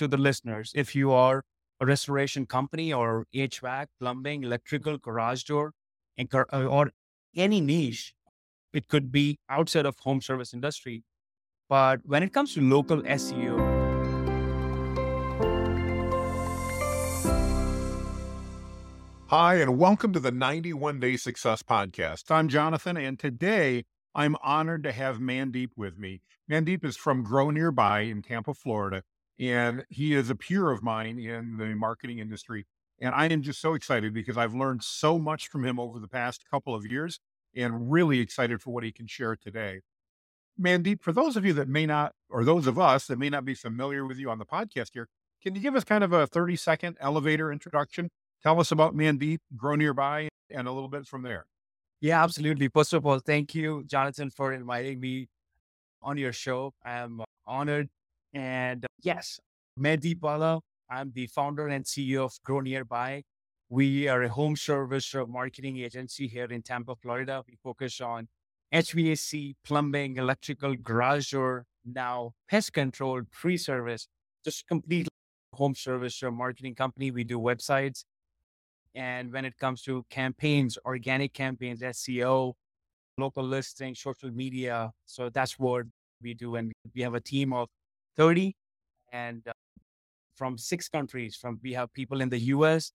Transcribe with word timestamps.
to 0.00 0.08
the 0.08 0.16
listeners, 0.16 0.72
if 0.74 0.96
you 0.96 1.12
are 1.12 1.44
a 1.78 1.84
restoration 1.84 2.46
company 2.46 2.90
or 2.90 3.26
HVAC, 3.34 3.88
plumbing, 4.00 4.42
electrical, 4.42 4.96
garage 4.96 5.42
door, 5.42 5.74
uh, 6.18 6.44
or 6.64 6.90
any 7.36 7.60
niche, 7.60 8.14
it 8.72 8.88
could 8.88 9.12
be 9.12 9.38
outside 9.50 9.84
of 9.84 9.98
home 9.98 10.22
service 10.22 10.54
industry. 10.54 11.04
But 11.68 12.00
when 12.04 12.22
it 12.22 12.32
comes 12.32 12.54
to 12.54 12.62
local 12.62 13.02
SEO, 13.02 13.58
Hi, 19.26 19.56
and 19.56 19.78
welcome 19.78 20.14
to 20.14 20.18
the 20.18 20.32
91 20.32 20.98
Day 20.98 21.18
Success 21.18 21.62
Podcast. 21.62 22.30
I'm 22.30 22.48
Jonathan, 22.48 22.96
and 22.96 23.18
today 23.18 23.84
I'm 24.14 24.34
honored 24.42 24.82
to 24.84 24.92
have 24.92 25.18
Mandeep 25.18 25.72
with 25.76 25.98
me. 25.98 26.22
Mandeep 26.50 26.86
is 26.86 26.96
from 26.96 27.22
Grow 27.22 27.50
Nearby 27.50 28.00
in 28.00 28.22
Tampa, 28.22 28.54
Florida, 28.54 29.02
and 29.40 29.84
he 29.88 30.14
is 30.14 30.30
a 30.30 30.34
peer 30.36 30.70
of 30.70 30.82
mine 30.82 31.18
in 31.18 31.56
the 31.56 31.74
marketing 31.74 32.18
industry. 32.18 32.66
And 33.00 33.14
I 33.14 33.26
am 33.26 33.42
just 33.42 33.60
so 33.60 33.74
excited 33.74 34.12
because 34.12 34.36
I've 34.36 34.54
learned 34.54 34.84
so 34.84 35.18
much 35.18 35.48
from 35.48 35.64
him 35.64 35.80
over 35.80 35.98
the 35.98 36.08
past 36.08 36.44
couple 36.50 36.74
of 36.74 36.84
years 36.84 37.18
and 37.56 37.90
really 37.90 38.20
excited 38.20 38.60
for 38.60 38.70
what 38.70 38.84
he 38.84 38.92
can 38.92 39.06
share 39.06 39.34
today. 39.36 39.80
Mandeep, 40.60 41.02
for 41.02 41.12
those 41.12 41.36
of 41.36 41.46
you 41.46 41.54
that 41.54 41.68
may 41.68 41.86
not, 41.86 42.12
or 42.28 42.44
those 42.44 42.66
of 42.66 42.78
us 42.78 43.06
that 43.06 43.18
may 43.18 43.30
not 43.30 43.46
be 43.46 43.54
familiar 43.54 44.06
with 44.06 44.18
you 44.18 44.30
on 44.30 44.38
the 44.38 44.44
podcast 44.44 44.90
here, 44.92 45.08
can 45.42 45.54
you 45.54 45.60
give 45.62 45.74
us 45.74 45.84
kind 45.84 46.04
of 46.04 46.12
a 46.12 46.26
30 46.26 46.54
second 46.56 46.98
elevator 47.00 47.50
introduction 47.50 48.10
Tell 48.42 48.58
us 48.58 48.72
about 48.72 48.96
Mandeep, 48.96 49.38
Grow 49.54 49.74
Nearby, 49.74 50.28
and 50.50 50.66
a 50.66 50.72
little 50.72 50.88
bit 50.88 51.06
from 51.06 51.22
there. 51.22 51.44
Yeah, 52.00 52.22
absolutely. 52.24 52.68
First 52.68 52.94
of 52.94 53.04
all, 53.04 53.18
thank 53.18 53.54
you, 53.54 53.84
Jonathan, 53.86 54.30
for 54.30 54.54
inviting 54.54 54.98
me 54.98 55.28
on 56.00 56.16
your 56.16 56.32
show. 56.32 56.72
I'm 56.82 57.20
honored. 57.46 57.90
And 58.32 58.86
yes, 59.02 59.40
Mandeep 59.78 60.20
Bhalla, 60.20 60.60
I'm 60.88 61.12
the 61.14 61.26
founder 61.26 61.68
and 61.68 61.84
CEO 61.84 62.24
of 62.24 62.32
Grow 62.44 62.60
Nearby. 62.60 63.22
We 63.68 64.08
are 64.08 64.22
a 64.22 64.28
home 64.28 64.56
service 64.56 65.14
uh, 65.14 65.26
marketing 65.26 65.78
agency 65.78 66.26
here 66.26 66.46
in 66.46 66.62
Tampa, 66.62 66.96
Florida. 66.96 67.44
We 67.46 67.56
focus 67.62 68.00
on 68.00 68.28
HVAC, 68.74 69.54
plumbing, 69.64 70.16
electrical, 70.16 70.74
garage 70.76 71.30
door, 71.30 71.66
now 71.84 72.32
pest 72.48 72.72
control, 72.72 73.22
tree 73.32 73.56
service, 73.56 74.08
just 74.44 74.66
complete 74.66 75.08
home 75.52 75.74
service 75.74 76.22
uh, 76.22 76.30
marketing 76.30 76.74
company. 76.74 77.10
We 77.10 77.24
do 77.24 77.38
websites, 77.38 78.04
and 78.94 79.32
when 79.32 79.44
it 79.44 79.56
comes 79.58 79.82
to 79.82 80.04
campaigns, 80.10 80.76
organic 80.84 81.32
campaigns, 81.32 81.80
SEO, 81.80 82.54
local 83.18 83.44
listing, 83.44 83.94
social 83.94 84.30
media. 84.30 84.90
So 85.06 85.30
that's 85.30 85.58
what 85.58 85.86
we 86.20 86.34
do. 86.34 86.56
And 86.56 86.72
we 86.94 87.02
have 87.02 87.14
a 87.14 87.20
team 87.20 87.52
of 87.52 87.68
30 88.16 88.56
and 89.12 89.46
uh, 89.46 89.52
from 90.34 90.58
six 90.58 90.88
countries. 90.88 91.36
From 91.36 91.58
we 91.62 91.72
have 91.74 91.92
people 91.92 92.20
in 92.20 92.28
the 92.28 92.38
US 92.54 92.92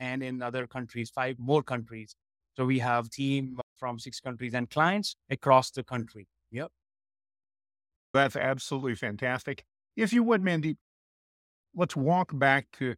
and 0.00 0.22
in 0.22 0.42
other 0.42 0.66
countries, 0.66 1.10
five 1.10 1.38
more 1.38 1.62
countries. 1.62 2.14
So 2.56 2.64
we 2.64 2.78
have 2.78 3.10
team 3.10 3.58
from 3.76 3.98
six 3.98 4.20
countries 4.20 4.54
and 4.54 4.68
clients 4.70 5.16
across 5.30 5.70
the 5.70 5.82
country. 5.82 6.26
Yep. 6.50 6.70
That's 8.14 8.36
absolutely 8.36 8.94
fantastic. 8.94 9.64
If 9.94 10.12
you 10.12 10.22
would, 10.22 10.42
Mandy, 10.42 10.76
let's 11.74 11.94
walk 11.94 12.30
back 12.38 12.66
to 12.78 12.94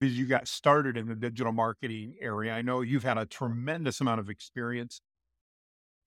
because 0.00 0.18
you 0.18 0.26
got 0.26 0.46
started 0.46 0.96
in 0.96 1.06
the 1.06 1.14
digital 1.14 1.52
marketing 1.52 2.16
area. 2.20 2.52
I 2.52 2.62
know 2.62 2.82
you've 2.82 3.04
had 3.04 3.16
a 3.16 3.24
tremendous 3.26 4.00
amount 4.00 4.20
of 4.20 4.28
experience 4.28 5.00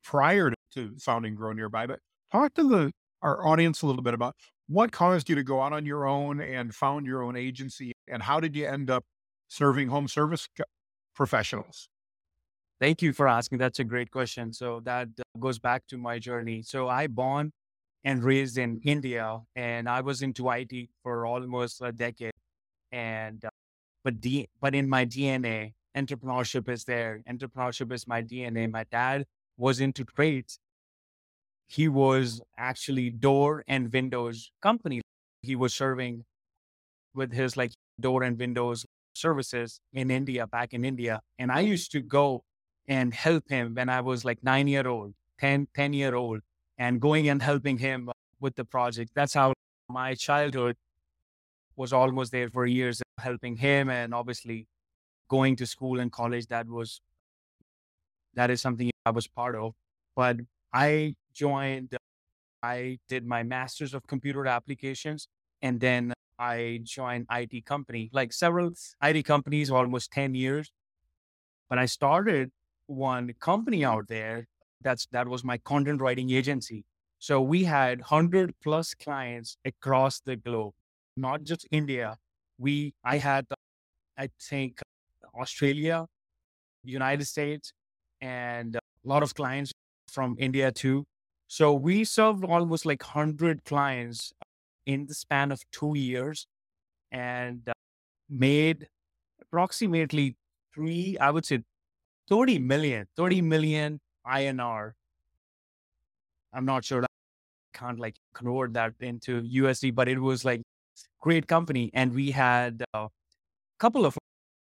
prior 0.04 0.54
to 0.74 0.96
founding 1.00 1.36
Grow 1.36 1.54
Nearby, 1.54 1.88
but 1.88 2.00
talk 2.32 2.54
to 2.56 2.68
the 2.68 2.92
our 3.22 3.46
audience 3.46 3.82
a 3.82 3.88
little 3.88 4.04
bit 4.04 4.14
about 4.14 4.36
what 4.70 4.92
caused 4.92 5.28
you 5.30 5.36
to 5.36 5.44
go 5.44 5.62
out 5.62 5.74
on 5.74 5.84
your 5.84 6.08
own 6.08 6.40
and 6.40 6.74
found 6.74 7.08
your 7.08 7.24
own 7.24 7.36
agency 7.36 7.92
and 8.08 8.22
how 8.22 8.40
did 8.40 8.56
you 8.56 8.68
end 8.68 8.90
up 8.90 9.04
serving 9.48 9.90
home 9.90 10.08
service 10.08 10.48
professionals? 11.16 11.90
Thank 12.80 13.02
you 13.02 13.12
for 13.12 13.28
asking. 13.28 13.58
That's 13.58 13.80
a 13.80 13.84
great 13.84 14.12
question. 14.12 14.54
So 14.54 14.80
that 14.86 15.10
goes 15.40 15.58
back 15.58 15.88
to 15.88 15.98
my 15.98 16.20
journey. 16.20 16.62
So 16.62 16.88
I 16.88 17.08
born 17.08 17.52
and 18.04 18.24
raised 18.24 18.60
in 18.60 18.80
India 18.86 19.40
and 19.56 19.90
I 19.90 20.02
was 20.02 20.22
into 20.22 20.50
IT 20.50 20.90
for 21.02 21.26
almost 21.26 21.82
a 21.82 21.92
decade. 21.92 22.32
And 22.92 23.44
uh, 23.44 23.50
but 24.04 24.22
D, 24.22 24.48
but 24.62 24.76
in 24.76 24.88
my 24.88 25.06
DNA, 25.06 25.74
entrepreneurship 25.98 26.70
is 26.70 26.86
there. 26.86 27.22
Entrepreneurship 27.28 27.92
is 27.92 28.08
my 28.08 28.22
DNA. 28.22 28.72
My 28.72 28.86
dad 28.92 29.26
was 29.58 29.80
into 29.80 30.06
trades. 30.06 30.60
He 31.70 31.88
was 31.88 32.42
actually 32.58 33.12
door 33.12 33.64
and 33.68 33.94
windows 33.94 34.52
company. 34.62 35.02
He 35.44 35.56
was 35.56 35.74
serving 35.74 36.26
with 37.14 37.32
his 37.32 37.56
like 37.56 37.72
door 38.00 38.24
and 38.24 38.38
windows 38.40 38.86
services 39.14 39.80
in 39.94 40.10
India, 40.10 40.48
back 40.48 40.74
in 40.74 40.84
India. 40.84 41.22
And 41.38 41.52
I 41.52 41.60
used 41.60 41.92
to 41.92 42.02
go 42.02 42.44
and 42.88 43.14
help 43.14 43.44
him 43.50 43.76
when 43.76 43.88
I 43.88 44.02
was 44.02 44.26
like 44.26 44.44
nine 44.44 44.68
year 44.68 44.88
old, 44.88 45.14
10, 45.40 45.68
10 45.76 45.94
year 45.94 46.16
old, 46.16 46.40
and 46.80 47.00
going 47.00 47.30
and 47.30 47.42
helping 47.42 47.78
him 47.78 48.10
with 48.40 48.56
the 48.56 48.66
project. 48.66 49.12
That's 49.14 49.36
how 49.36 49.54
my 49.90 50.16
childhood 50.16 50.76
was 51.76 51.94
almost 51.94 52.32
there 52.32 52.50
for 52.50 52.66
years 52.66 53.02
helping 53.20 53.58
him 53.58 53.90
and 53.90 54.14
obviously 54.14 54.68
going 55.30 55.56
to 55.56 55.66
school 55.66 56.00
and 56.00 56.12
college 56.12 56.48
that 56.48 56.68
was 56.68 57.02
that 58.34 58.50
is 58.50 58.62
something 58.62 58.90
i 59.06 59.12
was 59.12 59.28
part 59.28 59.56
of 59.56 59.74
but 60.16 60.38
i 60.74 61.14
joined 61.34 61.96
i 62.64 62.98
did 63.08 63.26
my 63.26 63.44
masters 63.44 63.94
of 63.94 64.06
computer 64.08 64.46
applications 64.48 65.28
and 65.62 65.80
then 65.80 66.14
i 66.38 66.80
joined 66.84 67.26
it 67.30 67.62
company 67.66 68.10
like 68.14 68.34
several 68.34 68.72
it 69.02 69.24
companies 69.24 69.72
almost 69.72 70.12
10 70.12 70.36
years. 70.36 70.72
But 71.70 71.80
i 71.80 71.86
started 71.86 72.52
one 72.88 73.34
company 73.40 73.86
out 73.86 74.08
there 74.08 74.48
that's 74.82 75.08
that 75.12 75.28
was 75.28 75.44
my 75.44 75.58
content 75.58 76.02
writing 76.02 76.32
agency. 76.32 76.86
So 77.20 77.42
we 77.42 77.66
had 77.66 78.00
100 78.00 78.54
plus 78.64 78.94
clients 78.94 79.58
across 79.66 80.22
the 80.22 80.36
globe 80.38 80.74
not 81.18 81.44
just 81.44 81.68
india. 81.72 82.18
We 82.58 82.94
I 83.04 83.18
had 83.18 83.46
I 84.18 84.30
think 84.50 84.82
Australia, 85.40 86.06
United 86.84 87.26
States, 87.26 87.74
and 88.22 88.76
a 88.76 88.82
lot 89.04 89.24
of 89.24 89.34
clients 89.36 89.72
from 90.10 90.36
India 90.40 90.72
too. 90.72 91.06
So 91.48 91.74
we 91.74 92.04
served 92.04 92.46
almost 92.46 92.86
like 92.86 93.04
hundred 93.04 93.66
clients 93.66 94.34
in 94.86 95.06
the 95.08 95.14
span 95.14 95.52
of 95.52 95.62
two 95.72 95.94
years, 95.98 96.48
and 97.12 97.68
uh, 97.70 97.74
made 98.30 98.88
approximately 99.42 100.36
three, 100.74 101.18
I 101.20 101.32
would 101.32 101.46
say, 101.46 101.64
30 102.30 102.60
million, 102.60 103.08
30 103.18 103.42
million 103.42 104.00
INR. 104.28 104.94
I'm 106.54 106.66
not 106.66 106.86
sure. 106.86 107.04
I 107.04 107.08
can't 107.74 108.00
like 108.00 108.16
convert 108.34 108.74
that 108.74 108.94
into 109.00 109.42
USD, 109.44 109.96
but 109.96 110.08
it 110.10 110.20
was 110.20 110.46
like 110.46 110.62
great 111.22 111.48
company. 111.48 111.92
And 111.94 112.14
we 112.14 112.32
had 112.32 112.84
a 112.94 113.10
couple 113.80 114.06
of 114.06 114.18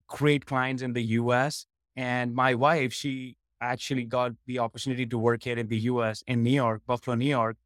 great 0.09 0.47
clients 0.47 0.83
in 0.83 0.93
the 0.95 1.03
US. 1.21 1.67
And 1.97 2.35
my 2.35 2.55
wife, 2.55 2.93
she 2.93 3.37
actually 3.61 4.05
got 4.05 4.33
the 4.47 4.59
opportunity 4.59 5.07
to 5.07 5.19
work 5.19 5.43
here 5.45 5.59
in 5.59 5.69
the 5.69 5.79
US, 5.79 6.23
in 6.27 6.43
New 6.43 6.51
York, 6.51 6.83
Buffalo, 6.87 7.15
New 7.15 7.29
York. 7.29 7.57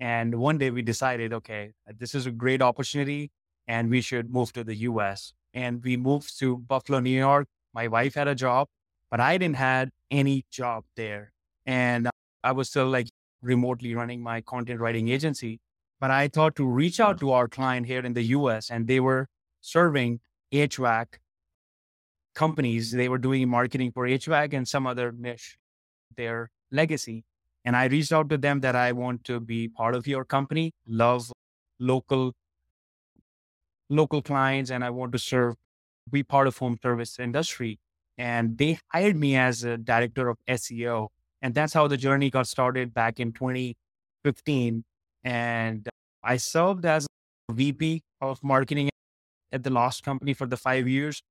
And 0.00 0.34
one 0.36 0.58
day 0.58 0.70
we 0.70 0.82
decided, 0.82 1.32
okay, 1.32 1.72
this 1.98 2.14
is 2.14 2.26
a 2.26 2.30
great 2.30 2.60
opportunity 2.60 3.30
and 3.66 3.90
we 3.90 4.00
should 4.00 4.30
move 4.30 4.52
to 4.52 4.64
the 4.64 4.74
US. 4.90 5.32
And 5.52 5.82
we 5.82 5.96
moved 5.96 6.38
to 6.40 6.58
Buffalo, 6.58 7.00
New 7.00 7.18
York. 7.18 7.46
My 7.72 7.88
wife 7.88 8.14
had 8.14 8.28
a 8.28 8.34
job, 8.34 8.68
but 9.10 9.20
I 9.20 9.38
didn't 9.38 9.56
had 9.56 9.90
any 10.10 10.44
job 10.50 10.84
there. 10.96 11.32
And 11.64 12.08
I 12.42 12.52
was 12.52 12.68
still 12.68 12.88
like 12.88 13.08
remotely 13.40 13.94
running 13.94 14.22
my 14.22 14.40
content 14.40 14.80
writing 14.80 15.08
agency. 15.08 15.60
But 16.00 16.10
I 16.10 16.28
thought 16.28 16.56
to 16.56 16.66
reach 16.66 17.00
out 17.00 17.16
mm. 17.16 17.20
to 17.20 17.32
our 17.32 17.48
client 17.48 17.86
here 17.86 18.00
in 18.00 18.14
the 18.14 18.22
US, 18.38 18.70
and 18.70 18.86
they 18.86 19.00
were 19.00 19.28
serving 19.60 20.20
HVAC 20.52 21.06
companies. 22.34 22.92
They 22.92 23.08
were 23.08 23.18
doing 23.18 23.48
marketing 23.48 23.92
for 23.92 24.06
HVAC 24.06 24.52
and 24.54 24.66
some 24.66 24.86
other 24.86 25.12
niche, 25.12 25.56
their 26.16 26.50
legacy. 26.70 27.24
And 27.64 27.76
I 27.76 27.86
reached 27.86 28.12
out 28.12 28.28
to 28.30 28.38
them 28.38 28.60
that 28.60 28.76
I 28.76 28.92
want 28.92 29.24
to 29.24 29.40
be 29.40 29.68
part 29.68 29.94
of 29.94 30.06
your 30.06 30.24
company, 30.24 30.72
love 30.86 31.32
local 31.78 32.32
local 33.90 34.22
clients, 34.22 34.70
and 34.70 34.84
I 34.84 34.90
want 34.90 35.12
to 35.12 35.18
serve, 35.18 35.54
be 36.10 36.22
part 36.22 36.46
of 36.46 36.58
home 36.58 36.78
service 36.82 37.18
industry. 37.18 37.78
And 38.16 38.58
they 38.58 38.78
hired 38.92 39.16
me 39.16 39.36
as 39.36 39.64
a 39.64 39.76
director 39.76 40.28
of 40.28 40.38
SEO. 40.48 41.08
And 41.42 41.54
that's 41.54 41.72
how 41.72 41.88
the 41.88 41.96
journey 41.96 42.30
got 42.30 42.46
started 42.46 42.94
back 42.94 43.20
in 43.20 43.32
2015. 43.32 44.84
And 45.24 45.88
I 46.22 46.36
served 46.36 46.86
as 46.86 47.06
VP 47.50 48.02
of 48.20 48.42
marketing 48.42 48.90
at 49.52 49.62
the 49.62 49.70
last 49.70 50.02
company 50.02 50.34
for 50.34 50.46
the 50.46 50.56
five 50.56 50.88
years, 50.88 51.22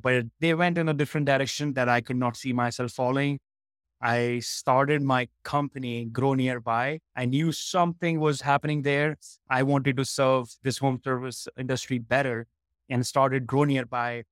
but 0.00 0.26
they 0.40 0.54
went 0.54 0.78
in 0.78 0.88
a 0.88 0.94
different 0.94 1.26
direction 1.26 1.74
that 1.74 1.88
I 1.88 2.00
could 2.00 2.16
not 2.16 2.36
see 2.36 2.52
myself 2.52 2.92
following. 2.92 3.38
I 4.00 4.40
started 4.40 5.02
my 5.02 5.28
company, 5.44 6.06
Grow 6.06 6.34
Nearby. 6.34 6.98
I 7.14 7.24
knew 7.24 7.52
something 7.52 8.18
was 8.18 8.40
happening 8.40 8.82
there. 8.82 9.16
I 9.48 9.62
wanted 9.62 9.96
to 9.98 10.04
serve 10.04 10.56
this 10.62 10.78
home 10.78 11.00
service 11.04 11.46
industry 11.56 11.98
better 11.98 12.46
and 12.88 13.06
started 13.06 13.46
Grow 13.46 13.64
Nearby 13.64 14.24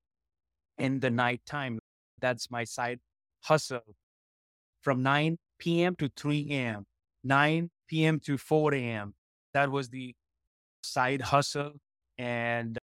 in 0.79 1.01
the 1.01 1.11
night 1.11 1.43
time. 1.47 1.79
That's 2.21 2.51
my 2.51 2.65
side 2.65 2.99
hustle 3.43 3.95
from 4.81 5.03
9 5.03 5.39
p.m. 5.59 5.95
to 5.97 6.11
3 6.17 6.49
a.m., 6.51 6.87
9 7.23 7.71
p.m. 7.87 8.19
to 8.21 8.39
4 8.39 8.75
a.m. 8.75 9.15
That 9.53 9.71
was 9.71 9.91
the 9.91 10.15
side 10.83 11.21
hustle. 11.21 11.75
And 12.19 12.79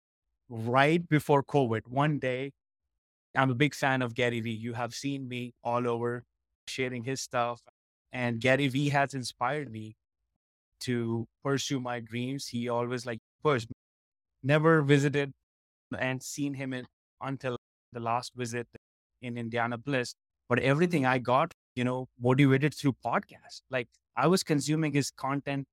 right 0.50 1.07
before 1.07 1.44
COVID, 1.44 1.81
one 1.88 2.19
day, 2.19 2.51
I'm 3.37 3.51
a 3.51 3.55
big 3.55 3.75
fan 3.75 4.01
of 4.01 4.15
Gary 4.15 4.39
Vee. 4.41 4.51
You 4.51 4.73
have 4.73 4.93
seen 4.93 5.27
me 5.27 5.53
all 5.63 5.87
over 5.87 6.23
sharing 6.67 7.03
his 7.03 7.21
stuff. 7.21 7.61
And 8.11 8.39
Gary 8.39 8.67
Vee 8.67 8.89
has 8.89 9.13
inspired 9.13 9.71
me 9.71 9.95
to 10.81 11.27
pursue 11.43 11.79
my 11.79 11.99
dreams. 11.99 12.47
He 12.47 12.69
always 12.69 13.05
like 13.05 13.19
pushed. 13.43 13.69
Never 14.43 14.81
visited 14.81 15.33
and 15.97 16.21
seen 16.21 16.53
him 16.55 16.73
in, 16.73 16.85
until 17.21 17.57
the 17.93 17.99
last 17.99 18.33
visit 18.35 18.67
in 19.21 19.37
Indianapolis. 19.37 20.15
But 20.49 20.59
everything 20.59 21.05
I 21.05 21.17
got, 21.19 21.53
you 21.75 21.83
know, 21.83 22.07
motivated 22.19 22.73
through 22.73 22.93
podcast. 23.05 23.61
Like 23.69 23.87
I 24.15 24.27
was 24.27 24.43
consuming 24.43 24.93
his 24.93 25.11
content 25.11 25.65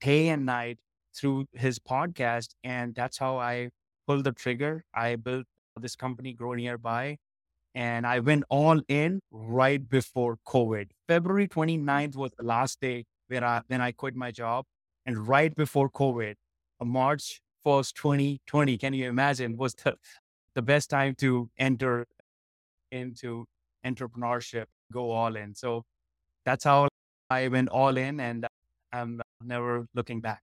day 0.00 0.28
and 0.28 0.46
night 0.46 0.78
through 1.16 1.46
his 1.52 1.78
podcast. 1.78 2.50
And 2.64 2.94
that's 2.94 3.18
how 3.18 3.38
I 3.38 3.70
pulled 4.06 4.24
the 4.24 4.32
trigger. 4.32 4.84
I 4.94 5.16
built 5.16 5.46
this 5.80 5.96
company, 5.96 6.32
Grow 6.32 6.54
Nearby. 6.54 7.18
And 7.74 8.06
I 8.06 8.20
went 8.20 8.44
all 8.48 8.80
in 8.88 9.20
right 9.32 9.88
before 9.88 10.38
COVID. 10.46 10.90
February 11.08 11.48
29th 11.48 12.14
was 12.14 12.30
the 12.38 12.44
last 12.44 12.80
day 12.80 13.04
where 13.28 13.44
I, 13.44 13.62
when 13.66 13.80
I 13.80 13.92
quit 13.92 14.14
my 14.14 14.30
job. 14.30 14.64
And 15.06 15.26
right 15.26 15.54
before 15.54 15.90
COVID, 15.90 16.34
uh, 16.80 16.84
March 16.84 17.40
1st, 17.66 17.94
2020, 17.94 18.78
can 18.78 18.94
you 18.94 19.08
imagine, 19.08 19.56
was 19.56 19.74
the, 19.74 19.96
the 20.54 20.62
best 20.62 20.88
time 20.88 21.14
to 21.16 21.50
enter 21.58 22.06
into 22.92 23.44
entrepreneurship, 23.84 24.66
go 24.92 25.10
all 25.10 25.34
in. 25.34 25.54
So 25.54 25.82
that's 26.44 26.64
how 26.64 26.88
I 27.28 27.48
went 27.48 27.68
all 27.70 27.96
in 27.96 28.20
and 28.20 28.46
I'm 28.92 29.20
never 29.42 29.86
looking 29.94 30.20
back. 30.20 30.42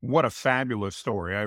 What 0.00 0.26
a 0.26 0.30
fabulous 0.30 0.96
story. 0.96 1.34
I 1.34 1.46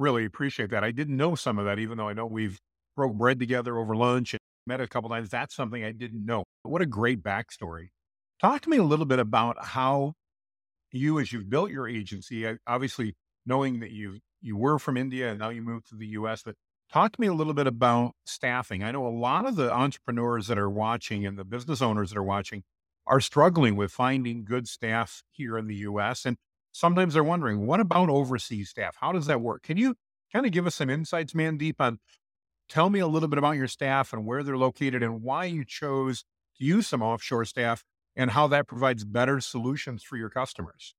really 0.00 0.24
appreciate 0.24 0.70
that. 0.70 0.82
I 0.82 0.90
didn't 0.90 1.16
know 1.16 1.34
some 1.34 1.58
of 1.58 1.66
that, 1.66 1.78
even 1.78 1.98
though 1.98 2.08
I 2.08 2.12
know 2.14 2.26
we've 2.26 2.58
broke 2.96 3.14
bread 3.14 3.38
together 3.38 3.78
over 3.78 3.94
lunch 3.94 4.34
and 4.34 4.40
met 4.66 4.80
a 4.80 4.88
couple 4.88 5.10
times. 5.10 5.28
That's 5.28 5.54
something 5.54 5.84
I 5.84 5.92
didn't 5.92 6.24
know. 6.24 6.44
What 6.62 6.82
a 6.82 6.86
great 6.86 7.22
backstory. 7.22 7.88
Talk 8.40 8.62
to 8.62 8.70
me 8.70 8.78
a 8.78 8.82
little 8.82 9.06
bit 9.06 9.18
about 9.18 9.64
how 9.64 10.14
you, 10.92 11.20
as 11.20 11.32
you've 11.32 11.50
built 11.50 11.70
your 11.70 11.86
agency, 11.86 12.46
obviously 12.66 13.14
knowing 13.46 13.80
that 13.80 13.90
you 13.90 14.18
you 14.42 14.56
were 14.56 14.78
from 14.78 14.96
India 14.96 15.30
and 15.30 15.38
now 15.38 15.50
you 15.50 15.60
moved 15.60 15.90
to 15.90 15.96
the 15.96 16.06
US, 16.08 16.42
but 16.42 16.54
talk 16.90 17.12
to 17.12 17.20
me 17.20 17.26
a 17.26 17.34
little 17.34 17.52
bit 17.52 17.66
about 17.66 18.12
staffing. 18.24 18.82
I 18.82 18.90
know 18.90 19.06
a 19.06 19.08
lot 19.08 19.46
of 19.46 19.56
the 19.56 19.72
entrepreneurs 19.72 20.46
that 20.46 20.58
are 20.58 20.70
watching 20.70 21.26
and 21.26 21.38
the 21.38 21.44
business 21.44 21.82
owners 21.82 22.10
that 22.10 22.18
are 22.18 22.22
watching 22.22 22.62
are 23.06 23.20
struggling 23.20 23.76
with 23.76 23.92
finding 23.92 24.44
good 24.44 24.66
staff 24.66 25.22
here 25.30 25.58
in 25.58 25.66
the 25.66 25.76
US. 25.76 26.24
And 26.24 26.38
sometimes 26.72 27.14
they're 27.14 27.24
wondering, 27.24 27.66
what 27.66 27.80
about 27.80 28.08
overseas 28.08 28.70
staff? 28.70 28.96
How 29.00 29.12
does 29.12 29.26
that 29.26 29.40
work? 29.40 29.62
Can 29.62 29.76
you 29.76 29.96
kind 30.32 30.46
of 30.46 30.52
give 30.52 30.66
us 30.66 30.76
some 30.76 30.90
insights, 30.90 31.32
Mandeep, 31.32 31.76
on 31.80 31.98
tell 32.68 32.88
me 32.88 33.00
a 33.00 33.06
little 33.06 33.28
bit 33.28 33.38
about 33.38 33.56
your 33.56 33.68
staff 33.68 34.12
and 34.12 34.24
where 34.24 34.42
they're 34.42 34.56
located 34.56 35.02
and 35.02 35.22
why 35.22 35.44
you 35.44 35.64
chose 35.64 36.24
to 36.56 36.64
use 36.64 36.86
some 36.86 37.02
offshore 37.02 37.44
staff 37.44 37.84
and 38.16 38.30
how 38.30 38.46
that 38.46 38.68
provides 38.68 39.04
better 39.04 39.40
solutions 39.40 40.02
for 40.02 40.16
your 40.16 40.30
customers? 40.30 40.94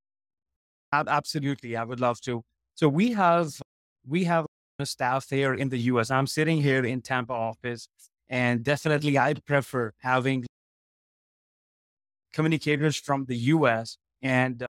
Absolutely. 0.91 1.77
I 1.77 1.83
would 1.83 2.01
love 2.01 2.19
to. 2.21 2.43
So 2.75 2.89
we 2.89 3.13
have 3.13 3.53
we 4.05 4.25
have 4.25 4.45
staff 4.83 5.29
here 5.29 5.53
in 5.53 5.69
the 5.69 5.77
US. 5.77 6.11
I'm 6.11 6.27
sitting 6.27 6.61
here 6.61 6.83
in 6.83 7.01
Tampa 7.01 7.33
office 7.33 7.87
and 8.29 8.63
definitely 8.63 9.17
I 9.17 9.33
prefer 9.33 9.93
having 9.99 10.45
communicators 12.33 12.95
from 12.95 13.25
the 13.25 13.35
US. 13.35 13.97
And 14.21 14.65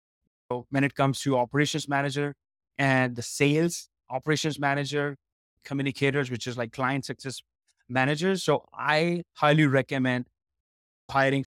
uh, 0.50 0.60
when 0.70 0.84
it 0.84 0.94
comes 0.94 1.20
to 1.20 1.36
operations 1.36 1.88
manager 1.88 2.34
and 2.78 3.16
the 3.16 3.22
sales 3.22 3.88
operations 4.10 4.58
manager, 4.58 5.16
communicators, 5.64 6.30
which 6.30 6.46
is 6.46 6.56
like 6.56 6.72
client 6.72 7.04
success 7.04 7.40
managers. 7.88 8.42
So 8.44 8.64
I 8.72 9.22
highly 9.34 9.66
recommend 9.66 10.26
hiring 11.10 11.44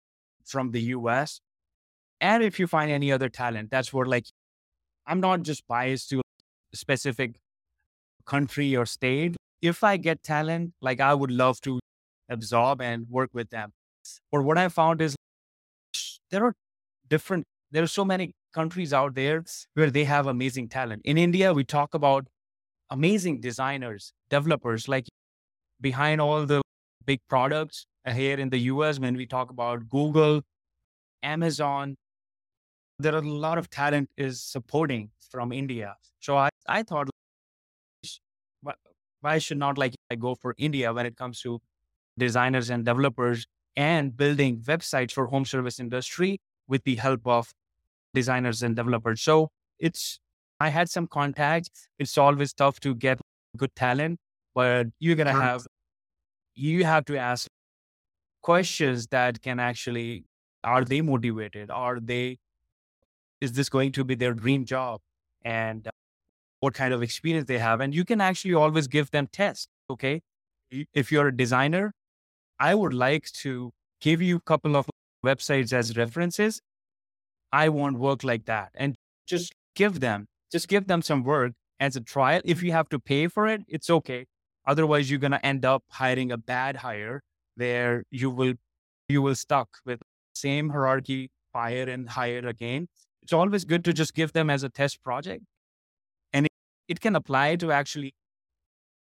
from 0.46 0.72
the 0.72 0.82
US. 0.98 1.40
And 2.22 2.44
if 2.44 2.60
you 2.60 2.68
find 2.68 2.92
any 2.92 3.12
other 3.12 3.30
talent, 3.30 3.72
that's 3.72 3.92
where 3.92 4.06
like 4.06 4.26
I'm 5.06 5.20
not 5.20 5.42
just 5.44 5.68
biased 5.68 6.10
to 6.10 6.20
a 6.20 6.78
specific 6.78 7.36
country 8.26 8.76
or 8.76 8.86
state. 8.86 9.36
If 9.62 9.84
I 9.84 9.98
get 9.98 10.24
talent, 10.24 10.74
like 10.82 11.00
I 11.00 11.14
would 11.14 11.32
love 11.32 11.60
to 11.62 11.80
absorb 12.30 12.82
and 12.82 13.08
work 13.10 13.30
with 13.34 13.50
them. 13.50 13.72
But 14.32 14.44
what 14.44 14.58
I 14.58 14.70
found 14.70 15.02
is 15.02 15.16
there 16.30 16.46
are 16.46 16.54
different, 17.10 17.46
there 17.72 17.84
are 17.84 17.88
so 17.88 18.06
many 18.06 18.34
countries 18.54 18.94
out 18.94 19.16
there 19.16 19.44
where 19.74 19.92
they 19.92 20.04
have 20.04 20.28
amazing 20.28 20.70
talent. 20.70 21.02
In 21.06 21.18
India, 21.18 21.54
we 21.54 21.64
talk 21.64 21.94
about 21.94 22.28
amazing 22.90 23.42
designers, 23.42 24.14
developers, 24.30 24.88
like 24.88 25.08
behind 25.82 26.22
all 26.22 26.46
the 26.46 26.62
big 27.06 27.20
products 27.28 27.86
here 28.12 28.38
in 28.38 28.50
the 28.50 28.58
US, 28.60 29.00
when 29.00 29.16
we 29.16 29.26
talk 29.26 29.50
about 29.50 29.88
Google, 29.90 30.42
Amazon, 31.22 31.96
there 33.00 33.16
are 33.16 33.20
a 33.20 33.30
lot 33.30 33.58
of 33.58 33.70
talent 33.70 34.10
is 34.18 34.42
supporting 34.42 35.10
from 35.32 35.52
India. 35.52 35.96
So 36.20 36.38
I, 36.38 36.50
I 36.68 36.84
thought, 36.84 37.10
why 39.22 39.38
should 39.38 39.58
not 39.58 39.78
like 39.78 39.96
I 40.12 40.16
go 40.16 40.36
for 40.36 40.54
India 40.58 40.92
when 40.92 41.06
it 41.06 41.16
comes 41.16 41.40
to 41.42 41.62
designers 42.18 42.70
and 42.70 42.84
developers 42.86 43.46
and 43.76 44.16
building 44.16 44.58
websites 44.60 45.12
for 45.12 45.28
home 45.28 45.46
service 45.46 45.80
industry 45.80 46.40
with 46.68 46.84
the 46.84 46.96
help 46.96 47.26
of 47.26 47.52
designers 48.14 48.64
and 48.64 48.76
developers. 48.76 49.22
So 49.22 49.50
it's 49.80 50.20
I 50.60 50.70
had 50.70 50.90
some 50.90 51.08
contacts. 51.08 51.88
It's 52.00 52.18
always 52.18 52.54
tough 52.54 52.80
to 52.82 52.96
get 52.96 53.20
good 53.58 53.76
talent, 53.76 54.20
but 54.56 54.88
you're 55.00 55.16
gonna 55.16 55.34
have 55.34 55.66
you 56.56 56.84
have 56.86 57.06
to 57.06 57.18
ask 57.18 57.48
questions 58.42 59.08
that 59.08 59.42
can 59.42 59.60
actually 59.60 60.26
are 60.64 60.84
they 60.86 61.02
motivated? 61.02 61.72
Are 61.72 62.00
they 62.00 62.38
is 63.42 63.54
this 63.54 63.70
going 63.70 63.92
to 63.94 64.04
be 64.04 64.16
their 64.16 64.34
dream 64.34 64.66
job? 64.66 65.02
And 65.44 65.88
uh, 65.88 65.92
what 66.62 66.74
kind 66.74 66.94
of 66.94 67.04
experience 67.04 67.48
they 67.48 67.58
have? 67.58 67.82
And 67.82 67.94
you 67.94 68.06
can 68.06 68.22
actually 68.22 68.54
always 68.54 68.88
give 68.88 69.12
them 69.12 69.28
tests. 69.32 69.68
Okay. 69.90 70.22
If 70.94 71.12
you're 71.12 71.28
a 71.28 71.36
designer, 71.36 71.94
I 72.60 72.74
would 72.76 72.94
like 72.94 73.30
to 73.44 73.72
give 74.02 74.22
you 74.22 74.38
a 74.38 74.42
couple 74.42 74.76
of 74.78 74.88
websites 75.26 75.74
as 75.74 75.98
references. 75.98 76.62
I 77.54 77.70
want 77.70 78.00
work 78.00 78.24
like 78.24 78.46
that. 78.46 78.72
And 78.74 78.96
just 79.28 79.54
give 79.76 80.00
them, 80.00 80.28
just 80.52 80.68
give 80.68 80.88
them 80.88 81.02
some 81.04 81.24
work 81.24 81.54
as 81.80 81.96
a 81.96 82.02
trial. 82.02 82.42
If 82.44 82.64
you 82.64 82.72
have 82.72 82.90
to 82.90 83.00
pay 83.00 83.28
for 83.28 83.48
it, 83.48 83.62
it's 83.68 83.90
okay. 83.90 84.26
Otherwise, 84.66 85.10
you're 85.10 85.20
going 85.20 85.32
to 85.32 85.46
end 85.46 85.64
up 85.64 85.84
hiring 85.90 86.32
a 86.32 86.38
bad 86.38 86.78
hire 86.78 87.22
where 87.56 88.04
you 88.10 88.32
will, 88.32 88.56
you 89.08 89.22
will 89.22 89.36
stuck 89.36 89.70
with 89.86 90.02
same 90.34 90.70
hierarchy, 90.70 91.30
fire 91.54 91.84
and 91.84 92.10
hire 92.10 92.48
again. 92.48 92.88
It's 93.22 93.34
always 93.34 93.66
good 93.66 93.86
to 93.86 93.94
just 93.94 94.16
give 94.16 94.34
them 94.34 94.50
as 94.50 94.64
a 94.64 94.70
test 94.70 95.04
project. 95.04 95.44
And 96.34 96.48
it, 96.48 96.52
it 96.88 97.02
can 97.02 97.16
apply 97.16 97.58
to 97.58 97.72
actually 97.72 98.16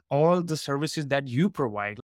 all 0.09 0.41
the 0.41 0.57
services 0.57 1.07
that 1.07 1.27
you 1.27 1.49
provide. 1.49 1.99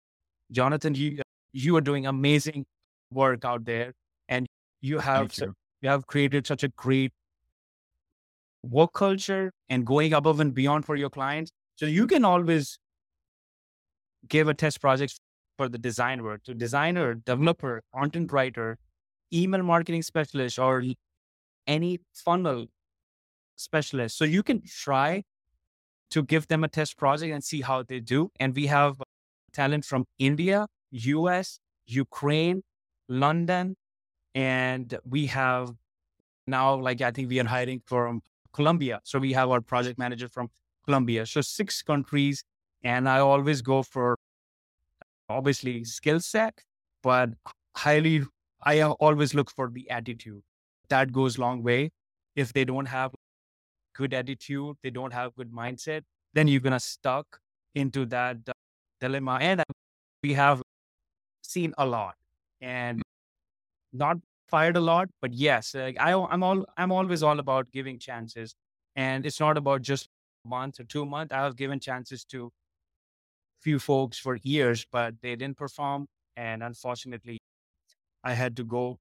Jonathan, 0.52 0.94
you, 0.94 1.22
you 1.52 1.76
are 1.76 1.82
doing 1.82 2.06
amazing 2.06 2.66
work 3.12 3.44
out 3.44 3.66
there 3.66 3.94
and 4.30 4.46
you 4.82 5.00
have 5.00 5.32
you. 5.38 5.54
You 5.82 5.90
have 5.90 6.08
created 6.08 6.48
such 6.48 6.64
a 6.64 6.70
great 6.70 7.12
work 8.64 8.94
culture 8.94 9.52
and 9.70 9.86
going 9.86 10.14
above 10.14 10.40
and 10.40 10.54
beyond 10.54 10.86
for 10.86 10.96
your 10.96 11.10
clients. 11.10 11.52
So 11.76 11.86
you 11.86 12.08
can 12.08 12.26
always 12.26 12.80
give 14.28 14.48
a 14.48 14.54
test 14.54 14.82
project 14.82 15.20
for 15.58 15.70
the 15.70 15.78
design 15.78 16.24
work 16.24 16.44
to 16.44 16.54
designer 16.54 17.16
developer 17.16 17.82
content 17.96 18.32
writer 18.32 18.78
email 19.34 19.64
marketing 19.64 20.02
specialist 20.02 20.58
or 20.60 20.84
any 21.66 22.00
funnel 22.14 22.68
specialist. 23.56 24.18
So 24.18 24.26
you 24.26 24.44
can 24.44 24.62
try 24.66 25.24
to 26.12 26.24
give 26.24 26.48
them 26.48 26.64
a 26.64 26.68
test 26.68 26.98
project 26.98 27.34
and 27.34 27.44
see 27.44 27.62
how 27.62 27.84
they 27.84 28.00
do. 28.00 28.30
And 28.40 28.56
we 28.56 28.68
have 28.68 29.02
talent 29.54 29.86
from 29.86 30.06
india 30.20 30.68
us 30.92 31.60
Ukraine, 31.88 32.64
London, 33.08 33.76
and 34.38 34.96
we 35.04 35.26
have 35.28 35.72
now, 36.48 36.76
like, 36.76 37.02
I 37.02 37.12
think 37.12 37.30
we 37.30 37.40
are 37.40 37.46
hiring 37.48 37.82
from 37.86 38.22
Colombia. 38.54 39.02
So 39.04 39.20
we 39.20 39.34
have 39.34 39.50
our 39.50 39.62
project 39.62 39.98
manager 40.00 40.28
from 40.30 40.50
Colombia. 40.86 41.26
So 41.26 41.42
six 41.42 41.82
countries. 41.82 42.44
And 42.84 43.10
I 43.10 43.20
always 43.20 43.62
go 43.64 43.84
for 43.84 44.16
obviously 45.30 45.84
skill 45.84 46.20
set, 46.20 46.54
but 47.04 47.30
highly, 47.76 48.24
I 48.64 48.82
always 48.84 49.34
look 49.34 49.50
for 49.52 49.70
the 49.70 49.90
attitude. 49.90 50.42
That 50.90 51.12
goes 51.12 51.38
long 51.38 51.64
way. 51.64 51.90
If 52.36 52.54
they 52.54 52.64
don't 52.64 52.86
have 52.86 53.14
good 53.96 54.14
attitude, 54.14 54.78
they 54.84 54.92
don't 54.92 55.14
have 55.14 55.36
good 55.36 55.52
mindset, 55.52 56.04
then 56.34 56.48
you're 56.48 56.62
gonna 56.62 56.80
stuck 56.80 57.40
into 57.76 58.06
that 58.08 58.38
uh, 58.48 58.54
dilemma. 59.02 59.40
And 59.42 59.64
we 60.24 60.34
have 60.34 60.62
seen 61.44 61.74
a 61.78 61.86
lot, 61.86 62.16
and 62.62 63.02
not 63.94 64.18
fired 64.50 64.78
a 64.78 64.80
lot, 64.80 65.10
but 65.22 65.34
yes, 65.34 65.76
uh, 65.76 65.92
I, 66.00 66.14
I'm 66.14 66.44
all 66.44 66.66
I'm 66.78 66.92
always 66.92 67.24
all 67.24 67.40
about 67.40 67.72
giving 67.72 68.00
chances, 68.00 68.56
and 68.96 69.26
it's 69.26 69.40
not 69.40 69.58
about 69.58 69.82
just 69.82 70.08
month 70.46 70.80
or 70.80 70.84
two 70.84 71.06
months. 71.06 71.34
I 71.34 71.44
have 71.44 71.56
given 71.56 71.80
chances 71.80 72.24
to 72.26 72.50
few 73.62 73.80
folks 73.80 74.18
for 74.18 74.38
years, 74.44 74.86
but 74.92 75.16
they 75.22 75.36
didn't 75.36 75.58
perform, 75.58 76.08
and 76.36 76.64
unfortunately, 76.64 77.40
I 78.24 78.34
had 78.34 78.56
to 78.58 78.64
go 78.64 78.98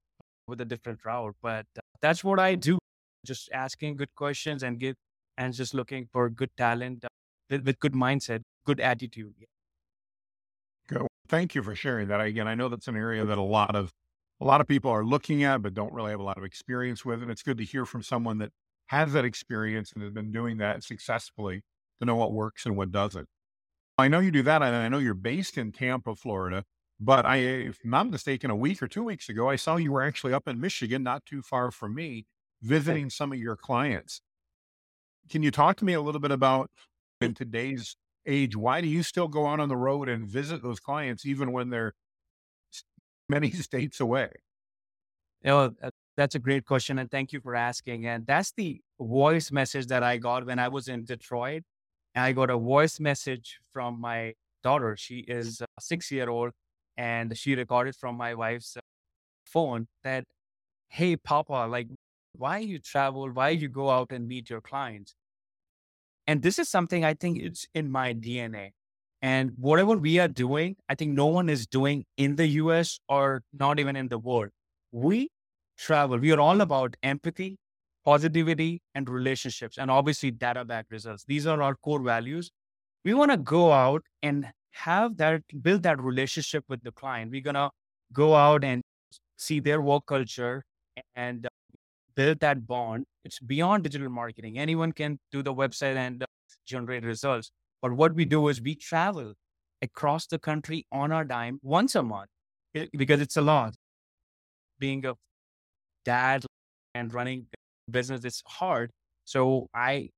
with 0.47 0.61
a 0.61 0.65
different 0.65 0.99
route. 1.05 1.35
But 1.41 1.65
uh, 1.77 1.81
that's 2.01 2.23
what 2.23 2.39
I 2.39 2.55
do: 2.55 2.77
just 3.25 3.49
asking 3.53 3.97
good 3.97 4.13
questions 4.15 4.63
and 4.63 4.79
give, 4.79 4.95
and 5.37 5.53
just 5.53 5.73
looking 5.73 6.07
for 6.11 6.29
good 6.29 6.51
talent 6.57 7.05
uh, 7.05 7.07
with, 7.49 7.65
with 7.65 7.79
good 7.79 7.93
mindset, 7.93 8.41
good 8.65 8.79
attitude. 8.79 9.33
Go. 10.87 11.07
Thank 11.27 11.55
you 11.55 11.63
for 11.63 11.75
sharing 11.75 12.07
that. 12.07 12.21
Again, 12.21 12.47
I 12.47 12.55
know 12.55 12.69
that's 12.69 12.87
an 12.87 12.95
area 12.95 13.25
that 13.25 13.37
a 13.37 13.41
lot 13.41 13.75
of 13.75 13.91
a 14.39 14.45
lot 14.45 14.61
of 14.61 14.67
people 14.67 14.91
are 14.91 15.03
looking 15.03 15.43
at, 15.43 15.61
but 15.61 15.73
don't 15.73 15.93
really 15.93 16.11
have 16.11 16.19
a 16.19 16.23
lot 16.23 16.37
of 16.37 16.43
experience 16.43 17.03
with. 17.03 17.21
And 17.21 17.31
it's 17.31 17.43
good 17.43 17.57
to 17.57 17.63
hear 17.63 17.85
from 17.85 18.03
someone 18.03 18.37
that 18.39 18.51
has 18.87 19.13
that 19.13 19.25
experience 19.25 19.91
and 19.91 20.03
has 20.03 20.11
been 20.11 20.31
doing 20.31 20.57
that 20.57 20.83
successfully 20.83 21.63
to 21.99 22.05
know 22.05 22.15
what 22.15 22.31
works 22.31 22.65
and 22.65 22.77
what 22.77 22.91
doesn't. 22.91 23.27
I 23.97 24.07
know 24.07 24.19
you 24.19 24.31
do 24.31 24.43
that. 24.43 24.61
And 24.61 24.75
I 24.75 24.89
know 24.89 24.99
you're 24.99 25.13
based 25.13 25.57
in 25.57 25.71
Tampa, 25.71 26.15
Florida, 26.15 26.63
but 26.99 27.25
I, 27.25 27.37
if 27.37 27.79
I'm 27.83 27.89
not 27.89 28.09
mistaken, 28.09 28.51
a 28.51 28.55
week 28.55 28.81
or 28.81 28.87
two 28.87 29.03
weeks 29.03 29.27
ago, 29.27 29.49
I 29.49 29.55
saw 29.55 29.75
you 29.75 29.91
were 29.91 30.03
actually 30.03 30.33
up 30.33 30.47
in 30.47 30.61
Michigan, 30.61 31.03
not 31.03 31.25
too 31.25 31.41
far 31.41 31.71
from 31.71 31.95
me, 31.95 32.25
visiting 32.61 33.09
some 33.09 33.31
of 33.31 33.39
your 33.39 33.55
clients. 33.55 34.21
Can 35.29 35.43
you 35.43 35.51
talk 35.51 35.77
to 35.77 35.85
me 35.85 35.93
a 35.93 36.01
little 36.01 36.21
bit 36.21 36.31
about 36.31 36.69
in 37.21 37.33
today's 37.33 37.97
age, 38.27 38.55
why 38.55 38.81
do 38.81 38.87
you 38.87 39.01
still 39.01 39.27
go 39.27 39.47
out 39.47 39.59
on 39.59 39.69
the 39.69 39.77
road 39.77 40.09
and 40.09 40.27
visit 40.27 40.61
those 40.61 40.79
clients 40.79 41.25
even 41.25 41.51
when 41.51 41.69
they're 41.69 41.93
many 43.29 43.51
states 43.67 43.99
away? 43.99 44.29
Oh, 45.45 45.71
that's 46.15 46.35
a 46.35 46.39
great 46.39 46.65
question. 46.65 46.99
And 46.99 47.09
thank 47.09 47.31
you 47.31 47.39
for 47.39 47.55
asking. 47.55 48.07
And 48.07 48.25
that's 48.25 48.51
the 48.51 48.81
voice 48.99 49.51
message 49.51 49.87
that 49.87 50.03
I 50.03 50.17
got 50.17 50.45
when 50.45 50.59
I 50.59 50.67
was 50.67 50.87
in 50.87 51.05
Detroit. 51.05 51.63
And 52.15 52.23
I 52.25 52.31
got 52.31 52.49
a 52.49 52.57
voice 52.57 52.99
message 52.99 53.59
from 53.71 54.01
my 54.01 54.33
daughter. 54.63 54.95
She 54.97 55.19
is 55.19 55.61
a 55.61 55.81
six 55.81 56.11
year 56.11 56.29
old 56.29 56.51
and 56.97 57.37
she 57.37 57.55
recorded 57.55 57.95
from 57.95 58.17
my 58.17 58.33
wife's 58.33 58.75
uh, 58.75 58.81
phone 59.45 59.87
that, 60.03 60.23
Hey, 60.89 61.15
Papa, 61.15 61.67
like, 61.69 61.87
why 62.33 62.59
you 62.59 62.79
travel? 62.79 63.29
Why 63.29 63.49
you 63.49 63.67
go 63.67 63.89
out 63.89 64.11
and 64.11 64.27
meet 64.27 64.49
your 64.49 64.61
clients? 64.61 65.13
And 66.25 66.41
this 66.41 66.59
is 66.59 66.69
something 66.69 67.05
I 67.05 67.13
think 67.13 67.39
it's 67.39 67.67
in 67.73 67.91
my 67.91 68.13
DNA. 68.13 68.71
And 69.21 69.51
whatever 69.57 69.97
we 69.97 70.19
are 70.19 70.27
doing, 70.27 70.75
I 70.89 70.95
think 70.95 71.13
no 71.13 71.25
one 71.25 71.49
is 71.49 71.65
doing 71.65 72.05
in 72.17 72.35
the 72.35 72.47
US 72.61 72.99
or 73.09 73.41
not 73.51 73.79
even 73.79 73.95
in 73.95 74.07
the 74.09 74.19
world. 74.19 74.49
We 74.91 75.29
travel, 75.77 76.17
we 76.19 76.31
are 76.31 76.39
all 76.39 76.61
about 76.61 76.95
empathy, 77.03 77.57
positivity, 78.05 78.81
and 78.93 79.09
relationships, 79.09 79.77
and 79.77 79.89
obviously 79.89 80.31
data 80.31 80.63
backed 80.65 80.91
results. 80.91 81.23
These 81.27 81.47
are 81.47 81.61
our 81.61 81.75
core 81.75 82.01
values. 82.01 82.51
We 83.03 83.13
want 83.13 83.31
to 83.31 83.37
go 83.37 83.71
out 83.71 84.03
and 84.21 84.47
have 84.71 85.17
that, 85.17 85.41
build 85.61 85.83
that 85.83 85.99
relationship 86.01 86.63
with 86.69 86.83
the 86.83 86.91
client. 86.91 87.31
We're 87.31 87.41
going 87.41 87.55
to 87.55 87.71
go 88.13 88.35
out 88.35 88.63
and 88.63 88.81
see 89.37 89.59
their 89.59 89.81
work 89.81 90.05
culture 90.05 90.63
and 91.15 91.45
uh, 91.45 91.49
build 92.15 92.39
that 92.41 92.67
bond. 92.67 93.05
It's 93.23 93.39
beyond 93.39 93.83
digital 93.83 94.09
marketing. 94.09 94.59
Anyone 94.59 94.91
can 94.91 95.19
do 95.31 95.41
the 95.41 95.53
website 95.53 95.95
and 95.95 96.23
uh, 96.23 96.25
generate 96.65 97.03
results 97.03 97.51
but 97.81 97.93
what 97.93 98.15
we 98.15 98.25
do 98.25 98.47
is 98.47 98.61
we 98.61 98.75
travel 98.75 99.33
across 99.81 100.27
the 100.27 100.39
country 100.39 100.85
on 100.91 101.11
our 101.11 101.23
dime 101.23 101.59
once 101.61 101.95
a 101.95 102.03
month 102.03 102.29
eh, 102.75 102.85
because 102.97 103.21
it's 103.21 103.37
a 103.37 103.41
lot. 103.41 103.75
Being 104.79 105.05
a 105.05 105.13
dad 106.05 106.45
and 106.95 107.13
running 107.13 107.47
business 107.89 108.25
is 108.25 108.41
hard. 108.47 108.91
So 109.25 109.67
I 109.73 110.09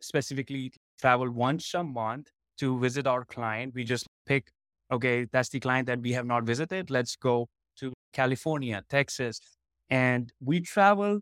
specifically 0.00 0.72
travel 1.00 1.30
once 1.30 1.74
a 1.74 1.84
month 1.84 2.28
to 2.58 2.78
visit 2.78 3.06
our 3.06 3.24
client. 3.24 3.74
We 3.74 3.84
just 3.84 4.06
pick, 4.26 4.48
okay, 4.90 5.26
that's 5.30 5.50
the 5.50 5.60
client 5.60 5.86
that 5.86 6.00
we 6.00 6.12
have 6.12 6.26
not 6.26 6.44
visited. 6.44 6.90
Let's 6.90 7.16
go 7.16 7.46
to 7.78 7.92
California, 8.12 8.82
Texas. 8.88 9.40
And 9.90 10.32
we 10.40 10.60
travel 10.60 11.20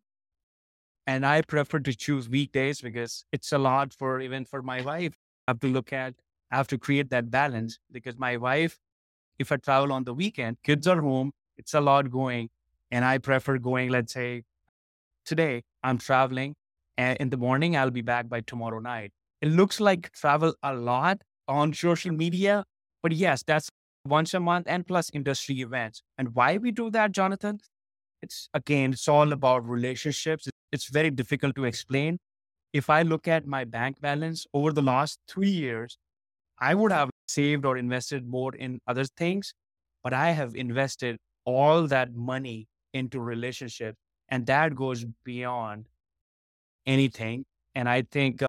and 1.07 1.27
I 1.27 1.43
prefer 1.43 1.81
to 1.81 1.95
choose 1.95 2.31
weekdays 2.31 2.81
because 2.81 3.25
it's 3.31 3.53
a 3.53 3.59
lot 3.59 3.93
for 3.93 4.21
even 4.21 4.47
for 4.47 4.63
my 4.63 4.81
wife 4.81 5.13
have 5.49 5.61
to 5.61 5.69
look 5.69 5.93
at, 5.93 6.15
I 6.51 6.57
have 6.57 6.69
to 6.69 6.79
create 6.79 7.11
that 7.11 7.31
balance 7.31 7.79
because 7.91 8.19
my 8.19 8.37
wife, 8.37 8.79
if 9.39 9.51
I 9.53 9.57
travel 9.57 9.93
on 9.93 10.05
the 10.05 10.15
weekend, 10.15 10.59
kids 10.63 10.87
are 10.87 11.01
home, 11.01 11.33
it's 11.57 11.75
a 11.75 11.81
lot 11.81 12.11
going. 12.11 12.51
And 12.91 13.05
I 13.05 13.19
prefer 13.19 13.59
going, 13.59 13.91
let's 13.91 14.13
say, 14.13 14.45
today 15.25 15.63
I'm 15.83 15.99
traveling 15.99 16.55
and 16.97 17.19
in 17.19 17.31
the 17.31 17.37
morning, 17.37 17.77
I'll 17.77 17.91
be 17.91 18.03
back 18.03 18.29
by 18.29 18.41
tomorrow 18.41 18.79
night. 18.79 19.13
It 19.43 19.49
looks 19.49 19.81
like 19.81 20.13
travel 20.13 20.55
a 20.63 20.75
lot 20.75 21.23
on 21.49 21.73
social 21.75 22.13
media, 22.13 22.65
but 23.03 23.13
yes, 23.13 23.43
that's 23.43 23.69
once 24.07 24.33
a 24.35 24.41
month 24.41 24.67
and 24.69 24.87
plus 24.87 25.11
industry 25.13 25.61
events. 25.61 26.03
And 26.19 26.35
why 26.35 26.57
we 26.59 26.71
do 26.71 26.91
that, 26.91 27.13
Jonathan? 27.13 27.61
It's 28.23 28.49
again, 28.55 28.93
it's 28.93 29.09
all 29.09 29.33
about 29.33 29.69
relationships. 29.69 30.49
It's 30.73 30.89
very 30.89 31.11
difficult 31.11 31.57
to 31.57 31.65
explain, 31.65 32.19
if 32.75 32.91
I 32.91 33.03
look 33.03 33.29
at 33.29 33.47
my 33.47 33.65
bank 33.65 34.03
balance 34.03 34.47
over 34.55 34.73
the 34.75 34.83
last 34.83 35.21
three 35.29 35.51
years, 35.51 35.99
I 36.59 36.75
would 36.75 36.93
have 36.93 37.11
saved 37.29 37.67
or 37.67 37.79
invested 37.79 38.27
more 38.29 38.55
in 38.55 38.81
other 38.87 39.05
things, 39.05 39.55
but 40.03 40.15
I 40.15 40.33
have 40.33 40.57
invested 40.57 41.19
all 41.45 41.87
that 41.89 42.15
money 42.15 42.69
into 42.95 43.21
relationships. 43.21 43.99
And 44.29 44.47
that 44.47 44.75
goes 44.77 45.07
beyond 45.25 45.87
anything. 46.87 47.45
And 47.75 47.89
I 47.89 48.03
think 48.03 48.43
uh, 48.43 48.47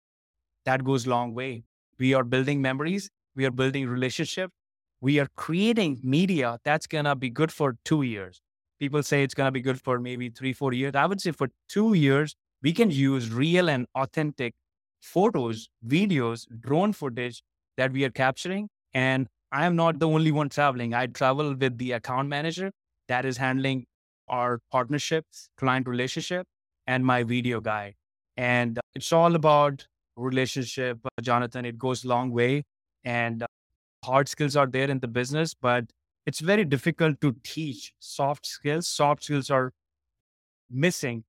that 0.66 0.84
goes 0.84 1.06
a 1.06 1.10
long 1.10 1.34
way. 1.34 1.66
We 2.00 2.14
are 2.14 2.24
building 2.24 2.62
memories. 2.62 3.10
We 3.36 3.46
are 3.46 3.52
building 3.52 3.88
relationship. 3.88 4.52
We 5.02 5.20
are 5.20 5.28
creating 5.36 6.02
media 6.04 6.60
that's 6.64 6.88
going 6.88 7.06
to 7.06 7.16
be 7.16 7.30
good 7.30 7.52
for 7.52 7.78
two 7.86 8.04
years. 8.04 8.42
People 8.80 9.04
say 9.04 9.24
it's 9.24 9.34
going 9.34 9.48
to 9.48 9.52
be 9.52 9.62
good 9.62 9.82
for 9.82 10.00
maybe 10.00 10.30
three, 10.30 10.54
four 10.54 10.74
years. 10.74 10.96
I 10.96 11.06
would 11.06 11.22
say 11.22 11.32
for 11.32 11.50
two 11.70 11.94
years, 11.94 12.36
we 12.66 12.74
can 12.74 12.90
use 12.90 13.32
real 13.32 13.70
and 13.70 13.86
authentic 13.94 14.56
photos, 15.00 15.70
videos, 15.88 16.48
drone 16.62 16.94
footage 16.94 17.44
that 17.78 17.92
we 17.92 18.04
are 18.04 18.10
capturing. 18.10 18.70
And 18.96 19.28
I 19.52 19.66
am 19.68 19.76
not 19.76 20.00
the 20.00 20.08
only 20.08 20.32
one 20.32 20.50
traveling. 20.50 20.96
I 20.96 21.06
travel 21.06 21.54
with 21.54 21.78
the 21.78 21.92
account 21.92 22.28
manager 22.28 22.72
that 23.08 23.24
is 23.24 23.38
handling 23.38 23.86
our 24.28 24.62
partnership, 24.72 25.26
client 25.58 25.88
relationship, 25.88 26.48
and 26.88 27.06
my 27.06 27.22
video 27.22 27.62
guy. 27.62 27.94
And 28.36 28.80
it's 28.96 29.14
all 29.14 29.36
about 29.36 29.86
relationship, 30.18 30.98
uh, 31.06 31.22
Jonathan. 31.22 31.66
It 31.66 31.78
goes 31.78 32.04
a 32.04 32.08
long 32.08 32.32
way. 32.32 32.64
And 33.04 33.44
uh, 33.44 33.48
hard 34.04 34.28
skills 34.28 34.56
are 34.56 34.66
there 34.66 34.90
in 34.90 35.00
the 35.02 35.08
business, 35.08 35.54
but 35.54 35.86
it's 36.26 36.40
very 36.40 36.66
difficult 36.66 37.22
to 37.22 37.36
teach 37.44 37.94
soft 38.00 38.48
skills. 38.48 38.88
Soft 38.88 39.24
skills 39.26 39.52
are 39.52 39.72
missing 40.72 41.24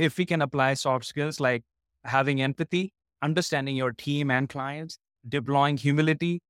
if 0.00 0.16
we 0.16 0.24
can 0.24 0.40
apply 0.42 0.74
soft 0.74 1.04
skills 1.04 1.40
like 1.40 1.62
having 2.04 2.40
empathy, 2.40 2.92
understanding 3.22 3.76
your 3.76 3.92
team 3.92 4.30
and 4.30 4.48
clients, 4.48 4.98
deploying 5.28 5.76
humility, 5.76 6.40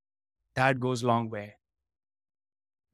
that 0.55 0.79
goes 0.79 1.03
a 1.03 1.07
long 1.07 1.29
way. 1.29 1.57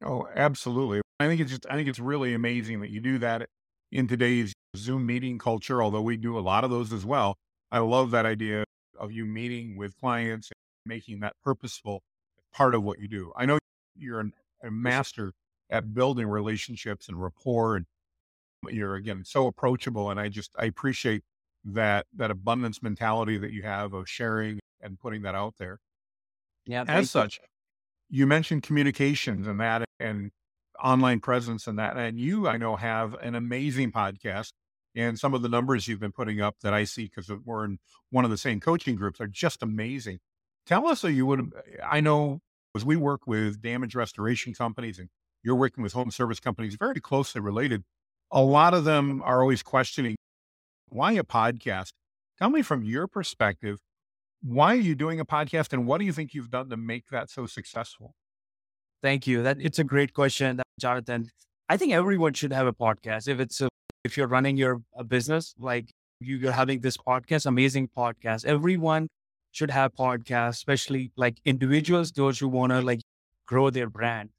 Oh, 0.02 0.28
absolutely. 0.34 1.02
I 1.20 1.26
think 1.26 1.40
it's 1.40 1.50
just, 1.50 1.66
I 1.68 1.75
think 1.75 1.88
it's 1.88 1.98
really 1.98 2.34
amazing 2.34 2.80
that 2.80 2.90
you 2.90 3.00
do 3.00 3.18
that 3.18 3.48
in 3.92 4.08
today's 4.08 4.52
Zoom 4.76 5.06
meeting 5.06 5.38
culture, 5.38 5.82
although 5.82 6.02
we 6.02 6.16
do 6.16 6.38
a 6.38 6.40
lot 6.40 6.64
of 6.64 6.70
those 6.70 6.92
as 6.92 7.04
well. 7.04 7.36
I 7.70 7.78
love 7.78 8.10
that 8.12 8.26
idea 8.26 8.64
of 8.98 9.12
you 9.12 9.26
meeting 9.26 9.76
with 9.76 9.98
clients 9.98 10.50
and 10.50 10.90
making 10.90 11.20
that 11.20 11.34
purposeful 11.44 12.02
part 12.52 12.75
of 12.75 12.82
what 12.82 12.98
you 12.98 13.08
do. 13.08 13.32
I 13.36 13.44
know 13.44 13.58
you're 13.94 14.30
a 14.62 14.70
master 14.70 15.32
at 15.70 15.92
building 15.92 16.26
relationships 16.26 17.08
and 17.08 17.22
rapport 17.22 17.76
and 17.76 17.86
you're 18.73 18.94
again 18.94 19.25
so 19.25 19.46
approachable, 19.46 20.11
and 20.11 20.20
I 20.20 20.28
just 20.28 20.52
I 20.58 20.66
appreciate 20.66 21.23
that 21.64 22.06
that 22.16 22.30
abundance 22.30 22.82
mentality 22.82 23.38
that 23.38 23.52
you 23.52 23.62
have 23.62 23.92
of 23.92 24.08
sharing 24.08 24.61
and 24.80 24.99
putting 24.99 25.23
that 25.23 25.35
out 25.35 25.54
there. 25.58 25.78
Yeah. 26.66 26.85
As 26.87 27.11
such, 27.11 27.40
you. 28.11 28.20
you 28.20 28.26
mentioned 28.26 28.62
communications 28.62 29.46
and 29.46 29.61
that, 29.61 29.85
and 30.00 30.30
online 30.82 31.20
presence 31.20 31.66
and 31.66 31.78
that, 31.78 31.96
and 31.96 32.18
you 32.18 32.49
I 32.49 32.56
know 32.56 32.76
have 32.76 33.14
an 33.14 33.35
amazing 33.35 33.92
podcast. 33.92 34.52
And 34.94 35.18
some 35.18 35.35
of 35.35 35.42
the 35.42 35.49
numbers 35.50 35.87
you've 35.87 36.00
been 36.00 36.12
putting 36.12 36.40
up 36.40 36.56
that 36.62 36.73
I 36.73 36.85
see 36.85 37.04
because 37.04 37.30
we're 37.44 37.66
in 37.66 37.78
one 38.11 38.25
of 38.25 38.30
the 38.30 38.38
same 38.38 38.61
coaching 38.61 38.96
groups 38.96 39.20
are 39.20 39.26
just 39.26 39.62
amazing. 39.62 40.20
Tell 40.66 40.87
us 40.87 41.00
so 41.00 41.08
you 41.08 41.26
would. 41.26 41.52
I 41.85 42.00
know 42.00 42.40
as 42.75 42.85
we 42.85 42.96
work 42.96 43.26
with 43.26 43.61
damage 43.61 43.94
restoration 43.94 44.54
companies 44.54 44.99
and 44.99 45.11
you're 45.42 45.54
working 45.54 45.82
with 45.82 45.92
home 45.92 46.11
service 46.11 46.40
companies 46.40 46.76
very 46.76 47.00
closely 47.00 47.40
related. 47.40 47.85
A 48.33 48.42
lot 48.42 48.75
of 48.75 48.85
them 48.85 49.23
are 49.25 49.40
always 49.40 49.62
questioning 49.62 50.16
why 50.88 51.12
a 51.12 51.25
podcast? 51.25 51.90
Tell 52.38 52.50
me 52.50 52.62
from 52.62 52.83
your 52.83 53.06
perspective, 53.06 53.78
why 54.42 54.73
are 54.75 54.80
you 54.80 54.95
doing 54.95 55.21
a 55.21 55.25
podcast 55.25 55.73
and 55.73 55.87
what 55.87 55.99
do 55.99 56.04
you 56.04 56.12
think 56.12 56.35
you've 56.35 56.50
done 56.50 56.71
to 56.71 56.76
make 56.76 57.09
that 57.11 57.30
so 57.30 57.47
successful? 57.47 58.14
Thank 59.02 59.26
you. 59.26 59.42
That 59.42 59.59
it's 59.61 59.78
a 59.78 59.85
great 59.85 60.14
question, 60.14 60.61
Jonathan. 60.80 61.28
I 61.68 61.76
think 61.76 61.92
everyone 61.92 62.35
should 62.35 62.52
have 62.52 62.66
a 62.66 62.73
podcast. 62.73 63.28
If 63.28 63.40
it's 63.40 63.61
a, 63.61 63.68
if 64.04 64.16
you're 64.16 64.28
running 64.28 64.56
your 64.56 64.83
business, 65.09 65.54
like 65.59 65.90
you're 66.21 66.52
having 66.52 66.80
this 66.80 66.97
podcast, 66.97 67.47
amazing 67.47 67.90
podcast. 67.97 68.45
Everyone 68.45 69.09
should 69.52 69.71
have 69.71 69.95
podcasts, 69.95 70.50
especially 70.50 71.12
like 71.16 71.38
individuals, 71.45 72.12
those 72.12 72.38
who 72.38 72.49
want 72.49 72.73
to 72.73 72.80
like 72.80 73.00
grow 73.47 73.71
their 73.71 73.88
brand. 73.88 74.30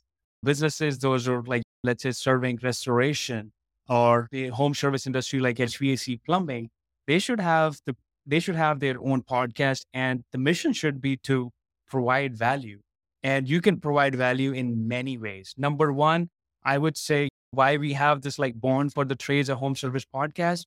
Businesses, 0.43 0.99
those 0.99 1.27
are 1.27 1.41
like, 1.43 1.63
let's 1.83 2.03
say 2.03 2.11
serving 2.11 2.59
restoration 2.61 3.51
or 3.89 4.27
the 4.31 4.47
home 4.49 4.73
service 4.73 5.07
industry 5.07 5.39
like 5.39 5.57
HVAC 5.57 6.19
plumbing, 6.25 6.69
they 7.07 7.19
should 7.19 7.39
have 7.39 7.79
the 7.85 7.95
they 8.25 8.39
should 8.39 8.55
have 8.55 8.79
their 8.79 8.97
own 8.99 9.21
podcast 9.21 9.83
and 9.93 10.23
the 10.33 10.37
mission 10.37 10.73
should 10.73 11.01
be 11.01 11.15
to 11.15 11.49
provide 11.87 12.35
value. 12.35 12.79
And 13.23 13.47
you 13.47 13.61
can 13.61 13.79
provide 13.79 14.15
value 14.15 14.51
in 14.51 14.87
many 14.87 15.17
ways. 15.17 15.53
Number 15.57 15.93
one, 15.93 16.29
I 16.63 16.77
would 16.77 16.97
say 16.97 17.29
why 17.51 17.77
we 17.77 17.93
have 17.93 18.21
this 18.21 18.37
like 18.37 18.55
Born 18.55 18.89
for 18.89 19.05
the 19.05 19.15
Trades, 19.15 19.49
a 19.49 19.55
home 19.55 19.75
service 19.75 20.05
podcast. 20.13 20.65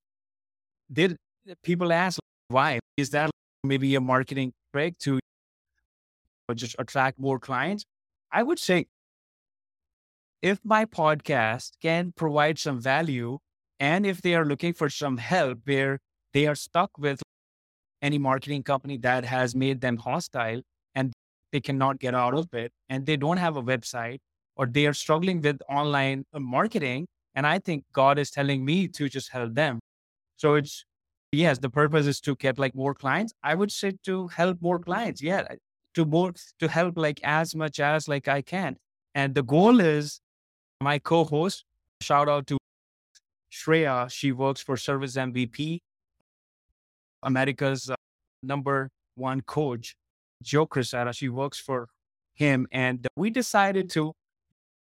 Did 0.90 1.16
people 1.62 1.92
ask 1.92 2.18
why? 2.48 2.80
Is 2.96 3.10
that 3.10 3.30
maybe 3.62 3.94
a 3.94 4.00
marketing 4.00 4.52
trick 4.72 4.98
to 5.00 5.18
just 6.54 6.74
attract 6.78 7.18
more 7.18 7.38
clients? 7.38 7.84
I 8.32 8.42
would 8.42 8.58
say 8.58 8.86
if 10.42 10.58
my 10.64 10.84
podcast 10.86 11.72
can 11.82 12.12
provide 12.16 12.58
some 12.58 12.80
value 12.80 13.38
and 13.78 14.06
if 14.06 14.22
they 14.22 14.34
are 14.34 14.44
looking 14.44 14.72
for 14.72 14.88
some 14.88 15.18
help 15.18 15.58
where 15.64 15.98
they 16.32 16.46
are 16.46 16.54
stuck 16.54 16.96
with 16.98 17.20
any 18.00 18.18
marketing 18.18 18.62
company 18.62 18.96
that 18.96 19.24
has 19.24 19.54
made 19.54 19.80
them 19.82 19.98
hostile 19.98 20.62
and 20.94 21.12
they 21.52 21.60
cannot 21.60 21.98
get 21.98 22.14
out 22.14 22.34
of 22.34 22.52
it 22.54 22.72
and 22.88 23.04
they 23.04 23.16
don't 23.16 23.36
have 23.36 23.56
a 23.56 23.62
website 23.62 24.18
or 24.56 24.66
they 24.66 24.86
are 24.86 24.94
struggling 24.94 25.42
with 25.42 25.60
online 25.68 26.24
uh, 26.32 26.40
marketing 26.40 27.06
and 27.34 27.46
i 27.46 27.58
think 27.58 27.84
god 27.92 28.18
is 28.18 28.30
telling 28.30 28.64
me 28.64 28.88
to 28.88 29.08
just 29.08 29.30
help 29.30 29.54
them. 29.54 29.78
So 30.38 30.54
it's 30.54 30.84
yes 31.32 31.58
the 31.58 31.68
purpose 31.68 32.06
is 32.06 32.20
to 32.22 32.34
get 32.36 32.58
like 32.58 32.74
more 32.74 32.94
clients. 32.94 33.34
I 33.42 33.54
would 33.54 33.70
say 33.70 33.92
to 34.04 34.28
help 34.28 34.62
more 34.62 34.78
clients 34.78 35.22
yeah 35.22 35.46
to 35.94 36.06
more 36.06 36.32
to 36.60 36.68
help 36.68 36.96
like 36.96 37.20
as 37.24 37.54
much 37.54 37.78
as 37.78 38.08
like 38.08 38.26
i 38.26 38.40
can. 38.40 38.76
And 39.14 39.34
the 39.34 39.42
goal 39.42 39.80
is 39.80 40.20
my 40.80 40.98
co-host 40.98 41.64
shout 42.00 42.28
out 42.28 42.46
to 42.46 42.56
shreya 43.52 44.10
she 44.10 44.32
works 44.32 44.60
for 44.60 44.76
service 44.76 45.16
mvp 45.16 45.80
America's 47.22 47.90
uh, 47.90 47.96
number 48.42 48.90
one 49.14 49.42
coach, 49.42 49.96
Joe 50.42 50.66
Crisara. 50.66 51.14
She 51.14 51.28
works 51.28 51.58
for 51.58 51.88
him. 52.34 52.66
And 52.72 53.06
we 53.16 53.30
decided 53.30 53.90
to 53.90 54.12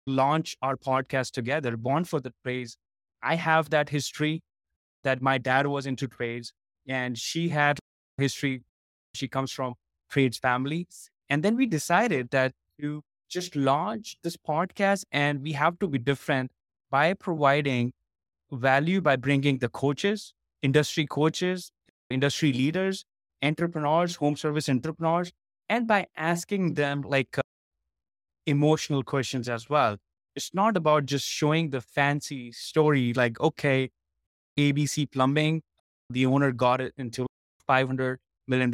launch 0.07 0.57
our 0.61 0.75
podcast 0.75 1.31
together, 1.31 1.77
Born 1.77 2.03
for 2.03 2.19
the 2.19 2.33
Trades. 2.43 2.77
I 3.21 3.35
have 3.35 3.69
that 3.69 3.89
history 3.89 4.41
that 5.03 5.21
my 5.21 5.37
dad 5.37 5.67
was 5.67 5.85
into 5.85 6.07
trades 6.07 6.53
and 6.87 7.17
she 7.17 7.49
had 7.49 7.79
history. 8.17 8.63
She 9.15 9.27
comes 9.27 9.51
from 9.51 9.75
trades 10.09 10.37
family. 10.37 10.87
And 11.29 11.43
then 11.43 11.55
we 11.55 11.65
decided 11.65 12.31
that 12.31 12.51
to 12.81 13.01
just 13.33 13.55
launch 13.55 14.17
this 14.23 14.37
podcast 14.37 15.05
and 15.11 15.41
we 15.43 15.53
have 15.53 15.79
to 15.79 15.87
be 15.87 15.97
different 15.99 16.51
by 16.91 17.13
providing 17.13 17.93
value 18.51 19.01
by 19.01 19.15
bringing 19.17 19.59
the 19.59 19.69
coaches, 19.69 20.33
industry 20.61 21.05
coaches, 21.07 21.71
industry 22.09 22.53
leaders, 22.53 23.05
entrepreneurs, 23.43 24.15
home 24.17 24.35
service 24.37 24.69
entrepreneurs, 24.69 25.31
and 25.69 25.87
by 25.87 26.07
asking 26.17 26.75
them 26.75 27.01
like 27.01 27.37
uh, 27.37 27.41
emotional 28.45 29.03
questions 29.03 29.49
as 29.49 29.69
well. 29.69 29.97
It's 30.35 30.53
not 30.53 30.75
about 30.77 31.05
just 31.05 31.27
showing 31.27 31.69
the 31.69 31.81
fancy 31.81 32.51
story, 32.51 33.13
like, 33.13 33.39
okay, 33.39 33.91
ABC 34.57 35.05
Plumbing, 35.05 35.61
the 36.09 36.25
owner 36.25 36.51
got 36.51 36.81
it 36.81 36.93
into 36.97 37.27
$500 37.67 38.19
million 38.47 38.71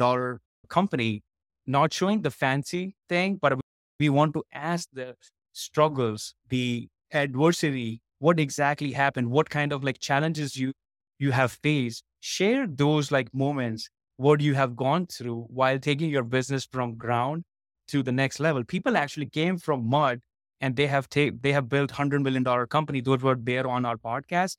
company, 0.68 1.22
not 1.66 1.92
showing 1.92 2.22
the 2.22 2.30
fancy 2.30 2.96
thing, 3.08 3.38
but 3.40 3.58
we 4.00 4.10
want 4.10 4.34
to 4.34 4.44
ask 4.52 4.88
the 4.94 5.16
struggles, 5.52 6.34
the 6.48 6.88
adversity, 7.12 8.02
what 8.20 8.40
exactly 8.40 8.92
happened, 8.92 9.30
what 9.30 9.50
kind 9.50 9.72
of 9.72 9.84
like 9.84 10.00
challenges 10.00 10.56
you 10.56 10.72
you 11.20 11.32
have 11.32 11.52
faced. 11.52 12.04
Share 12.20 12.66
those 12.66 13.12
like 13.12 13.34
moments 13.34 13.90
what 14.16 14.40
you 14.42 14.54
have 14.54 14.76
gone 14.76 15.06
through 15.06 15.46
while 15.50 15.78
taking 15.78 16.10
your 16.10 16.24
business 16.24 16.66
from 16.70 16.96
ground 16.96 17.44
to 17.88 18.02
the 18.02 18.12
next 18.12 18.40
level. 18.40 18.64
People 18.64 18.96
actually 18.96 19.26
came 19.26 19.58
from 19.58 19.88
mud 19.88 20.20
and 20.60 20.76
they 20.76 20.86
have 20.88 21.08
ta- 21.08 21.30
they 21.40 21.52
have 21.52 21.68
built 21.68 21.90
100 21.92 22.22
million 22.22 22.42
dollar 22.42 22.66
company. 22.66 23.00
Those 23.02 23.22
were 23.22 23.36
there 23.40 23.66
on 23.68 23.84
our 23.86 23.96
podcast. 23.96 24.56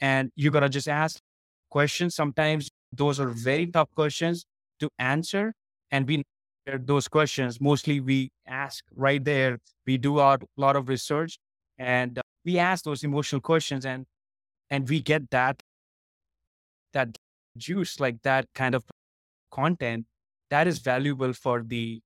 And 0.00 0.30
you 0.36 0.50
got 0.50 0.60
to 0.60 0.68
just 0.68 0.88
ask 0.88 1.20
questions. 1.70 2.14
Sometimes 2.14 2.70
those 2.92 3.20
are 3.20 3.28
very 3.28 3.66
tough 3.66 3.90
questions 3.94 4.44
to 4.80 4.88
answer 4.98 5.54
and 5.90 6.06
we 6.08 6.24
those 6.78 7.08
questions 7.08 7.60
mostly 7.60 8.00
we 8.00 8.30
ask 8.46 8.84
right 8.96 9.24
there 9.24 9.58
we 9.86 9.96
do 9.98 10.18
a 10.20 10.38
lot 10.56 10.76
of 10.76 10.88
research 10.88 11.38
and 11.78 12.18
uh, 12.18 12.22
we 12.44 12.58
ask 12.58 12.84
those 12.84 13.04
emotional 13.04 13.40
questions 13.40 13.84
and 13.86 14.06
and 14.70 14.88
we 14.88 15.00
get 15.00 15.30
that 15.30 15.62
that 16.92 17.16
juice, 17.56 18.00
like 18.00 18.22
that 18.22 18.46
kind 18.54 18.74
of 18.74 18.84
content, 19.50 20.06
that 20.50 20.66
is 20.66 20.78
valuable 20.78 21.32
for 21.32 21.62
the 21.62 22.00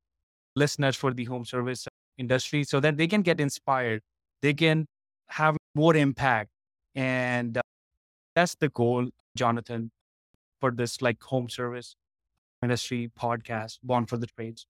listeners 0.57 0.97
for 0.97 1.13
the 1.13 1.25
home 1.25 1.45
service 1.45 1.87
industry 2.19 2.65
so 2.65 2.81
that 2.81 2.97
they 2.97 3.07
can 3.07 3.23
get 3.23 3.41
inspired, 3.41 4.03
they 4.43 4.55
can 4.55 4.87
have 5.29 5.57
more 5.75 5.97
impact. 5.97 6.51
And 6.95 7.59
uh, 7.59 7.63
that's 8.35 8.55
the 8.57 8.69
goal, 8.71 9.09
Jonathan, 9.37 9.91
for 10.61 10.71
this 10.71 11.03
like 11.03 11.23
home 11.23 11.49
service 11.49 11.97
industry 12.65 13.11
podcast, 13.19 13.79
Born 13.83 14.07
for 14.07 14.17
the 14.17 14.27
Trades. 14.27 14.67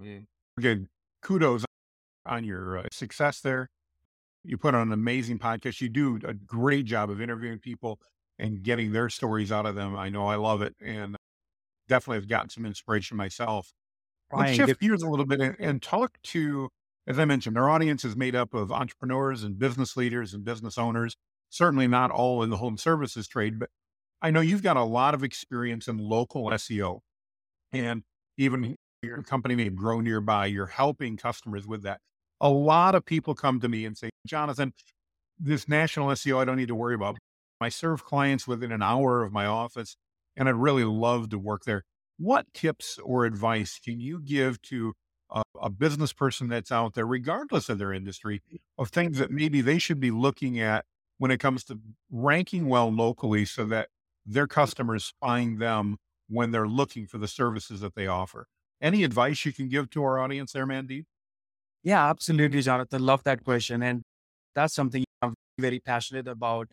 Mm. 0.00 0.26
Again, 0.58 0.88
kudos 1.22 1.64
on 2.26 2.44
your 2.44 2.78
uh, 2.78 2.82
success 2.92 3.40
there. 3.40 3.70
You 4.44 4.58
put 4.58 4.74
on 4.74 4.88
an 4.88 4.92
amazing 4.92 5.38
podcast. 5.38 5.80
You 5.80 5.88
do 5.88 6.18
a 6.24 6.34
great 6.34 6.84
job 6.84 7.10
of 7.10 7.20
interviewing 7.20 7.58
people 7.58 7.98
and 8.38 8.62
getting 8.62 8.92
their 8.92 9.08
stories 9.08 9.50
out 9.50 9.66
of 9.66 9.74
them. 9.74 9.96
I 9.96 10.08
know 10.08 10.26
I 10.26 10.36
love 10.36 10.60
it 10.60 10.74
and 10.84 11.16
definitely 11.88 12.18
have 12.18 12.28
gotten 12.28 12.50
some 12.50 12.66
inspiration 12.66 13.16
myself. 13.16 13.72
Let's 14.32 14.52
shift 14.52 14.80
gears 14.80 15.02
a 15.02 15.08
little 15.08 15.26
bit 15.26 15.40
and, 15.40 15.56
and 15.58 15.82
talk 15.82 16.18
to, 16.24 16.68
as 17.06 17.18
I 17.18 17.24
mentioned, 17.24 17.56
our 17.56 17.70
audience 17.70 18.04
is 18.04 18.16
made 18.16 18.34
up 18.34 18.52
of 18.52 18.72
entrepreneurs 18.72 19.44
and 19.44 19.58
business 19.58 19.96
leaders 19.96 20.34
and 20.34 20.44
business 20.44 20.76
owners. 20.76 21.16
Certainly 21.50 21.86
not 21.86 22.10
all 22.10 22.42
in 22.42 22.50
the 22.50 22.56
home 22.56 22.76
services 22.76 23.28
trade, 23.28 23.58
but 23.58 23.70
I 24.24 24.30
know 24.30 24.40
you've 24.40 24.62
got 24.62 24.78
a 24.78 24.82
lot 24.82 25.12
of 25.12 25.22
experience 25.22 25.86
in 25.86 25.98
local 25.98 26.48
SEO 26.48 27.00
and 27.74 28.04
even 28.38 28.74
your 29.02 29.22
company 29.22 29.54
name 29.54 29.74
Grow 29.74 30.00
Nearby. 30.00 30.46
You're 30.46 30.64
helping 30.64 31.18
customers 31.18 31.66
with 31.66 31.82
that. 31.82 32.00
A 32.40 32.48
lot 32.48 32.94
of 32.94 33.04
people 33.04 33.34
come 33.34 33.60
to 33.60 33.68
me 33.68 33.84
and 33.84 33.98
say, 33.98 34.08
Jonathan, 34.26 34.72
this 35.38 35.68
national 35.68 36.08
SEO 36.08 36.38
I 36.38 36.46
don't 36.46 36.56
need 36.56 36.68
to 36.68 36.74
worry 36.74 36.94
about. 36.94 37.18
I 37.60 37.68
serve 37.68 38.06
clients 38.06 38.48
within 38.48 38.72
an 38.72 38.82
hour 38.82 39.22
of 39.22 39.30
my 39.30 39.44
office, 39.44 39.94
and 40.34 40.48
I'd 40.48 40.54
really 40.54 40.84
love 40.84 41.28
to 41.28 41.38
work 41.38 41.64
there. 41.64 41.84
What 42.16 42.46
tips 42.54 42.98
or 43.04 43.26
advice 43.26 43.78
can 43.78 44.00
you 44.00 44.22
give 44.22 44.62
to 44.62 44.94
a, 45.30 45.42
a, 45.60 45.68
business 45.68 46.14
person 46.14 46.48
that's 46.48 46.72
out 46.72 46.94
there, 46.94 47.06
regardless 47.06 47.68
of 47.68 47.76
their 47.76 47.92
industry, 47.92 48.40
of 48.78 48.88
things 48.88 49.18
that 49.18 49.30
maybe 49.30 49.60
they 49.60 49.78
should 49.78 50.00
be 50.00 50.10
looking 50.10 50.58
at 50.58 50.86
when 51.18 51.30
it 51.30 51.40
comes 51.40 51.62
to 51.64 51.78
ranking 52.10 52.68
well 52.68 52.90
locally 52.90 53.44
so 53.44 53.66
that 53.66 53.88
their 54.26 54.46
customers 54.46 55.12
find 55.20 55.58
them 55.58 55.98
when 56.28 56.50
they're 56.50 56.68
looking 56.68 57.06
for 57.06 57.18
the 57.18 57.28
services 57.28 57.80
that 57.80 57.94
they 57.94 58.06
offer? 58.06 58.46
Any 58.80 59.04
advice 59.04 59.44
you 59.44 59.52
can 59.52 59.68
give 59.68 59.90
to 59.90 60.02
our 60.04 60.18
audience 60.18 60.52
there, 60.52 60.66
Mandeep? 60.66 61.04
Yeah, 61.82 62.08
absolutely, 62.08 62.62
Jonathan. 62.62 63.04
Love 63.04 63.22
that 63.24 63.44
question. 63.44 63.82
And 63.82 64.02
that's 64.54 64.74
something 64.74 65.04
I'm 65.22 65.34
very 65.58 65.80
passionate 65.80 66.28
about 66.28 66.68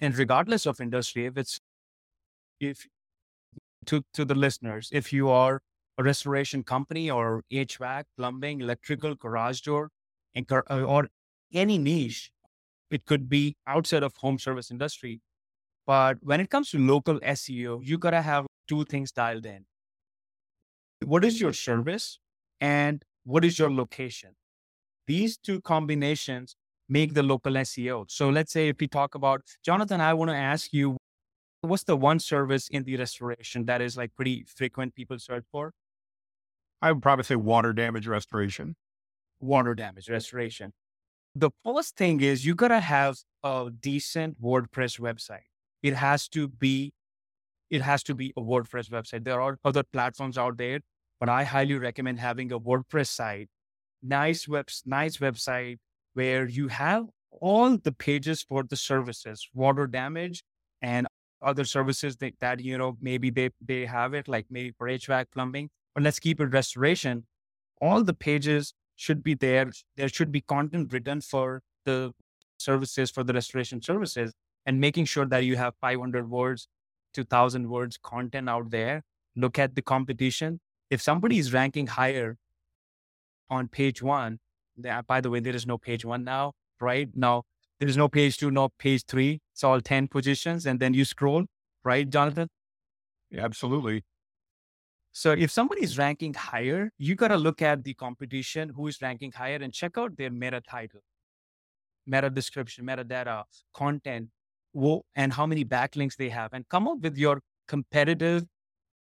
and 0.00 0.16
regardless 0.16 0.66
of 0.66 0.80
industry, 0.80 1.26
if 1.26 1.38
it's 1.38 1.58
if 2.60 2.86
to 3.86 4.02
to 4.14 4.24
the 4.24 4.34
listeners, 4.34 4.88
if 4.92 5.12
you 5.12 5.28
are 5.28 5.60
a 5.98 6.02
restoration 6.02 6.62
company 6.64 7.10
or 7.10 7.42
HVAC, 7.52 8.04
plumbing, 8.16 8.60
electrical, 8.60 9.14
garage 9.14 9.60
door, 9.60 9.90
uh, 10.36 10.82
or 10.82 11.08
any 11.52 11.78
niche, 11.78 12.30
it 12.90 13.04
could 13.06 13.28
be 13.28 13.56
outside 13.66 14.02
of 14.02 14.16
home 14.16 14.38
service 14.38 14.70
industry. 14.70 15.20
But 15.86 16.18
when 16.22 16.40
it 16.40 16.50
comes 16.50 16.70
to 16.70 16.78
local 16.78 17.20
SEO, 17.20 17.80
you 17.82 17.98
gotta 17.98 18.22
have 18.22 18.46
two 18.68 18.84
things 18.84 19.12
dialed 19.12 19.46
in. 19.46 19.66
What 21.04 21.24
is 21.24 21.40
your 21.40 21.52
service 21.52 22.18
and 22.60 23.04
what 23.24 23.44
is 23.44 23.58
your 23.58 23.70
location? 23.70 24.30
These 25.06 25.36
two 25.36 25.60
combinations 25.60 26.56
make 26.88 27.14
the 27.14 27.22
local 27.22 27.52
SEO. 27.52 28.10
So 28.10 28.30
let's 28.30 28.52
say 28.52 28.68
if 28.68 28.76
we 28.80 28.88
talk 28.88 29.14
about 29.14 29.42
Jonathan, 29.64 30.00
I 30.00 30.14
want 30.14 30.30
to 30.30 30.36
ask 30.36 30.72
you, 30.72 30.96
what's 31.60 31.84
the 31.84 31.96
one 31.96 32.18
service 32.18 32.68
in 32.68 32.84
the 32.84 32.96
restoration 32.96 33.66
that 33.66 33.80
is 33.80 33.96
like 33.96 34.14
pretty 34.16 34.44
frequent 34.46 34.94
people 34.94 35.18
search 35.18 35.44
for? 35.50 35.72
I 36.80 36.92
would 36.92 37.02
probably 37.02 37.24
say 37.24 37.36
water 37.36 37.72
damage 37.72 38.06
restoration. 38.06 38.76
Water 39.40 39.74
damage 39.74 40.08
restoration. 40.08 40.72
The 41.34 41.50
first 41.64 41.96
thing 41.96 42.20
is 42.20 42.46
you 42.46 42.54
gotta 42.54 42.80
have 42.80 43.16
a 43.42 43.70
decent 43.80 44.40
WordPress 44.40 45.00
website. 45.00 45.48
It 45.84 45.92
has 45.92 46.28
to 46.28 46.48
be, 46.48 46.94
it 47.68 47.82
has 47.82 48.02
to 48.04 48.14
be 48.14 48.32
a 48.38 48.40
WordPress 48.40 48.88
website. 48.88 49.24
There 49.24 49.38
are 49.38 49.58
other 49.66 49.82
platforms 49.82 50.38
out 50.38 50.56
there, 50.56 50.80
but 51.20 51.28
I 51.28 51.44
highly 51.44 51.74
recommend 51.74 52.20
having 52.20 52.50
a 52.52 52.58
WordPress 52.58 53.08
site, 53.08 53.50
nice 54.02 54.48
web, 54.48 54.68
nice 54.86 55.18
website 55.18 55.76
where 56.14 56.48
you 56.48 56.68
have 56.68 57.04
all 57.30 57.76
the 57.76 57.92
pages 57.92 58.42
for 58.42 58.62
the 58.62 58.76
services, 58.76 59.46
water 59.52 59.86
damage 59.86 60.42
and 60.80 61.06
other 61.42 61.66
services 61.66 62.16
that, 62.16 62.32
that 62.40 62.60
you 62.60 62.78
know 62.78 62.96
maybe 63.02 63.28
they 63.28 63.50
they 63.60 63.84
have 63.84 64.14
it 64.14 64.26
like 64.26 64.46
maybe 64.48 64.72
for 64.78 64.88
HVAC 64.88 65.26
plumbing, 65.34 65.68
but 65.94 66.02
let's 66.02 66.18
keep 66.18 66.40
it 66.40 66.46
restoration. 66.46 67.26
All 67.82 68.02
the 68.02 68.14
pages 68.14 68.72
should 68.96 69.22
be 69.22 69.34
there. 69.34 69.70
There 69.98 70.08
should 70.08 70.32
be 70.32 70.40
content 70.40 70.94
written 70.94 71.20
for 71.20 71.60
the 71.84 72.12
services 72.56 73.10
for 73.10 73.22
the 73.22 73.34
restoration 73.34 73.82
services 73.82 74.32
and 74.66 74.80
making 74.80 75.04
sure 75.04 75.26
that 75.26 75.44
you 75.44 75.56
have 75.56 75.74
500 75.80 76.28
words, 76.28 76.68
2000 77.14 77.68
words 77.68 77.98
content 78.02 78.48
out 78.48 78.70
there. 78.70 79.02
Look 79.36 79.58
at 79.58 79.74
the 79.74 79.82
competition. 79.82 80.60
If 80.90 81.02
somebody 81.02 81.38
is 81.38 81.52
ranking 81.52 81.86
higher 81.86 82.36
on 83.50 83.68
page 83.68 84.02
one, 84.02 84.38
uh, 84.88 85.02
by 85.02 85.20
the 85.20 85.30
way, 85.30 85.40
there 85.40 85.54
is 85.54 85.66
no 85.66 85.78
page 85.78 86.04
one 86.04 86.24
now, 86.24 86.52
right? 86.80 87.08
Now, 87.14 87.42
there 87.80 87.88
is 87.88 87.96
no 87.96 88.08
page 88.08 88.38
two, 88.38 88.50
no 88.50 88.68
page 88.78 89.04
three. 89.06 89.40
It's 89.52 89.64
all 89.64 89.80
10 89.80 90.08
positions. 90.08 90.66
And 90.66 90.78
then 90.80 90.94
you 90.94 91.04
scroll, 91.04 91.44
right, 91.84 92.08
Jonathan? 92.08 92.48
Yeah, 93.30 93.44
absolutely. 93.44 94.04
So 95.12 95.30
if 95.30 95.50
somebody 95.50 95.84
is 95.84 95.96
ranking 95.96 96.34
higher, 96.34 96.90
you 96.98 97.14
got 97.14 97.28
to 97.28 97.36
look 97.36 97.62
at 97.62 97.84
the 97.84 97.94
competition, 97.94 98.70
who 98.70 98.88
is 98.88 99.00
ranking 99.00 99.30
higher, 99.30 99.56
and 99.56 99.72
check 99.72 99.96
out 99.96 100.16
their 100.16 100.30
meta 100.30 100.60
title, 100.60 101.00
meta 102.04 102.30
description, 102.30 102.84
metadata, 102.84 103.44
content, 103.72 104.28
and 105.14 105.32
how 105.32 105.46
many 105.46 105.64
backlinks 105.64 106.16
they 106.16 106.28
have, 106.28 106.52
and 106.52 106.68
come 106.68 106.88
up 106.88 106.98
with 107.00 107.16
your 107.16 107.40
competitive 107.68 108.44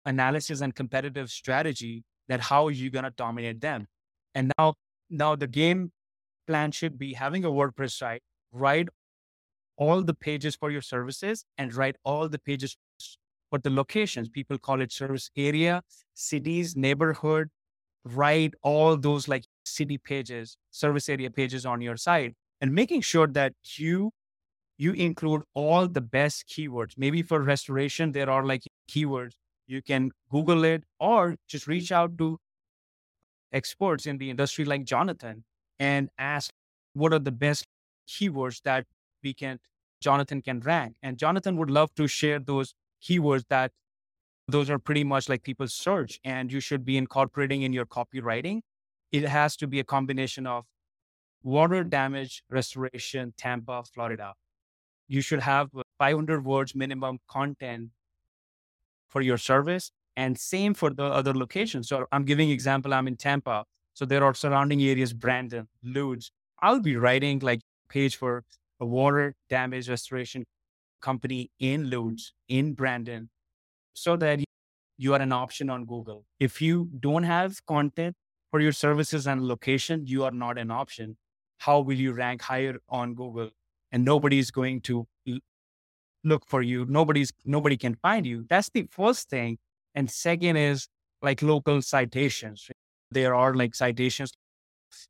analysis 0.05 0.61
and 0.61 0.73
competitive 0.73 1.29
strategy 1.29 2.03
that 2.27 2.39
how 2.39 2.69
you're 2.69 2.89
to 2.91 3.11
dominate 3.11 3.61
them. 3.61 3.87
And 4.35 4.51
now, 4.57 4.73
now 5.09 5.35
the 5.35 5.47
game 5.47 5.91
plan 6.47 6.71
should 6.71 6.97
be 6.97 7.13
having 7.13 7.43
a 7.43 7.49
WordPress 7.49 7.91
site, 7.91 8.21
write 8.51 8.87
all 9.77 10.01
the 10.01 10.13
pages 10.13 10.55
for 10.55 10.71
your 10.71 10.81
services 10.81 11.45
and 11.57 11.73
write 11.75 11.95
all 12.03 12.27
the 12.27 12.39
pages 12.39 12.77
for 13.49 13.59
the 13.59 13.69
locations. 13.69 14.29
People 14.29 14.57
call 14.57 14.81
it 14.81 14.91
service 14.91 15.29
area, 15.35 15.81
cities, 16.13 16.75
neighborhood, 16.75 17.49
write 18.03 18.53
all 18.63 18.97
those 18.97 19.27
like 19.27 19.43
city 19.65 19.97
pages, 19.97 20.57
service 20.71 21.09
area 21.09 21.29
pages 21.29 21.65
on 21.65 21.81
your 21.81 21.97
site 21.97 22.33
and 22.61 22.73
making 22.73 23.01
sure 23.01 23.27
that 23.27 23.53
you 23.75 24.11
you 24.77 24.93
include 24.93 25.41
all 25.53 25.87
the 25.87 26.01
best 26.01 26.47
keywords. 26.47 26.93
Maybe 26.97 27.21
for 27.21 27.41
restoration, 27.41 28.11
there 28.11 28.29
are 28.29 28.45
like 28.45 28.63
keywords. 28.89 29.31
You 29.67 29.81
can 29.81 30.11
Google 30.31 30.63
it 30.63 30.83
or 30.99 31.35
just 31.47 31.63
mm-hmm. 31.63 31.71
reach 31.71 31.91
out 31.91 32.17
to 32.19 32.37
experts 33.51 34.05
in 34.05 34.17
the 34.17 34.29
industry 34.29 34.65
like 34.65 34.85
Jonathan 34.85 35.43
and 35.79 36.09
ask 36.17 36.51
what 36.93 37.13
are 37.13 37.19
the 37.19 37.31
best 37.31 37.65
keywords 38.07 38.61
that 38.63 38.85
we 39.23 39.33
can 39.33 39.59
Jonathan 40.01 40.41
can 40.41 40.59
rank. 40.59 40.95
And 41.01 41.17
Jonathan 41.17 41.57
would 41.57 41.71
love 41.71 41.93
to 41.95 42.07
share 42.07 42.39
those 42.39 42.73
keywords 43.03 43.45
that 43.49 43.71
those 44.47 44.69
are 44.69 44.79
pretty 44.79 45.03
much 45.03 45.27
like 45.27 45.43
people 45.43 45.67
search 45.67 46.19
and 46.23 46.51
you 46.51 46.59
should 46.59 46.85
be 46.85 46.97
incorporating 46.97 47.63
in 47.63 47.73
your 47.73 47.85
copywriting. 47.85 48.61
It 49.11 49.27
has 49.27 49.57
to 49.57 49.67
be 49.67 49.79
a 49.79 49.83
combination 49.83 50.45
of 50.45 50.65
water 51.43 51.83
damage 51.83 52.43
restoration, 52.49 53.33
Tampa, 53.37 53.83
Florida. 53.83 54.33
You 55.07 55.21
should 55.21 55.41
have 55.41 55.69
uh, 55.75 55.83
500 55.99 56.45
words 56.45 56.75
minimum 56.75 57.19
content 57.29 57.89
for 59.09 59.21
your 59.21 59.37
service 59.37 59.91
and 60.15 60.37
same 60.37 60.73
for 60.73 60.89
the 60.89 61.03
other 61.03 61.33
locations. 61.33 61.89
So 61.89 62.05
I'm 62.11 62.25
giving 62.25 62.49
example, 62.49 62.93
I'm 62.93 63.07
in 63.07 63.15
Tampa. 63.15 63.65
So 63.93 64.05
there 64.05 64.23
are 64.23 64.33
surrounding 64.33 64.81
areas, 64.81 65.13
Brandon, 65.13 65.67
Lutz. 65.83 66.31
I'll 66.61 66.81
be 66.81 66.95
writing 66.95 67.39
like 67.39 67.61
page 67.89 68.15
for 68.15 68.43
a 68.79 68.85
water 68.85 69.35
damage 69.49 69.89
restoration 69.89 70.45
company 71.01 71.51
in 71.59 71.89
Lutz, 71.89 72.33
in 72.47 72.73
Brandon, 72.73 73.29
so 73.93 74.15
that 74.17 74.39
you 74.97 75.13
are 75.13 75.21
an 75.21 75.31
option 75.31 75.69
on 75.69 75.85
Google. 75.85 76.25
If 76.39 76.61
you 76.61 76.89
don't 76.99 77.23
have 77.23 77.63
content 77.65 78.15
for 78.51 78.59
your 78.59 78.71
services 78.71 79.27
and 79.27 79.47
location, 79.47 80.05
you 80.05 80.23
are 80.23 80.31
not 80.31 80.57
an 80.57 80.71
option. 80.71 81.17
How 81.59 81.79
will 81.79 81.95
you 81.95 82.13
rank 82.13 82.41
higher 82.41 82.77
on 82.89 83.13
Google? 83.13 83.51
And 83.97 84.05
nobody 84.05 84.37
is 84.37 84.51
going 84.51 84.81
to 84.81 85.07
look 86.23 86.45
for 86.45 86.61
you. 86.61 86.85
Nobody's 86.85 87.31
nobody 87.45 87.77
can 87.77 87.95
find 87.95 88.27
you. 88.27 88.45
That's 88.47 88.69
the 88.69 88.87
first 88.91 89.27
thing. 89.27 89.57
And 89.95 90.07
second 90.11 90.55
is 90.55 90.87
like 91.23 91.41
local 91.41 91.81
citations. 91.81 92.69
There 93.09 93.33
are 93.33 93.55
like 93.55 93.73
citations 93.73 94.33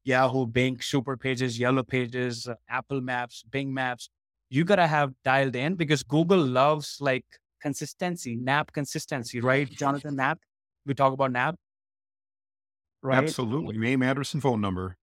Yahoo, 0.05 0.45
Bing, 0.45 0.79
Super 0.79 1.17
Pages, 1.17 1.59
Yellow 1.59 1.83
Pages, 1.83 2.47
uh, 2.47 2.55
Apple 2.69 3.01
Maps, 3.01 3.43
Bing 3.51 3.73
Maps. 3.73 4.09
You 4.49 4.63
gotta 4.63 4.87
have 4.87 5.11
dialed 5.25 5.57
in 5.57 5.75
because 5.75 6.01
Google 6.01 6.39
loves 6.39 6.95
like 7.01 7.25
consistency, 7.61 8.37
NAP 8.37 8.71
consistency, 8.71 9.41
right? 9.41 9.69
Jonathan 9.69 10.15
Nap. 10.15 10.39
We 10.85 10.93
talk 10.93 11.11
about 11.11 11.33
NAP. 11.33 11.55
Right. 13.03 13.17
Absolutely. 13.17 13.77
Name, 13.77 14.01
address, 14.01 14.33
and 14.33 14.41
phone 14.41 14.61
number. 14.61 14.95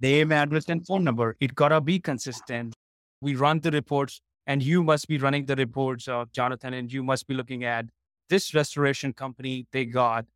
Name, 0.00 0.30
address, 0.30 0.68
and 0.68 0.86
phone 0.86 1.02
number. 1.02 1.36
It 1.40 1.56
gotta 1.56 1.80
be 1.80 1.98
consistent. 1.98 2.76
We 3.22 3.36
run 3.36 3.60
the 3.60 3.70
reports, 3.70 4.20
and 4.46 4.62
you 4.62 4.82
must 4.82 5.08
be 5.08 5.16
running 5.16 5.46
the 5.46 5.56
reports, 5.56 6.08
uh, 6.08 6.24
Jonathan, 6.32 6.74
and 6.74 6.92
you 6.92 7.02
must 7.02 7.26
be 7.28 7.34
looking 7.34 7.64
at 7.64 7.86
this 8.28 8.52
restoration 8.52 9.12
company. 9.12 9.66
They 9.72 9.84
got 9.84 10.26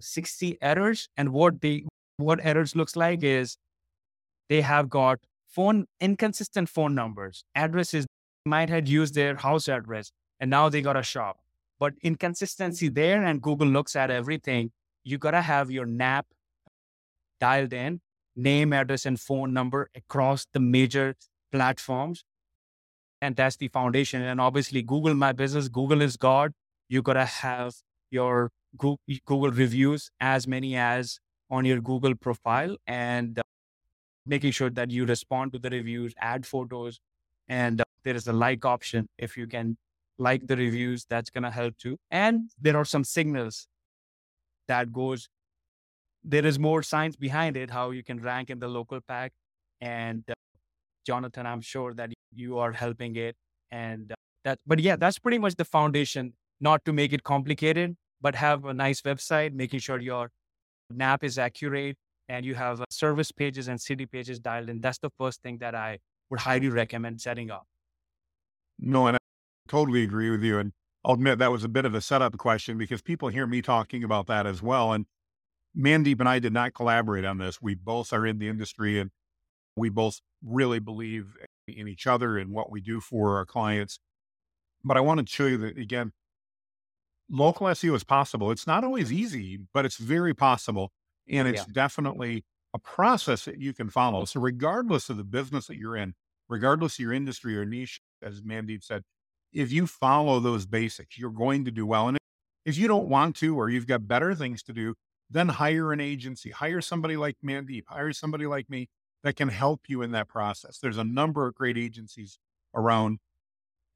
60 0.00 0.58
errors, 0.60 1.08
and 1.16 1.32
what 1.32 1.60
they 1.62 1.84
what 2.18 2.38
errors 2.42 2.76
looks 2.76 2.96
like 2.96 3.22
is 3.22 3.56
they 4.48 4.60
have 4.60 4.88
got 4.88 5.18
phone 5.48 5.86
inconsistent 6.00 6.68
phone 6.68 6.94
numbers 6.94 7.44
addresses 7.54 8.06
might 8.44 8.70
have 8.70 8.88
used 8.88 9.14
their 9.14 9.36
house 9.36 9.68
address 9.68 10.10
and 10.40 10.50
now 10.50 10.68
they 10.68 10.80
got 10.80 10.96
a 10.96 11.02
shop 11.02 11.38
but 11.78 11.94
inconsistency 12.02 12.88
there 12.88 13.22
and 13.22 13.42
google 13.42 13.66
looks 13.66 13.96
at 13.96 14.10
everything 14.10 14.70
you 15.04 15.18
got 15.18 15.32
to 15.32 15.42
have 15.42 15.70
your 15.70 15.86
nap 15.86 16.26
dialed 17.40 17.72
in 17.72 18.00
name 18.34 18.72
address 18.72 19.06
and 19.06 19.20
phone 19.20 19.52
number 19.52 19.88
across 19.94 20.46
the 20.52 20.60
major 20.60 21.14
platforms 21.52 22.24
and 23.20 23.36
that's 23.36 23.56
the 23.56 23.68
foundation 23.68 24.22
and 24.22 24.40
obviously 24.40 24.82
google 24.82 25.14
my 25.14 25.32
business 25.32 25.68
google 25.68 26.02
is 26.02 26.16
god 26.16 26.52
you 26.88 27.02
got 27.02 27.14
to 27.14 27.24
have 27.24 27.74
your 28.10 28.50
google 28.76 29.50
reviews 29.50 30.10
as 30.20 30.46
many 30.46 30.76
as 30.76 31.18
on 31.50 31.64
your 31.64 31.80
Google 31.80 32.14
profile 32.14 32.76
and 32.86 33.38
uh, 33.38 33.42
making 34.24 34.50
sure 34.50 34.70
that 34.70 34.90
you 34.90 35.06
respond 35.06 35.52
to 35.52 35.58
the 35.58 35.70
reviews, 35.70 36.14
add 36.18 36.46
photos, 36.46 37.00
and 37.48 37.80
uh, 37.80 37.84
there 38.04 38.16
is 38.16 38.26
a 38.26 38.32
like 38.32 38.64
option. 38.64 39.08
If 39.18 39.36
you 39.36 39.46
can 39.46 39.76
like 40.18 40.46
the 40.46 40.56
reviews, 40.56 41.04
that's 41.08 41.30
going 41.30 41.44
to 41.44 41.50
help 41.50 41.76
too. 41.78 41.98
And 42.10 42.50
there 42.60 42.76
are 42.76 42.84
some 42.84 43.04
signals 43.04 43.68
that 44.66 44.92
goes, 44.92 45.28
there 46.24 46.44
is 46.44 46.58
more 46.58 46.82
science 46.82 47.14
behind 47.14 47.56
it, 47.56 47.70
how 47.70 47.90
you 47.90 48.02
can 48.02 48.20
rank 48.20 48.50
in 48.50 48.58
the 48.58 48.68
local 48.68 49.00
pack. 49.00 49.32
And 49.80 50.24
uh, 50.28 50.34
Jonathan, 51.06 51.46
I'm 51.46 51.60
sure 51.60 51.94
that 51.94 52.10
you 52.34 52.58
are 52.58 52.72
helping 52.72 53.16
it. 53.16 53.36
And 53.70 54.12
uh, 54.12 54.14
that, 54.44 54.58
but 54.66 54.80
yeah, 54.80 54.96
that's 54.96 55.18
pretty 55.18 55.38
much 55.38 55.54
the 55.54 55.64
foundation, 55.64 56.34
not 56.60 56.84
to 56.84 56.92
make 56.92 57.12
it 57.12 57.22
complicated, 57.22 57.96
but 58.20 58.34
have 58.34 58.64
a 58.64 58.74
nice 58.74 59.00
website, 59.02 59.52
making 59.52 59.80
sure 59.80 60.00
your 60.00 60.30
NAP 60.90 61.24
is 61.24 61.38
accurate 61.38 61.96
and 62.28 62.44
you 62.44 62.54
have 62.54 62.80
uh, 62.80 62.84
service 62.90 63.30
pages 63.32 63.68
and 63.68 63.80
city 63.80 64.06
pages 64.06 64.40
dialed 64.40 64.68
in, 64.68 64.80
that's 64.80 64.98
the 64.98 65.10
first 65.10 65.42
thing 65.42 65.58
that 65.58 65.74
I 65.74 65.98
would 66.30 66.40
highly 66.40 66.68
recommend 66.68 67.20
setting 67.20 67.50
up. 67.50 67.66
No, 68.78 69.06
and 69.06 69.16
I 69.16 69.18
totally 69.68 70.02
agree 70.02 70.30
with 70.30 70.42
you. 70.42 70.58
And 70.58 70.72
I'll 71.04 71.14
admit 71.14 71.38
that 71.38 71.52
was 71.52 71.64
a 71.64 71.68
bit 71.68 71.84
of 71.84 71.94
a 71.94 72.00
setup 72.00 72.36
question 72.36 72.78
because 72.78 73.00
people 73.00 73.28
hear 73.28 73.46
me 73.46 73.62
talking 73.62 74.02
about 74.02 74.26
that 74.26 74.46
as 74.46 74.60
well. 74.60 74.92
And 74.92 75.06
Mandeep 75.76 76.20
and 76.20 76.28
I 76.28 76.38
did 76.38 76.52
not 76.52 76.74
collaborate 76.74 77.24
on 77.24 77.38
this. 77.38 77.62
We 77.62 77.74
both 77.74 78.12
are 78.12 78.26
in 78.26 78.38
the 78.38 78.48
industry 78.48 78.98
and 78.98 79.10
we 79.76 79.88
both 79.88 80.20
really 80.46 80.78
believe 80.78 81.36
in 81.66 81.88
each 81.88 82.06
other 82.06 82.38
and 82.38 82.50
what 82.50 82.70
we 82.70 82.80
do 82.80 83.00
for 83.00 83.36
our 83.36 83.44
clients. 83.44 83.98
But 84.84 84.96
I 84.96 85.00
want 85.00 85.20
to 85.20 85.26
show 85.26 85.46
you 85.46 85.58
that 85.58 85.78
again, 85.78 86.12
local 87.30 87.66
SEO 87.66 87.94
is 87.94 88.04
possible. 88.04 88.50
It's 88.50 88.66
not 88.66 88.84
always 88.84 89.12
easy, 89.12 89.58
but 89.74 89.84
it's 89.84 89.96
very 89.96 90.34
possible. 90.34 90.92
And 91.28 91.48
it's 91.48 91.64
yeah. 91.66 91.72
definitely 91.72 92.44
a 92.72 92.78
process 92.78 93.46
that 93.46 93.58
you 93.58 93.72
can 93.72 93.90
follow. 93.90 94.24
So, 94.24 94.40
regardless 94.40 95.10
of 95.10 95.16
the 95.16 95.24
business 95.24 95.66
that 95.66 95.76
you're 95.76 95.96
in, 95.96 96.14
regardless 96.48 96.94
of 96.94 97.00
your 97.00 97.12
industry 97.12 97.58
or 97.58 97.64
niche, 97.64 98.00
as 98.22 98.42
Mandeep 98.42 98.84
said, 98.84 99.02
if 99.52 99.72
you 99.72 99.86
follow 99.86 100.38
those 100.38 100.66
basics, 100.66 101.18
you're 101.18 101.30
going 101.30 101.64
to 101.64 101.70
do 101.70 101.86
well. 101.86 102.08
And 102.08 102.18
if 102.64 102.78
you 102.78 102.86
don't 102.86 103.08
want 103.08 103.36
to, 103.36 103.58
or 103.58 103.70
you've 103.70 103.86
got 103.86 104.06
better 104.06 104.34
things 104.34 104.62
to 104.64 104.72
do, 104.72 104.94
then 105.30 105.48
hire 105.48 105.92
an 105.92 106.00
agency, 106.00 106.50
hire 106.50 106.80
somebody 106.80 107.16
like 107.16 107.36
Mandeep, 107.44 107.84
hire 107.88 108.12
somebody 108.12 108.46
like 108.46 108.70
me 108.70 108.88
that 109.26 109.34
can 109.34 109.48
help 109.48 109.88
you 109.88 110.02
in 110.02 110.12
that 110.12 110.28
process. 110.28 110.78
There's 110.78 110.98
a 110.98 111.04
number 111.04 111.48
of 111.48 111.56
great 111.56 111.76
agencies 111.76 112.38
around. 112.76 113.18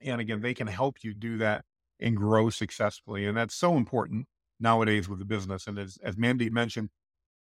And 0.01 0.21
again, 0.21 0.41
they 0.41 0.55
can 0.55 0.67
help 0.67 1.05
you 1.05 1.15
do 1.15 1.39
that 1.39 1.65
and 2.01 2.17
grow 2.17 2.51
successfully. 2.51 3.27
And 3.27 3.37
that's 3.37 3.55
so 3.55 3.77
important 3.77 4.27
nowadays 4.59 5.09
with 5.09 5.21
the 5.21 5.25
business. 5.25 5.69
And 5.69 5.79
as, 5.79 5.99
as 6.03 6.17
Mandeep 6.17 6.51
mentioned, 6.51 6.89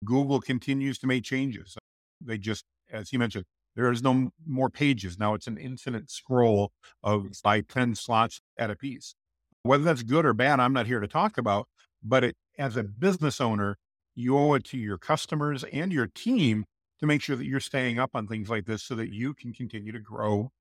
Google 0.06 0.40
continues 0.40 0.98
to 1.00 1.08
make 1.08 1.26
changes. 1.26 1.76
They 2.22 2.38
just, 2.38 2.64
as 2.90 3.10
he 3.10 3.18
mentioned, 3.18 3.44
there 3.76 3.92
is 3.92 4.02
no 4.02 4.30
more 4.48 4.70
pages. 4.70 5.20
Now 5.20 5.34
it's 5.34 5.48
an 5.48 5.58
infinite 5.58 6.10
scroll 6.10 6.72
of 7.04 7.28
by 7.44 7.60
10 7.60 7.96
slots 7.96 8.40
at 8.58 8.72
a 8.72 8.78
piece. 8.78 9.16
Whether 9.64 9.84
that's 9.84 10.04
good 10.04 10.26
or 10.26 10.34
bad, 10.34 10.62
I'm 10.62 10.72
not 10.72 10.88
here 10.88 11.02
to 11.02 11.10
talk 11.10 11.38
about, 11.38 11.68
but 12.02 12.24
it, 12.24 12.38
as 12.58 12.78
a 12.78 12.84
business 12.84 13.42
owner, 13.42 13.76
you 14.16 14.38
owe 14.38 14.54
it 14.54 14.64
to 14.66 14.78
your 14.78 14.98
customers 14.98 15.66
and 15.74 15.92
your 15.92 16.08
team 16.08 16.64
to 17.00 17.06
make 17.06 17.22
sure 17.22 17.36
that 17.36 17.46
you're 17.46 17.60
staying 17.60 18.00
up 18.00 18.12
on 18.14 18.28
things 18.28 18.50
like 18.50 18.66
this 18.66 18.84
so 18.84 18.96
that 18.96 19.12
you 19.12 19.34
can 19.34 19.54
continue 19.54 19.92
to 19.92 20.00
grow 20.00 20.52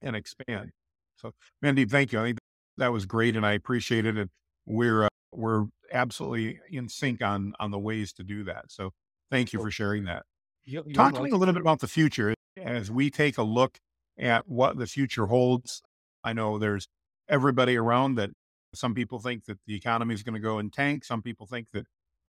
and 0.00 0.16
expand. 0.16 0.70
So, 1.16 1.32
Mandy, 1.60 1.84
thank 1.84 2.12
you. 2.12 2.20
I 2.20 2.24
think 2.24 2.38
that 2.76 2.92
was 2.92 3.06
great, 3.06 3.36
and 3.36 3.46
I 3.46 3.52
appreciate 3.52 4.06
it. 4.06 4.16
And 4.16 4.30
we're 4.66 5.04
uh, 5.04 5.08
we're 5.32 5.66
absolutely 5.92 6.60
in 6.70 6.88
sync 6.88 7.22
on 7.22 7.54
on 7.58 7.70
the 7.70 7.78
ways 7.78 8.12
to 8.14 8.22
do 8.22 8.44
that. 8.44 8.70
So, 8.70 8.90
thank 9.30 9.52
you 9.52 9.60
for 9.60 9.70
sharing 9.70 10.04
that. 10.04 10.24
You're, 10.64 10.84
you're 10.84 10.94
Talk 10.94 11.14
to 11.14 11.22
me 11.22 11.30
a 11.30 11.36
little 11.36 11.54
bit 11.54 11.62
about 11.62 11.80
the 11.80 11.88
future 11.88 12.34
as 12.56 12.90
we 12.90 13.10
take 13.10 13.38
a 13.38 13.42
look 13.42 13.78
at 14.18 14.48
what 14.48 14.78
the 14.78 14.86
future 14.86 15.26
holds. 15.26 15.82
I 16.22 16.32
know 16.32 16.58
there's 16.58 16.86
everybody 17.28 17.76
around 17.76 18.16
that. 18.16 18.30
Some 18.74 18.94
people 18.94 19.18
think 19.18 19.44
that 19.46 19.58
the 19.66 19.74
economy 19.74 20.14
is 20.14 20.22
going 20.22 20.34
to 20.34 20.40
go 20.40 20.58
in 20.58 20.70
tank. 20.70 21.04
Some 21.04 21.22
people 21.22 21.46
think 21.46 21.68
that. 21.72 21.86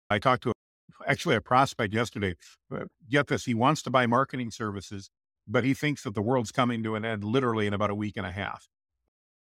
I 0.09 0.19
talked 0.19 0.43
to 0.43 0.52
actually 1.07 1.35
a 1.35 1.41
prospect 1.41 1.93
yesterday. 1.93 2.35
Uh, 2.73 2.85
get 3.09 3.27
this, 3.27 3.45
he 3.45 3.53
wants 3.53 3.81
to 3.83 3.89
buy 3.89 4.05
marketing 4.05 4.51
services, 4.51 5.09
but 5.47 5.63
he 5.63 5.73
thinks 5.73 6.03
that 6.03 6.15
the 6.15 6.21
world's 6.21 6.51
coming 6.51 6.83
to 6.83 6.95
an 6.95 7.05
end 7.05 7.23
literally 7.23 7.67
in 7.67 7.73
about 7.73 7.89
a 7.89 7.95
week 7.95 8.17
and 8.17 8.25
a 8.25 8.31
half. 8.31 8.67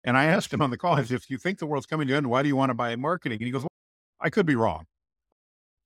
And 0.04 0.18
I 0.18 0.26
asked 0.26 0.54
him 0.54 0.62
on 0.62 0.70
the 0.70 0.78
call, 0.78 0.98
if 0.98 1.30
you 1.30 1.38
think 1.38 1.60
the 1.60 1.66
world's 1.66 1.86
coming 1.86 2.08
to 2.08 2.14
an 2.14 2.18
end, 2.18 2.30
why 2.30 2.42
do 2.44 2.48
you 2.48 2.56
want 2.56 2.70
to 2.70 2.76
buy 2.76 2.96
marketing? 2.96 3.40
And 3.40 3.46
he 3.46 3.52
goes, 3.52 3.64
well, 3.64 3.70
I 4.22 4.30
could 4.30 4.46
be 4.46 4.56
wrong. 4.56 4.86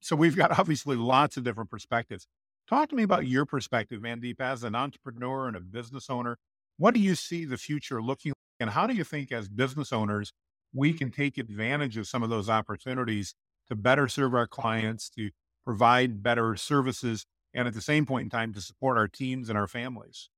So 0.02 0.16
we've 0.16 0.36
got 0.36 0.52
obviously 0.60 0.96
lots 0.96 1.38
of 1.38 1.44
different 1.44 1.70
perspectives. 1.70 2.28
Talk 2.68 2.90
to 2.90 2.96
me 2.96 3.04
about 3.04 3.28
your 3.28 3.46
perspective, 3.46 4.02
Mandeep, 4.02 4.40
as 4.40 4.64
an 4.64 4.76
entrepreneur 4.76 5.48
and 5.48 5.58
a 5.58 5.60
business 5.60 6.10
owner. 6.10 6.38
What 6.78 6.94
do 6.94 7.00
you 7.00 7.16
see 7.16 7.46
the 7.46 7.58
future 7.58 8.02
looking 8.02 8.32
like? 8.32 8.36
And 8.60 8.70
how 8.70 8.88
do 8.88 8.94
you 8.94 9.04
think, 9.04 9.32
as 9.32 9.50
business 9.50 9.92
owners, 9.92 10.34
we 10.74 10.94
can 10.94 11.12
take 11.12 11.38
advantage 11.38 11.98
of 11.98 12.08
some 12.08 12.24
of 12.24 12.30
those 12.30 12.50
opportunities 12.50 13.34
to 13.68 13.76
better 13.76 14.08
serve 14.08 14.34
our 14.34 14.48
clients, 14.48 15.10
to 15.10 15.32
provide 15.66 16.24
better 16.24 16.56
services, 16.56 17.26
and 17.54 17.68
at 17.68 17.74
the 17.74 17.82
same 17.82 18.06
point 18.06 18.26
in 18.26 18.30
time, 18.30 18.54
to 18.54 18.62
support 18.62 18.98
our 18.98 19.08
teams 19.08 19.50
and 19.50 19.58
our 19.58 19.68
families? 19.68 20.30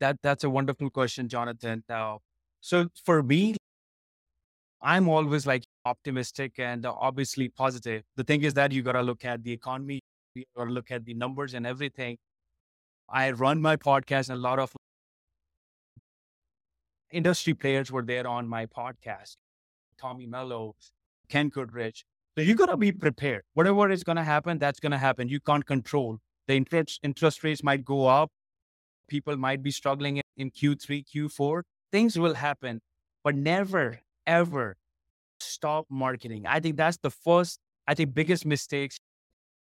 That 0.00 0.16
that's 0.22 0.44
a 0.44 0.50
wonderful 0.50 0.90
question, 0.90 1.28
Jonathan. 1.28 1.84
Now, 1.88 2.20
so 2.60 2.88
for 3.04 3.22
me, 3.22 3.56
I'm 4.82 5.08
always 5.08 5.46
like 5.46 5.64
optimistic 5.84 6.58
and 6.58 6.86
obviously 6.86 7.48
positive. 7.48 8.02
The 8.16 8.24
thing 8.24 8.42
is 8.42 8.54
that 8.54 8.72
you 8.72 8.82
got 8.82 8.92
to 8.92 9.02
look 9.02 9.24
at 9.24 9.42
the 9.42 9.52
economy, 9.52 10.00
you 10.34 10.44
got 10.56 10.64
to 10.64 10.70
look 10.70 10.90
at 10.90 11.04
the 11.04 11.14
numbers 11.14 11.54
and 11.54 11.66
everything. 11.66 12.16
I 13.08 13.32
run 13.32 13.60
my 13.60 13.76
podcast, 13.76 14.30
and 14.30 14.38
a 14.38 14.40
lot 14.40 14.58
of 14.58 14.72
industry 17.10 17.54
players 17.54 17.90
were 17.90 18.02
there 18.02 18.26
on 18.26 18.46
my 18.48 18.66
podcast. 18.66 19.36
Tommy 20.00 20.26
Mello, 20.26 20.76
Ken 21.28 21.48
Goodrich. 21.48 22.04
So 22.40 22.44
you 22.44 22.54
got 22.54 22.70
to 22.70 22.76
be 22.78 22.90
prepared. 22.90 23.42
Whatever 23.52 23.90
is 23.90 24.02
to 24.02 24.22
happen, 24.22 24.58
that's 24.58 24.80
to 24.80 24.96
happen. 24.96 25.28
You 25.28 25.40
can't 25.40 25.66
control. 25.66 26.20
The 26.48 26.54
interest 26.54 26.98
interest 27.02 27.44
rates 27.44 27.62
might 27.62 27.84
go 27.84 28.06
up. 28.06 28.30
People 29.08 29.36
might 29.36 29.62
be 29.62 29.70
struggling 29.70 30.22
in 30.38 30.50
Q3, 30.50 31.04
Q4. 31.04 31.64
Things 31.92 32.18
will 32.18 32.32
happen, 32.32 32.80
but 33.22 33.34
never, 33.34 34.00
ever 34.26 34.78
stop 35.38 35.84
marketing. 35.90 36.46
I 36.46 36.60
think 36.60 36.78
that's 36.78 36.96
the 36.96 37.10
first, 37.10 37.58
I 37.86 37.92
think, 37.92 38.14
biggest 38.14 38.46
mistakes 38.46 38.96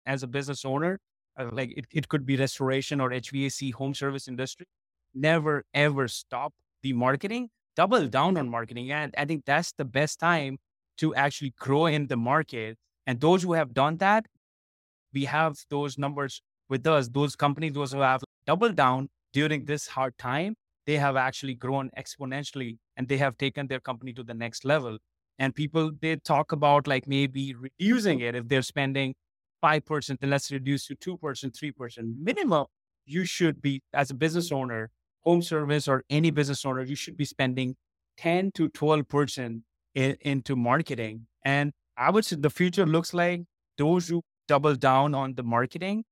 as 0.04 0.22
a 0.22 0.26
business 0.26 0.62
owner. 0.66 0.98
Uh, 1.34 1.48
like 1.52 1.72
it, 1.78 1.86
it 1.90 2.10
could 2.10 2.26
be 2.26 2.36
restoration 2.36 3.00
or 3.00 3.08
HVAC 3.08 3.72
home 3.72 3.94
service 3.94 4.28
industry. 4.28 4.66
Never, 5.14 5.64
ever 5.72 6.08
stop 6.08 6.52
the 6.82 6.92
marketing. 6.92 7.48
Double 7.74 8.06
down 8.06 8.36
on 8.36 8.50
marketing. 8.50 8.92
And 8.92 9.14
I 9.16 9.24
think 9.24 9.46
that's 9.46 9.72
the 9.72 9.86
best 9.86 10.20
time 10.20 10.58
to 10.98 11.14
actually 11.14 11.54
grow 11.58 11.86
in 11.86 12.06
the 12.06 12.16
market. 12.16 12.78
And 13.06 13.20
those 13.20 13.42
who 13.42 13.52
have 13.52 13.72
done 13.74 13.98
that, 13.98 14.26
we 15.12 15.24
have 15.24 15.56
those 15.70 15.98
numbers 15.98 16.42
with 16.68 16.86
us. 16.86 17.08
Those 17.08 17.36
companies, 17.36 17.72
those 17.72 17.92
who 17.92 18.00
have 18.00 18.22
doubled 18.46 18.76
down 18.76 19.08
during 19.32 19.64
this 19.64 19.86
hard 19.86 20.16
time, 20.18 20.56
they 20.86 20.96
have 20.96 21.16
actually 21.16 21.54
grown 21.54 21.90
exponentially 21.98 22.78
and 22.96 23.08
they 23.08 23.16
have 23.18 23.36
taken 23.36 23.66
their 23.66 23.80
company 23.80 24.12
to 24.14 24.22
the 24.22 24.34
next 24.34 24.64
level. 24.64 24.98
And 25.38 25.54
people, 25.54 25.90
they 26.00 26.16
talk 26.16 26.52
about 26.52 26.86
like 26.86 27.06
maybe 27.06 27.54
reducing 27.54 28.20
it 28.20 28.34
if 28.34 28.48
they're 28.48 28.62
spending 28.62 29.14
5%, 29.62 30.20
then 30.20 30.30
let's 30.30 30.50
reduce 30.50 30.86
to 30.86 30.96
2%, 30.96 31.18
3%. 31.18 32.14
Minimum, 32.18 32.66
you 33.04 33.24
should 33.24 33.60
be, 33.60 33.82
as 33.92 34.10
a 34.10 34.14
business 34.14 34.52
owner, 34.52 34.90
home 35.22 35.42
service 35.42 35.88
or 35.88 36.04
any 36.08 36.30
business 36.30 36.64
owner, 36.64 36.82
you 36.82 36.94
should 36.94 37.16
be 37.16 37.24
spending 37.24 37.74
10 38.18 38.52
to 38.52 38.68
12% 38.70 39.62
in, 39.96 40.16
into 40.20 40.54
marketing. 40.54 41.26
And 41.44 41.72
I 41.96 42.10
would 42.10 42.24
say 42.24 42.36
the 42.36 42.50
future 42.50 42.86
looks 42.86 43.12
like 43.12 43.42
those 43.78 44.08
who 44.08 44.22
double 44.46 44.76
down 44.76 45.14
on 45.14 45.34
the 45.34 45.42
marketing 45.42 46.04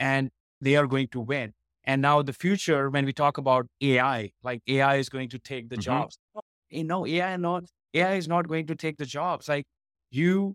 and 0.00 0.30
they 0.62 0.76
are 0.76 0.86
going 0.86 1.08
to 1.08 1.20
win. 1.20 1.52
And 1.84 2.00
now 2.00 2.22
the 2.22 2.32
future, 2.32 2.88
when 2.88 3.04
we 3.04 3.12
talk 3.12 3.38
about 3.38 3.66
AI, 3.82 4.30
like 4.42 4.62
AI 4.68 4.96
is 4.96 5.08
going 5.08 5.28
to 5.30 5.38
take 5.38 5.68
the 5.68 5.74
mm-hmm. 5.74 5.82
jobs. 5.82 6.16
You 6.70 6.84
know, 6.84 7.06
AI 7.06 7.36
not 7.36 7.64
AI 7.92 8.14
is 8.14 8.28
not 8.28 8.48
going 8.48 8.66
to 8.68 8.76
take 8.76 8.96
the 8.96 9.04
jobs. 9.04 9.48
Like 9.48 9.66
you, 10.10 10.54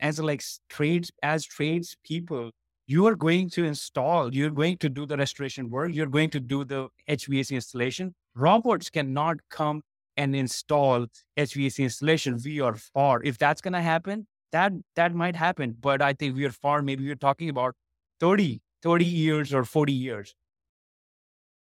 as 0.00 0.18
like 0.18 0.42
trades, 0.70 1.12
as 1.22 1.44
trades 1.44 1.94
people, 2.04 2.50
you 2.86 3.06
are 3.06 3.14
going 3.14 3.50
to 3.50 3.64
install, 3.64 4.34
you're 4.34 4.50
going 4.50 4.78
to 4.78 4.88
do 4.88 5.06
the 5.06 5.16
restoration 5.16 5.70
work, 5.70 5.94
you're 5.94 6.06
going 6.06 6.30
to 6.30 6.40
do 6.40 6.64
the 6.64 6.88
HVAC 7.08 7.52
installation. 7.52 8.14
Robots 8.34 8.90
cannot 8.90 9.36
come 9.50 9.82
and 10.16 10.34
install 10.36 11.06
HVAC 11.36 11.78
installation. 11.78 12.38
We 12.44 12.60
are 12.60 12.74
far. 12.74 13.22
If 13.22 13.38
that's 13.38 13.60
going 13.60 13.74
to 13.74 13.80
happen, 13.80 14.26
that 14.52 14.72
that 14.96 15.14
might 15.14 15.36
happen. 15.36 15.76
But 15.78 16.02
I 16.02 16.12
think 16.12 16.36
we 16.36 16.44
are 16.44 16.50
far. 16.50 16.82
Maybe 16.82 17.04
we're 17.04 17.16
talking 17.16 17.48
about 17.48 17.74
30, 18.20 18.60
30 18.82 19.04
years 19.04 19.52
or 19.52 19.64
40 19.64 19.92
years. 19.92 20.34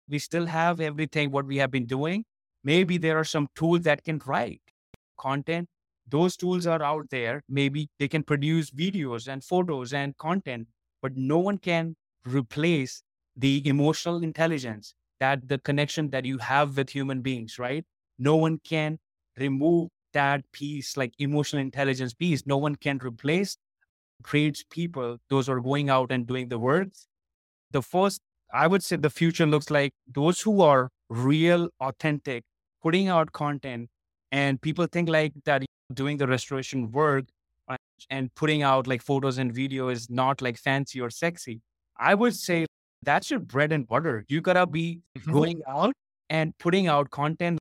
We 0.07 0.19
still 0.19 0.45
have 0.45 0.79
everything 0.79 1.31
what 1.31 1.45
we 1.45 1.57
have 1.57 1.71
been 1.71 1.85
doing. 1.85 2.25
Maybe 2.63 2.97
there 2.97 3.17
are 3.17 3.23
some 3.23 3.47
tools 3.55 3.81
that 3.81 4.03
can 4.03 4.21
write 4.25 4.61
content. 5.17 5.67
Those 6.07 6.35
tools 6.37 6.67
are 6.67 6.83
out 6.83 7.09
there. 7.09 7.43
Maybe 7.49 7.89
they 7.99 8.07
can 8.07 8.23
produce 8.23 8.69
videos 8.71 9.27
and 9.27 9.43
photos 9.43 9.93
and 9.93 10.17
content, 10.17 10.67
but 11.01 11.15
no 11.15 11.39
one 11.39 11.57
can 11.57 11.95
replace 12.25 13.03
the 13.35 13.67
emotional 13.67 14.21
intelligence 14.21 14.93
that 15.19 15.47
the 15.47 15.57
connection 15.57 16.09
that 16.09 16.25
you 16.25 16.37
have 16.37 16.77
with 16.77 16.89
human 16.89 17.21
beings, 17.21 17.57
right? 17.57 17.85
No 18.23 18.37
one 18.37 18.59
can 18.63 18.99
remove 19.37 19.89
that 20.13 20.49
piece, 20.53 20.95
like 20.95 21.13
emotional 21.19 21.61
intelligence 21.61 22.13
piece. 22.13 22.45
No 22.45 22.57
one 22.57 22.75
can 22.75 22.99
replace 23.03 23.57
trades 24.23 24.63
people, 24.69 25.17
those 25.29 25.47
who 25.47 25.53
are 25.53 25.59
going 25.59 25.89
out 25.89 26.09
and 26.09 26.25
doing 26.25 26.47
the 26.47 26.57
work. 26.57 26.87
The 27.71 27.81
first, 27.81 28.21
I 28.53 28.67
would 28.67 28.81
say 28.81 28.95
the 28.95 29.09
future 29.09 29.45
looks 29.45 29.69
like 29.69 29.91
those 30.07 30.39
who 30.39 30.61
are 30.61 30.89
real, 31.09 31.67
authentic, 31.81 32.43
putting 32.81 33.09
out 33.09 33.33
content, 33.33 33.89
and 34.31 34.61
people 34.61 34.87
think 34.89 35.09
like 35.09 35.33
that 35.43 35.65
doing 35.93 36.17
the 36.17 36.27
restoration 36.27 36.91
work 36.91 37.25
uh, 37.67 37.75
and 38.09 38.33
putting 38.35 38.63
out 38.63 38.87
like 38.87 39.01
photos 39.01 39.37
and 39.37 39.53
video 39.53 39.89
is 39.89 40.09
not 40.09 40.41
like 40.41 40.57
fancy 40.57 41.01
or 41.01 41.09
sexy. 41.09 41.59
I 41.97 42.15
would 42.15 42.35
say 42.35 42.67
that's 43.01 43.29
your 43.29 43.41
bread 43.41 43.73
and 43.73 43.85
butter. 43.85 44.23
You 44.29 44.39
gotta 44.39 44.65
be 44.65 45.01
going 45.29 45.61
out 45.67 45.93
and 46.29 46.57
putting 46.57 46.87
out 46.87 47.09
content 47.11 47.59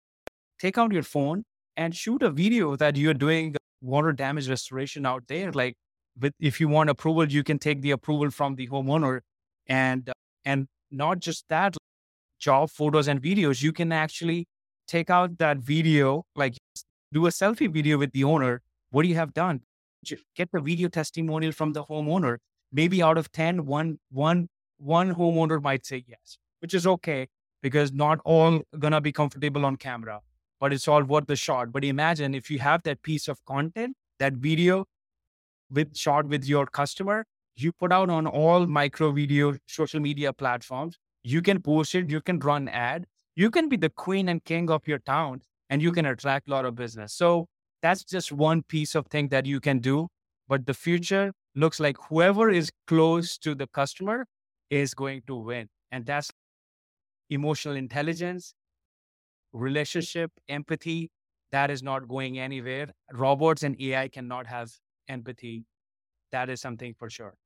take 0.63 0.79
out 0.79 0.93
your 0.93 1.03
phone 1.03 1.45
and 1.77 1.95
shoot 1.95 2.23
a 2.23 2.31
video 2.31 2.77
that 2.77 2.97
you're 2.97 3.15
doing 3.15 3.57
water 3.81 4.13
damage 4.13 4.49
restoration 4.49 5.05
out 5.05 5.25
there. 5.29 5.51
Like, 5.53 5.75
with 6.19 6.33
if 6.39 6.61
you 6.61 6.69
want 6.69 6.91
approval, 6.91 7.27
you 7.29 7.43
can 7.43 7.59
take 7.59 7.83
the 7.83 7.91
approval 7.91 8.31
from 8.31 8.55
the 8.55 8.69
homeowner, 8.69 9.21
and 9.67 10.09
uh, 10.09 10.13
and 10.45 10.67
not 10.91 11.21
just 11.21 11.45
that, 11.49 11.77
job 12.39 12.71
photos 12.71 13.09
and 13.09 13.23
videos. 13.23 13.63
You 13.63 13.73
can 13.73 13.93
actually 13.93 14.47
take 14.87 15.11
out 15.11 15.39
that 15.39 15.59
video, 15.59 16.25
like 16.37 16.57
do 17.13 17.27
a 17.27 17.31
selfie 17.31 17.73
video 17.73 17.99
with 17.99 18.13
the 18.13 18.25
owner. 18.25 18.61
What 18.91 19.03
do 19.03 19.09
you 19.09 19.15
have 19.15 19.33
done? 19.33 19.63
Get 20.37 20.51
the 20.53 20.61
video 20.61 20.89
testimonial 20.89 21.53
from 21.53 21.73
the 21.73 21.85
homeowner. 21.85 22.39
maybe 22.73 23.03
out 23.03 23.19
of 23.19 23.31
10, 23.33 23.67
one, 23.67 23.99
one, 24.11 24.49
one 24.79 25.15
homeowner 25.15 25.63
might 25.63 25.85
say 25.87 26.05
yes, 26.07 26.39
which 26.61 26.75
is 26.75 26.87
okay 26.87 27.29
because 27.63 27.93
not 27.93 28.19
all 28.25 28.63
gonna 28.79 29.01
be 29.01 29.13
comfortable 29.13 29.65
on 29.67 29.77
camera, 29.77 30.21
but 30.63 30.73
it's 30.73 30.87
all 30.87 31.03
worth 31.03 31.27
the 31.27 31.35
shot. 31.35 31.73
But 31.73 31.85
imagine 31.85 32.37
if 32.37 32.49
you 32.49 32.61
have 32.61 32.85
that 32.85 33.03
piece 33.03 33.27
of 33.27 33.45
content, 33.47 33.97
that 34.21 34.35
video 34.35 34.85
with 35.69 35.97
shot 35.97 36.27
with 36.27 36.45
your 36.45 36.67
customer, 36.67 37.25
you 37.57 37.73
put 37.73 37.93
out 37.93 38.11
on 38.11 38.29
all 38.29 38.67
micro 38.67 39.11
video 39.11 39.57
social 39.67 39.99
media 39.99 40.33
platforms. 40.33 40.99
You 41.25 41.43
can 41.43 41.61
post 41.61 41.97
it, 41.97 42.09
you 42.09 42.21
can 42.21 42.39
run 42.39 42.69
ad, 42.69 43.07
you 43.35 43.51
can 43.51 43.69
be 43.69 43.77
the 43.77 43.91
queen 43.91 44.29
and 44.29 44.45
king 44.45 44.71
of 44.71 44.87
your 44.87 45.01
town, 45.01 45.43
and 45.69 45.83
you 45.83 45.91
can 45.91 46.07
attract 46.07 46.47
a 46.47 46.53
lot 46.53 46.65
of 46.65 46.77
business. 46.77 47.13
So 47.13 47.49
that's 47.83 48.05
just 48.05 48.31
one 48.31 48.63
piece 48.63 48.95
of 48.95 49.09
thing 49.09 49.31
that 49.31 49.47
you 49.47 49.59
can 49.59 49.81
do. 49.81 50.07
But 50.47 50.67
the 50.67 50.75
future 50.75 51.33
looks 51.57 51.81
like 51.81 51.97
whoever 52.09 52.51
is 52.51 52.71
close 52.87 53.37
to 53.39 53.57
the 53.57 53.67
customer 53.67 54.27
is 54.71 54.95
going 54.95 55.23
to 55.27 55.35
win. 55.35 55.69
And 55.91 56.07
that's 56.07 56.31
emotional 57.31 57.75
intelligence, 57.75 58.55
relationship, 59.53 60.33
empathy. 60.49 61.11
That 61.53 61.71
is 61.71 61.83
not 61.83 62.09
going 62.09 62.39
anywhere. 62.39 62.93
Robots 63.13 63.63
and 63.63 63.81
AI 63.81 64.09
cannot 64.09 64.47
have 64.47 64.73
empathy. 65.09 65.67
That 66.33 66.51
is 66.51 66.61
something 66.61 66.95
for 66.95 67.11
sure. 67.11 67.37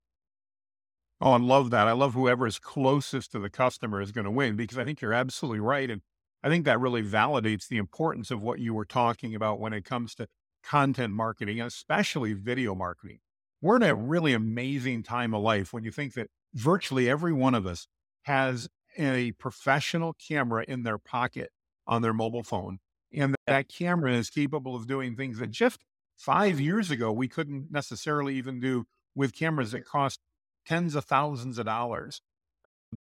Oh, 1.21 1.33
I 1.33 1.38
love 1.38 1.71
that. 1.71 1.88
I 1.88 1.92
love 1.92 2.12
whoever 2.14 2.47
is 2.47 2.59
closest 2.59 3.33
to 3.33 3.38
the 3.38 3.49
customer 3.49 4.01
is 4.01 4.12
going 4.12 4.27
to 4.27 4.31
win 4.31 4.57
because 4.57 4.77
I 4.79 4.85
think 4.85 5.01
you're 5.01 5.14
absolutely 5.14 5.61
right. 5.61 5.90
And 5.90 6.03
I 6.42 6.49
think 6.49 6.64
that 6.66 6.79
really 6.79 7.03
validates 7.03 7.69
the 7.69 7.79
importance 7.79 8.31
of 8.31 8.42
what 8.42 8.59
you 8.61 8.75
were 8.75 8.85
talking 8.85 9.35
about 9.35 9.59
when 9.59 9.73
it 9.73 9.85
comes 9.85 10.14
to 10.16 10.29
content 10.62 11.14
marketing, 11.14 11.61
especially 11.61 12.35
video 12.35 12.75
marketing. 12.75 13.21
We're 13.62 13.77
in 13.77 13.83
a 13.83 13.95
really 13.95 14.35
amazing 14.35 15.03
time 15.03 15.33
of 15.33 15.42
life 15.42 15.73
when 15.73 15.85
you 15.85 15.90
think 15.90 16.12
that 16.14 16.29
virtually 16.53 17.09
every 17.09 17.33
one 17.33 17.55
of 17.55 17.66
us 17.66 17.88
has 18.25 18.69
a 18.99 19.33
professional 19.33 20.12
camera 20.12 20.64
in 20.69 20.83
their 20.83 20.99
pocket 20.99 21.51
on 21.87 22.03
their 22.03 22.12
mobile 22.12 22.42
phone. 22.42 22.79
And 23.12 23.35
that 23.46 23.68
camera 23.68 24.12
is 24.12 24.31
capable 24.31 24.75
of 24.75 24.87
doing 24.87 25.16
things 25.16 25.38
that 25.38 25.51
just 25.51 25.81
five 26.16 26.61
years 26.61 26.90
ago 26.90 27.12
we 27.12 27.29
couldn't 27.29 27.70
necessarily 27.70 28.37
even 28.37 28.61
do 28.61 28.87
with 29.14 29.35
cameras 29.35 29.72
that 29.72 29.85
cost 29.85 30.20
tens 30.66 30.94
of 30.94 31.05
thousands 31.05 31.59
of 31.59 31.66
dollars. 31.66 32.20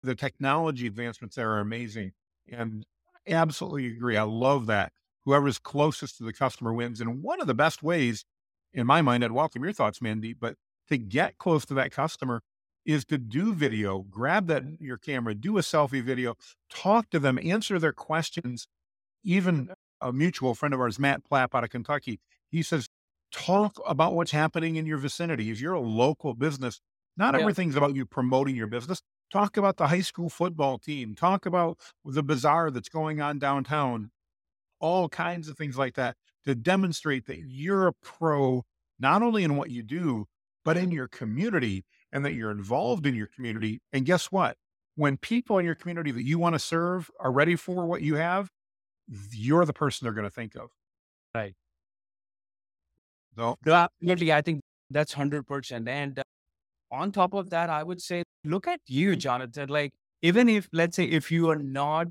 The 0.03 0.15
technology 0.15 0.87
advancements 0.87 1.35
there 1.35 1.51
are 1.51 1.59
amazing. 1.59 2.13
And 2.51 2.85
absolutely 3.27 3.87
agree. 3.87 4.17
I 4.17 4.23
love 4.23 4.65
that. 4.67 4.91
Whoever's 5.25 5.59
closest 5.59 6.17
to 6.17 6.23
the 6.23 6.33
customer 6.33 6.73
wins. 6.73 7.01
And 7.01 7.21
one 7.21 7.41
of 7.41 7.47
the 7.47 7.53
best 7.53 7.83
ways, 7.83 8.25
in 8.73 8.87
my 8.87 9.01
mind, 9.01 9.23
I'd 9.23 9.31
welcome 9.31 9.63
your 9.63 9.73
thoughts, 9.73 10.01
Mandy, 10.01 10.33
but 10.33 10.55
to 10.87 10.97
get 10.97 11.37
close 11.37 11.65
to 11.65 11.73
that 11.75 11.91
customer 11.91 12.41
is 12.85 13.05
to 13.05 13.17
do 13.17 13.53
video, 13.53 13.99
grab 14.09 14.47
that 14.47 14.63
mm-hmm. 14.63 14.83
your 14.83 14.97
camera, 14.97 15.33
do 15.35 15.57
a 15.57 15.61
selfie 15.61 16.03
video, 16.03 16.35
talk 16.69 17.09
to 17.09 17.19
them, 17.19 17.39
answer 17.43 17.79
their 17.79 17.93
questions. 17.93 18.67
Even 19.23 19.69
a 20.01 20.13
mutual 20.13 20.55
friend 20.55 20.73
of 20.73 20.79
ours, 20.79 20.97
Matt 20.97 21.21
Plapp 21.29 21.53
out 21.53 21.63
of 21.63 21.69
Kentucky, 21.69 22.19
he 22.49 22.63
says, 22.63 22.87
talk 23.31 23.77
about 23.85 24.13
what's 24.13 24.31
happening 24.31 24.75
in 24.75 24.85
your 24.85 24.97
vicinity. 24.97 25.51
If 25.51 25.61
you're 25.61 25.73
a 25.73 25.81
local 25.81 26.33
business, 26.33 26.79
not 27.17 27.33
yeah. 27.33 27.41
everything's 27.41 27.75
about 27.75 27.95
you 27.95 28.05
promoting 28.05 28.55
your 28.55 28.67
business. 28.67 29.01
Talk 29.31 29.57
about 29.57 29.77
the 29.77 29.87
high 29.87 30.01
school 30.01 30.29
football 30.29 30.79
team. 30.79 31.15
Talk 31.15 31.45
about 31.45 31.77
the 32.03 32.23
bazaar 32.23 32.71
that's 32.71 32.89
going 32.89 33.21
on 33.21 33.37
downtown. 33.39 34.11
All 34.79 35.09
kinds 35.09 35.49
of 35.49 35.57
things 35.57 35.77
like 35.77 35.95
that 35.95 36.15
to 36.45 36.55
demonstrate 36.55 37.25
that 37.25 37.39
you're 37.39 37.87
a 37.87 37.93
pro, 37.93 38.63
not 38.99 39.21
only 39.21 39.43
in 39.43 39.57
what 39.57 39.69
you 39.69 39.83
do, 39.83 40.25
but 40.63 40.77
in 40.77 40.91
your 40.91 41.07
community 41.07 41.83
and 42.11 42.25
that 42.25 42.33
you're 42.33 42.51
involved 42.51 43.05
in 43.05 43.15
your 43.15 43.27
community. 43.27 43.81
And 43.93 44.05
guess 44.05 44.31
what? 44.31 44.55
When 44.95 45.17
people 45.17 45.57
in 45.57 45.65
your 45.65 45.75
community 45.75 46.11
that 46.11 46.25
you 46.25 46.39
want 46.39 46.55
to 46.55 46.59
serve 46.59 47.09
are 47.19 47.31
ready 47.31 47.55
for 47.55 47.85
what 47.85 48.01
you 48.01 48.15
have, 48.15 48.49
you're 49.31 49.65
the 49.65 49.73
person 49.73 50.05
they're 50.05 50.13
going 50.13 50.25
to 50.25 50.31
think 50.31 50.55
of. 50.55 50.69
Right. 51.33 51.53
So, 53.37 53.57
absolutely. 53.65 54.33
I 54.33 54.41
think 54.41 54.61
that's 54.89 55.13
100%. 55.13 55.87
And 55.87 56.19
uh, 56.19 56.23
on 56.91 57.11
top 57.11 57.33
of 57.33 57.49
that, 57.51 57.69
I 57.69 57.83
would 57.83 58.01
say, 58.01 58.23
look 58.43 58.67
at 58.67 58.79
you, 58.87 59.15
Jonathan. 59.15 59.69
Like, 59.69 59.91
even 60.21 60.49
if, 60.49 60.67
let's 60.73 60.95
say, 60.95 61.05
if 61.05 61.31
you 61.31 61.49
are 61.49 61.59
not 61.59 62.07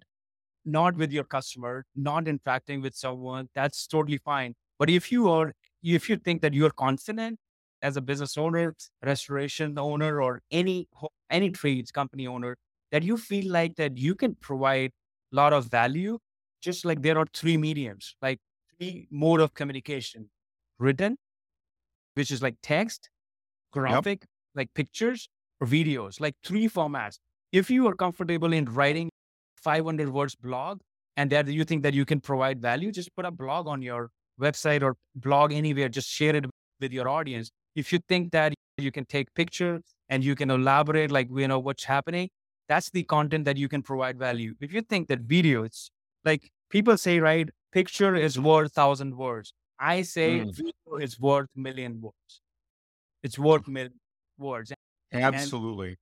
not 0.64 0.96
with 0.96 1.10
your 1.12 1.24
customer, 1.24 1.84
not 1.96 2.28
interacting 2.28 2.82
with 2.82 2.94
someone, 2.94 3.48
that's 3.54 3.86
totally 3.86 4.18
fine. 4.18 4.54
But 4.78 4.90
if 4.90 5.10
you 5.10 5.28
are, 5.30 5.52
if 5.82 6.08
you 6.08 6.16
think 6.16 6.42
that 6.42 6.54
you're 6.54 6.70
confident 6.70 7.38
as 7.82 7.96
a 7.96 8.00
business 8.00 8.36
owner, 8.36 8.74
restoration 9.02 9.78
owner, 9.78 10.20
or 10.22 10.42
any 10.50 10.88
any 11.30 11.50
trades 11.50 11.90
company 11.90 12.26
owner, 12.26 12.56
that 12.92 13.02
you 13.02 13.16
feel 13.16 13.50
like 13.52 13.76
that 13.76 13.98
you 13.98 14.14
can 14.14 14.34
provide 14.34 14.90
a 15.32 15.36
lot 15.36 15.52
of 15.52 15.66
value, 15.66 16.18
just 16.60 16.84
like 16.84 17.02
there 17.02 17.18
are 17.18 17.26
three 17.34 17.56
mediums, 17.56 18.16
like 18.22 18.38
three 18.78 19.08
mode 19.10 19.40
of 19.40 19.54
communication: 19.54 20.30
written, 20.78 21.16
which 22.14 22.30
is 22.30 22.42
like 22.42 22.56
text, 22.62 23.10
graphic, 23.72 24.22
yep 24.22 24.28
like 24.54 24.74
pictures 24.74 25.28
or 25.60 25.66
videos, 25.68 26.20
like 26.20 26.34
three 26.44 26.68
formats. 26.68 27.18
If 27.52 27.70
you 27.70 27.86
are 27.88 27.94
comfortable 27.94 28.52
in 28.52 28.64
writing 28.66 29.10
500 29.56 30.10
words 30.10 30.34
blog 30.34 30.80
and 31.16 31.30
that 31.30 31.48
you 31.48 31.64
think 31.64 31.84
that 31.84 31.94
you 31.94 32.04
can 32.04 32.20
provide 32.20 32.60
value, 32.60 32.90
just 32.92 33.14
put 33.16 33.24
a 33.24 33.30
blog 33.30 33.68
on 33.68 33.82
your 33.82 34.10
website 34.40 34.82
or 34.82 34.96
blog 35.14 35.52
anywhere, 35.52 35.88
just 35.88 36.08
share 36.10 36.36
it 36.36 36.46
with 36.80 36.92
your 36.92 37.08
audience. 37.08 37.50
If 37.74 37.92
you 37.92 38.00
think 38.08 38.32
that 38.32 38.54
you 38.76 38.92
can 38.92 39.04
take 39.04 39.32
pictures 39.34 39.82
and 40.08 40.24
you 40.24 40.34
can 40.34 40.50
elaborate 40.50 41.10
like 41.10 41.28
you 41.34 41.48
know 41.48 41.58
what's 41.58 41.84
happening, 41.84 42.30
that's 42.68 42.90
the 42.90 43.02
content 43.04 43.44
that 43.44 43.56
you 43.56 43.68
can 43.68 43.82
provide 43.82 44.18
value. 44.18 44.54
If 44.60 44.72
you 44.72 44.82
think 44.82 45.08
that 45.08 45.20
video, 45.20 45.64
it's 45.64 45.90
like 46.24 46.50
people 46.70 46.96
say, 46.96 47.20
right, 47.20 47.48
picture 47.72 48.14
is 48.14 48.38
worth 48.38 48.72
thousand 48.72 49.16
words. 49.16 49.52
I 49.78 50.02
say 50.02 50.40
mm. 50.40 50.54
video 50.54 50.96
is 51.00 51.20
worth 51.20 51.48
million 51.54 52.00
words. 52.00 52.40
It's 53.22 53.38
worth 53.38 53.68
million 53.68 53.94
words. 54.38 54.72
Absolutely. 55.12 55.88
And 55.88 55.96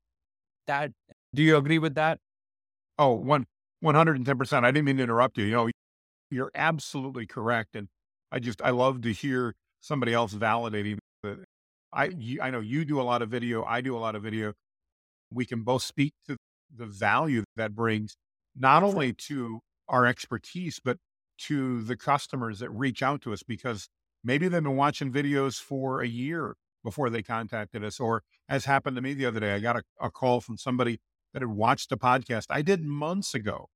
that 0.66 0.92
do 1.35 1.42
you 1.42 1.57
agree 1.57 1.79
with 1.79 1.94
that? 1.94 2.18
Oh, 2.98 3.12
one 3.12 3.46
one 3.81 3.94
hundred 3.94 4.16
and 4.16 4.26
ten 4.26 4.38
percent. 4.38 4.64
I 4.64 4.70
didn't 4.70 4.87
mean 4.87 4.96
to 4.96 5.02
interrupt 5.02 5.38
you. 5.38 5.44
You 5.44 5.52
know, 5.52 5.70
you're 6.31 6.50
absolutely 6.55 7.26
correct, 7.26 7.76
and 7.76 7.88
I 8.33 8.38
just 8.38 8.62
I 8.62 8.70
love 8.70 9.02
to 9.02 9.12
hear 9.12 9.55
somebody 9.81 10.12
else 10.12 10.35
validating 10.35 10.98
that. 11.22 11.38
I 11.96 12.09
mm-hmm. 12.09 12.20
you, 12.20 12.40
I 12.42 12.50
know 12.50 12.61
you 12.61 12.85
do 12.85 13.00
a 13.00 13.02
lot 13.02 13.22
of 13.22 13.30
video. 13.30 13.64
I 13.64 13.80
do 13.80 13.96
a 13.96 13.98
lot 13.98 14.14
of 14.14 14.22
video. 14.22 14.52
We 15.32 15.44
can 15.44 15.62
both 15.62 15.82
speak 15.82 16.12
to 16.28 16.37
the 16.74 16.87
value 16.87 17.42
that 17.56 17.74
brings 17.74 18.16
not 18.54 18.82
only 18.82 19.12
to 19.12 19.61
our 19.88 20.06
expertise, 20.06 20.80
but 20.85 20.98
to 21.38 21.82
the 21.82 21.96
customers 21.96 22.61
that 22.61 22.70
reach 22.70 23.02
out 23.02 23.22
to 23.22 23.32
us 23.32 23.42
because 23.42 23.88
maybe 24.22 24.48
they've 24.48 24.62
been 24.62 24.76
watching 24.76 25.12
videos 25.12 25.61
for 25.61 26.00
a 26.00 26.06
year 26.06 26.54
before 26.85 27.11
they 27.11 27.22
contacted 27.22 27.85
us. 27.85 27.98
Or 27.98 28.22
as 28.48 28.64
happened 28.64 28.96
to 28.96 29.02
me 29.02 29.14
the 29.14 29.26
other 29.26 29.40
day, 29.40 29.54
I 29.54 29.59
got 29.59 29.76
a, 29.76 29.82
a 30.00 30.11
call 30.11 30.40
from 30.40 30.56
somebody 30.56 30.98
that 31.32 31.42
had 31.42 31.50
watched 31.50 31.92
a 31.92 31.96
podcast 31.96 32.46
I 32.50 32.62
did 32.62 32.82
months 32.85 33.35
ago, 33.35 33.68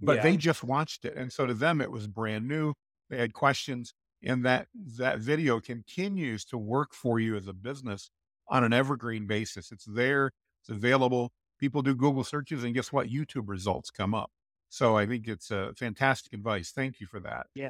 but 0.00 0.16
yeah. 0.16 0.22
they 0.22 0.36
just 0.36 0.64
watched 0.64 1.04
it. 1.04 1.16
And 1.16 1.32
so 1.32 1.46
to 1.46 1.54
them, 1.54 1.80
it 1.80 1.90
was 1.90 2.06
brand 2.06 2.46
new. 2.48 2.74
They 3.10 3.18
had 3.18 3.34
questions 3.34 3.92
and 4.24 4.44
that 4.44 4.68
that 4.74 5.18
video 5.18 5.60
continues 5.60 6.44
to 6.46 6.58
work 6.58 6.94
for 6.94 7.20
you 7.20 7.36
as 7.36 7.46
a 7.46 7.52
business 7.52 8.10
on 8.48 8.64
an 8.64 8.72
evergreen 8.72 9.26
basis. 9.26 9.70
It's 9.70 9.84
there, 9.84 10.32
it's 10.62 10.70
available. 10.70 11.32
People 11.58 11.82
do 11.82 11.94
Google 11.94 12.24
searches 12.24 12.64
and 12.64 12.74
guess 12.74 12.92
what? 12.92 13.08
YouTube 13.08 13.48
results 13.48 13.90
come 13.90 14.14
up. 14.14 14.30
So 14.68 14.96
I 14.96 15.06
think 15.06 15.28
it's 15.28 15.50
a 15.50 15.72
fantastic 15.76 16.32
advice. 16.32 16.72
Thank 16.72 17.00
you 17.00 17.06
for 17.06 17.20
that. 17.20 17.46
Yeah. 17.54 17.68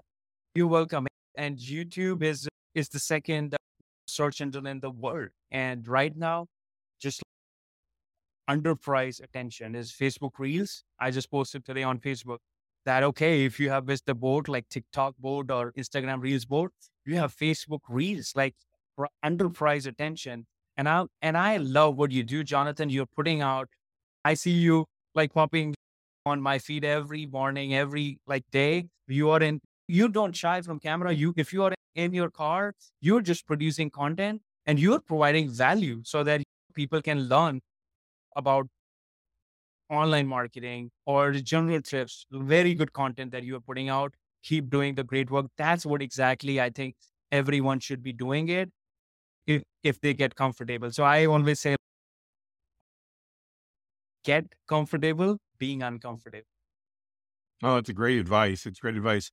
You're 0.55 0.69
welcome. 0.69 1.07
And 1.37 1.59
YouTube 1.59 2.23
is 2.23 2.49
is 2.75 2.89
the 2.89 2.99
second 2.99 3.55
uh, 3.55 3.57
search 4.07 4.41
engine 4.41 4.67
in 4.67 4.81
the 4.81 4.91
world. 4.91 5.31
And 5.51 5.87
right 5.87 6.17
now, 6.17 6.47
just 7.01 7.23
underpriced 8.49 9.23
attention 9.23 9.75
is 9.75 9.93
Facebook 9.93 10.39
Reels. 10.39 10.85
I 10.99 11.11
just 11.11 11.31
posted 11.31 11.65
today 11.65 11.83
on 11.83 11.99
Facebook 11.99 12.39
that 12.85 13.03
okay, 13.03 13.45
if 13.45 13.59
you 13.59 13.71
have 13.71 13.87
missed 13.87 14.07
the 14.07 14.15
boat 14.15 14.49
like 14.49 14.69
TikTok 14.69 15.17
board 15.19 15.51
or 15.51 15.73
Instagram 15.73 16.23
Reels 16.23 16.45
board, 16.45 16.71
you 17.07 17.17
have 17.17 17.35
Facebook 17.35 17.81
Reels 17.89 18.33
like 18.35 18.55
underpriced 19.25 19.87
attention. 19.87 20.47
And 20.77 20.89
I 20.89 21.05
and 21.23 21.37
I 21.37 21.57
love 21.59 21.97
what 21.97 22.11
you 22.11 22.23
do, 22.25 22.43
Jonathan. 22.45 22.91
You're 22.91 23.07
putting 23.07 23.41
out. 23.41 23.69
I 24.25 24.35
see 24.35 24.51
you 24.53 24.87
like 25.15 25.33
popping 25.33 25.75
on 26.27 26.41
my 26.41 26.59
feed 26.59 26.85
every 26.85 27.27
morning, 27.27 27.75
every 27.75 28.19
like 28.27 28.45
day. 28.51 28.89
You 29.07 29.31
are 29.31 29.43
in. 29.43 29.61
You 29.87 30.09
don't 30.09 30.35
shy 30.35 30.61
from 30.63 30.81
camera. 30.81 31.13
You 31.13 31.35
if 31.37 31.53
you 31.53 31.63
are 31.65 31.75
in 31.95 32.13
your 32.13 32.31
car, 32.31 32.75
you're 33.01 33.21
just 33.21 33.47
producing 33.47 33.91
content 33.91 34.43
and 34.67 34.81
you're 34.81 35.01
providing 35.01 35.49
value 35.49 36.01
so 36.05 36.25
that 36.25 36.43
people 36.75 37.01
can 37.03 37.29
learn 37.29 37.61
about 38.37 38.67
online 39.95 40.27
marketing 40.27 40.91
or 41.07 41.33
general 41.33 41.81
trips, 41.83 42.27
very 42.33 42.75
good 42.75 42.93
content 42.93 43.33
that 43.33 43.45
you're 43.45 43.61
putting 43.61 43.89
out. 43.89 44.15
Keep 44.43 44.71
doing 44.71 44.95
the 44.95 45.05
great 45.05 45.31
work. 45.31 45.47
That's 45.57 45.87
what 45.87 46.03
exactly 46.03 46.61
I 46.61 46.71
think 46.71 46.97
everyone 47.33 47.81
should 47.81 48.03
be 48.03 48.13
doing 48.13 48.49
it 48.49 48.71
if, 49.47 49.63
if 49.83 50.01
they 50.01 50.15
get 50.15 50.35
comfortable. 50.37 50.91
So 50.93 51.05
I 51.05 51.27
always 51.27 51.61
say 51.61 51.77
get 54.25 54.47
comfortable 54.69 55.39
being 55.59 55.83
uncomfortable. 55.83 56.47
Oh, 57.63 57.77
it's 57.77 57.89
a 57.89 57.95
great 57.95 58.19
advice. 58.19 58.67
It's 58.67 58.81
great 58.81 58.97
advice. 58.97 59.31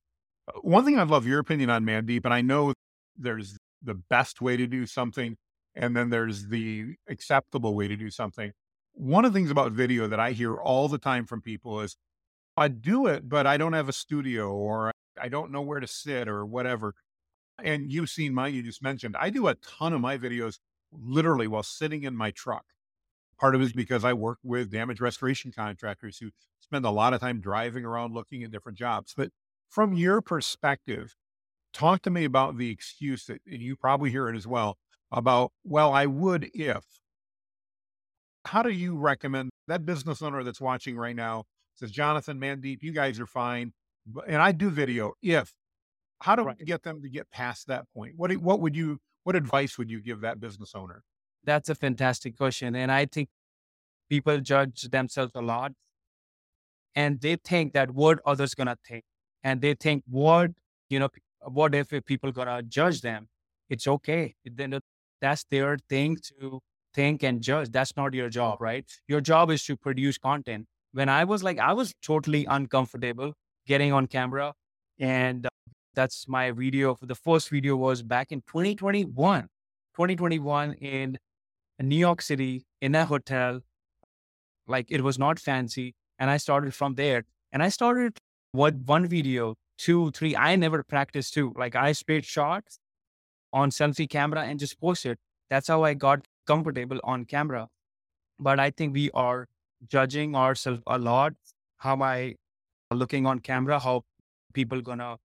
Uh, 0.48 0.60
one 0.60 0.84
thing 0.84 0.98
I'd 0.98 1.08
love 1.08 1.26
your 1.26 1.40
opinion 1.40 1.70
on, 1.70 1.84
Mandeep, 1.84 2.24
and 2.24 2.32
I 2.32 2.40
know 2.40 2.72
there's 3.16 3.58
the 3.82 3.94
best 3.94 4.40
way 4.40 4.56
to 4.56 4.66
do 4.66 4.86
something, 4.86 5.36
and 5.74 5.96
then 5.96 6.10
there's 6.10 6.48
the 6.48 6.94
acceptable 7.08 7.74
way 7.74 7.88
to 7.88 7.96
do 7.96 8.10
something. 8.10 8.52
One 8.94 9.24
of 9.24 9.32
the 9.32 9.38
things 9.38 9.50
about 9.50 9.72
video 9.72 10.06
that 10.06 10.20
I 10.20 10.32
hear 10.32 10.56
all 10.56 10.88
the 10.88 10.98
time 10.98 11.26
from 11.26 11.40
people 11.40 11.80
is, 11.80 11.96
I 12.56 12.68
do 12.68 13.06
it, 13.06 13.28
but 13.28 13.46
I 13.46 13.56
don't 13.56 13.72
have 13.72 13.88
a 13.88 13.92
studio 13.92 14.52
or 14.52 14.92
I 15.20 15.28
don't 15.28 15.50
know 15.50 15.62
where 15.62 15.80
to 15.80 15.86
sit 15.86 16.28
or 16.28 16.44
whatever. 16.44 16.94
And 17.62 17.90
you've 17.90 18.10
seen 18.10 18.34
mine, 18.34 18.54
you 18.54 18.62
just 18.62 18.82
mentioned, 18.82 19.16
I 19.18 19.30
do 19.30 19.48
a 19.48 19.54
ton 19.54 19.92
of 19.92 20.00
my 20.00 20.18
videos 20.18 20.58
literally 20.92 21.46
while 21.46 21.62
sitting 21.62 22.04
in 22.04 22.16
my 22.16 22.30
truck. 22.30 22.64
Part 23.40 23.54
of 23.54 23.60
it 23.60 23.64
is 23.64 23.72
because 23.72 24.04
I 24.04 24.12
work 24.12 24.38
with 24.42 24.70
damage 24.70 25.00
restoration 25.00 25.52
contractors 25.52 26.18
who 26.18 26.30
spend 26.60 26.84
a 26.84 26.90
lot 26.90 27.14
of 27.14 27.20
time 27.20 27.40
driving 27.40 27.84
around 27.84 28.14
looking 28.14 28.44
at 28.44 28.50
different 28.50 28.78
jobs. 28.78 29.14
But 29.16 29.30
from 29.68 29.94
your 29.94 30.20
perspective, 30.20 31.16
talk 31.72 32.02
to 32.02 32.10
me 32.10 32.24
about 32.24 32.58
the 32.58 32.70
excuse 32.70 33.24
that 33.26 33.40
and 33.46 33.62
you 33.62 33.74
probably 33.76 34.10
hear 34.10 34.28
it 34.28 34.36
as 34.36 34.46
well 34.46 34.76
about, 35.10 35.52
well, 35.64 35.92
I 35.92 36.06
would 36.06 36.50
if. 36.54 36.84
How 38.44 38.62
do 38.62 38.70
you 38.70 38.96
recommend 38.96 39.50
that 39.68 39.86
business 39.86 40.22
owner 40.22 40.42
that's 40.42 40.60
watching 40.60 40.96
right 40.96 41.14
now 41.14 41.44
says, 41.74 41.90
Jonathan, 41.90 42.38
Mandeep, 42.38 42.82
you 42.82 42.92
guys 42.92 43.20
are 43.20 43.26
fine. 43.26 43.72
And 44.26 44.42
I 44.42 44.52
do 44.52 44.70
video 44.70 45.12
if. 45.22 45.52
How 46.20 46.36
do 46.36 46.44
right. 46.44 46.56
we 46.58 46.64
get 46.64 46.84
them 46.84 47.02
to 47.02 47.08
get 47.08 47.30
past 47.30 47.66
that 47.66 47.86
point? 47.94 48.14
What, 48.16 48.32
what 48.36 48.60
would 48.60 48.76
you, 48.76 48.98
what 49.24 49.34
advice 49.34 49.76
would 49.76 49.90
you 49.90 50.00
give 50.00 50.20
that 50.20 50.38
business 50.38 50.72
owner? 50.74 51.02
That's 51.44 51.68
a 51.68 51.74
fantastic 51.74 52.36
question. 52.36 52.76
And 52.76 52.92
I 52.92 53.06
think 53.06 53.28
people 54.08 54.38
judge 54.38 54.82
themselves 54.82 55.32
a 55.34 55.42
lot 55.42 55.72
and 56.94 57.20
they 57.20 57.36
think 57.36 57.72
that 57.72 57.90
what 57.90 58.20
others 58.24 58.54
gonna 58.54 58.76
think. 58.86 59.04
And 59.42 59.60
they 59.60 59.74
think 59.74 60.04
what, 60.08 60.52
you 60.88 61.00
know, 61.00 61.08
what 61.40 61.74
if 61.74 61.92
people 62.04 62.30
gonna 62.30 62.62
judge 62.62 63.00
them? 63.00 63.28
It's 63.68 63.88
okay. 63.88 64.36
Then 64.44 64.78
that's 65.20 65.44
their 65.44 65.78
thing 65.88 66.18
to 66.38 66.60
think 66.94 67.22
and 67.22 67.40
judge. 67.40 67.70
That's 67.70 67.96
not 67.96 68.14
your 68.14 68.28
job, 68.28 68.60
right? 68.60 68.84
Your 69.08 69.20
job 69.20 69.50
is 69.50 69.64
to 69.64 69.76
produce 69.76 70.18
content. 70.18 70.66
When 70.92 71.08
I 71.08 71.24
was 71.24 71.42
like, 71.42 71.58
I 71.58 71.72
was 71.72 71.94
totally 72.02 72.44
uncomfortable 72.46 73.32
getting 73.66 73.92
on 73.92 74.06
camera. 74.06 74.52
And 74.98 75.46
uh, 75.46 75.48
that's 75.94 76.28
my 76.28 76.50
video. 76.50 76.96
The 77.00 77.14
first 77.14 77.48
video 77.50 77.76
was 77.76 78.02
back 78.02 78.32
in 78.32 78.40
2021, 78.42 79.42
2021 79.42 80.74
in 80.74 81.18
New 81.80 81.96
York 81.96 82.22
City 82.22 82.64
in 82.80 82.94
a 82.94 83.04
hotel. 83.04 83.60
Like 84.66 84.86
it 84.90 85.02
was 85.02 85.18
not 85.18 85.38
fancy. 85.38 85.94
And 86.18 86.30
I 86.30 86.36
started 86.36 86.74
from 86.74 86.94
there. 86.94 87.24
And 87.52 87.62
I 87.62 87.68
started 87.68 88.18
what 88.52 88.74
one 88.74 89.06
video, 89.06 89.54
two, 89.78 90.10
three. 90.12 90.36
I 90.36 90.56
never 90.56 90.82
practiced 90.82 91.34
too. 91.34 91.52
Like 91.56 91.74
I 91.74 91.92
straight 91.92 92.24
shots 92.24 92.78
on 93.52 93.70
selfie 93.70 94.08
camera 94.08 94.42
and 94.42 94.58
just 94.58 94.80
posted. 94.80 95.18
That's 95.50 95.68
how 95.68 95.84
I 95.84 95.94
got 95.94 96.24
comfortable 96.46 97.00
on 97.04 97.24
camera. 97.24 97.68
But 98.38 98.60
I 98.60 98.70
think 98.70 98.94
we 98.94 99.10
are 99.12 99.48
judging 99.88 100.34
ourselves 100.36 100.82
a 100.86 100.98
lot. 100.98 101.34
How 101.78 101.92
am 101.92 102.02
I 102.02 102.36
looking 102.92 103.26
on 103.26 103.40
camera? 103.40 103.78
How 103.78 104.02
people 104.54 104.80
gonna 104.80 105.18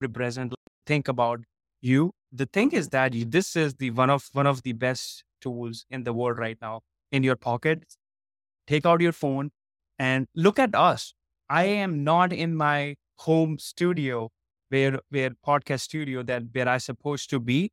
represent, 0.00 0.54
think 0.86 1.08
about 1.08 1.40
you? 1.80 2.12
The 2.32 2.46
thing 2.46 2.72
is 2.72 2.88
that 2.90 3.14
you, 3.14 3.24
this 3.24 3.56
is 3.56 3.74
the 3.74 3.90
one 3.90 4.10
of 4.10 4.28
one 4.32 4.46
of 4.46 4.62
the 4.62 4.72
best 4.72 5.24
tools 5.40 5.86
in 5.90 6.04
the 6.04 6.12
world 6.12 6.38
right 6.38 6.58
now 6.60 6.80
in 7.12 7.22
your 7.22 7.36
pocket. 7.36 7.84
Take 8.66 8.86
out 8.86 9.00
your 9.00 9.12
phone 9.12 9.50
and 9.98 10.26
look 10.34 10.58
at 10.58 10.74
us. 10.74 11.14
I 11.48 11.64
am 11.64 12.04
not 12.04 12.32
in 12.32 12.54
my 12.56 12.96
home 13.20 13.58
studio 13.58 14.30
where 14.68 15.00
where 15.10 15.30
podcast 15.46 15.80
studio 15.80 16.22
that 16.24 16.42
where 16.52 16.68
I 16.68 16.78
supposed 16.78 17.30
to 17.30 17.40
be, 17.40 17.70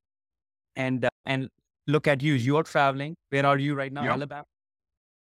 and 0.76 1.06
uh, 1.06 1.10
and 1.26 1.50
look 1.88 2.08
at 2.08 2.22
you. 2.22 2.34
You're 2.34 2.64
traveling. 2.64 3.16
Where 3.30 3.46
are 3.46 3.58
you 3.58 3.76
right 3.76 3.92
now? 3.92 4.04
Yep. 4.04 4.12
Alabama. 4.12 4.46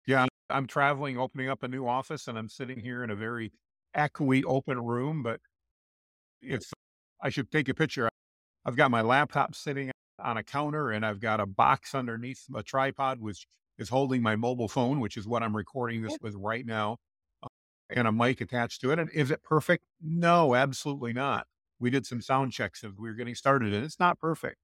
Yeah, 0.07 0.25
I'm 0.49 0.67
traveling, 0.67 1.17
opening 1.17 1.49
up 1.49 1.63
a 1.63 1.67
new 1.67 1.87
office, 1.87 2.27
and 2.27 2.37
I'm 2.37 2.49
sitting 2.49 2.79
here 2.79 3.03
in 3.03 3.09
a 3.09 3.15
very 3.15 3.51
echoey 3.95 4.43
open 4.45 4.79
room. 4.79 5.21
But 5.23 5.39
if 6.41 6.63
I 7.21 7.29
should 7.29 7.51
take 7.51 7.69
a 7.69 7.73
picture, 7.73 8.09
I've 8.65 8.75
got 8.75 8.91
my 8.91 9.01
laptop 9.01 9.55
sitting 9.55 9.91
on 10.19 10.37
a 10.37 10.43
counter, 10.43 10.91
and 10.91 11.05
I've 11.05 11.19
got 11.19 11.39
a 11.39 11.45
box 11.45 11.93
underneath 11.93 12.43
a 12.55 12.63
tripod, 12.63 13.19
which 13.21 13.45
is 13.77 13.89
holding 13.89 14.21
my 14.21 14.35
mobile 14.35 14.67
phone, 14.67 14.99
which 14.99 15.15
is 15.15 15.27
what 15.27 15.43
I'm 15.43 15.55
recording 15.55 16.01
this 16.01 16.17
with 16.21 16.35
right 16.35 16.65
now, 16.65 16.97
uh, 17.43 17.47
and 17.89 18.07
a 18.07 18.11
mic 18.11 18.41
attached 18.41 18.81
to 18.81 18.91
it. 18.91 18.99
And 18.99 19.09
is 19.11 19.31
it 19.31 19.43
perfect? 19.43 19.83
No, 20.01 20.55
absolutely 20.55 21.13
not. 21.13 21.47
We 21.79 21.89
did 21.89 22.05
some 22.05 22.21
sound 22.21 22.51
checks 22.51 22.83
as 22.83 22.91
we 22.97 23.07
were 23.07 23.15
getting 23.15 23.35
started, 23.35 23.73
and 23.73 23.85
it's 23.85 23.99
not 23.99 24.19
perfect 24.19 24.57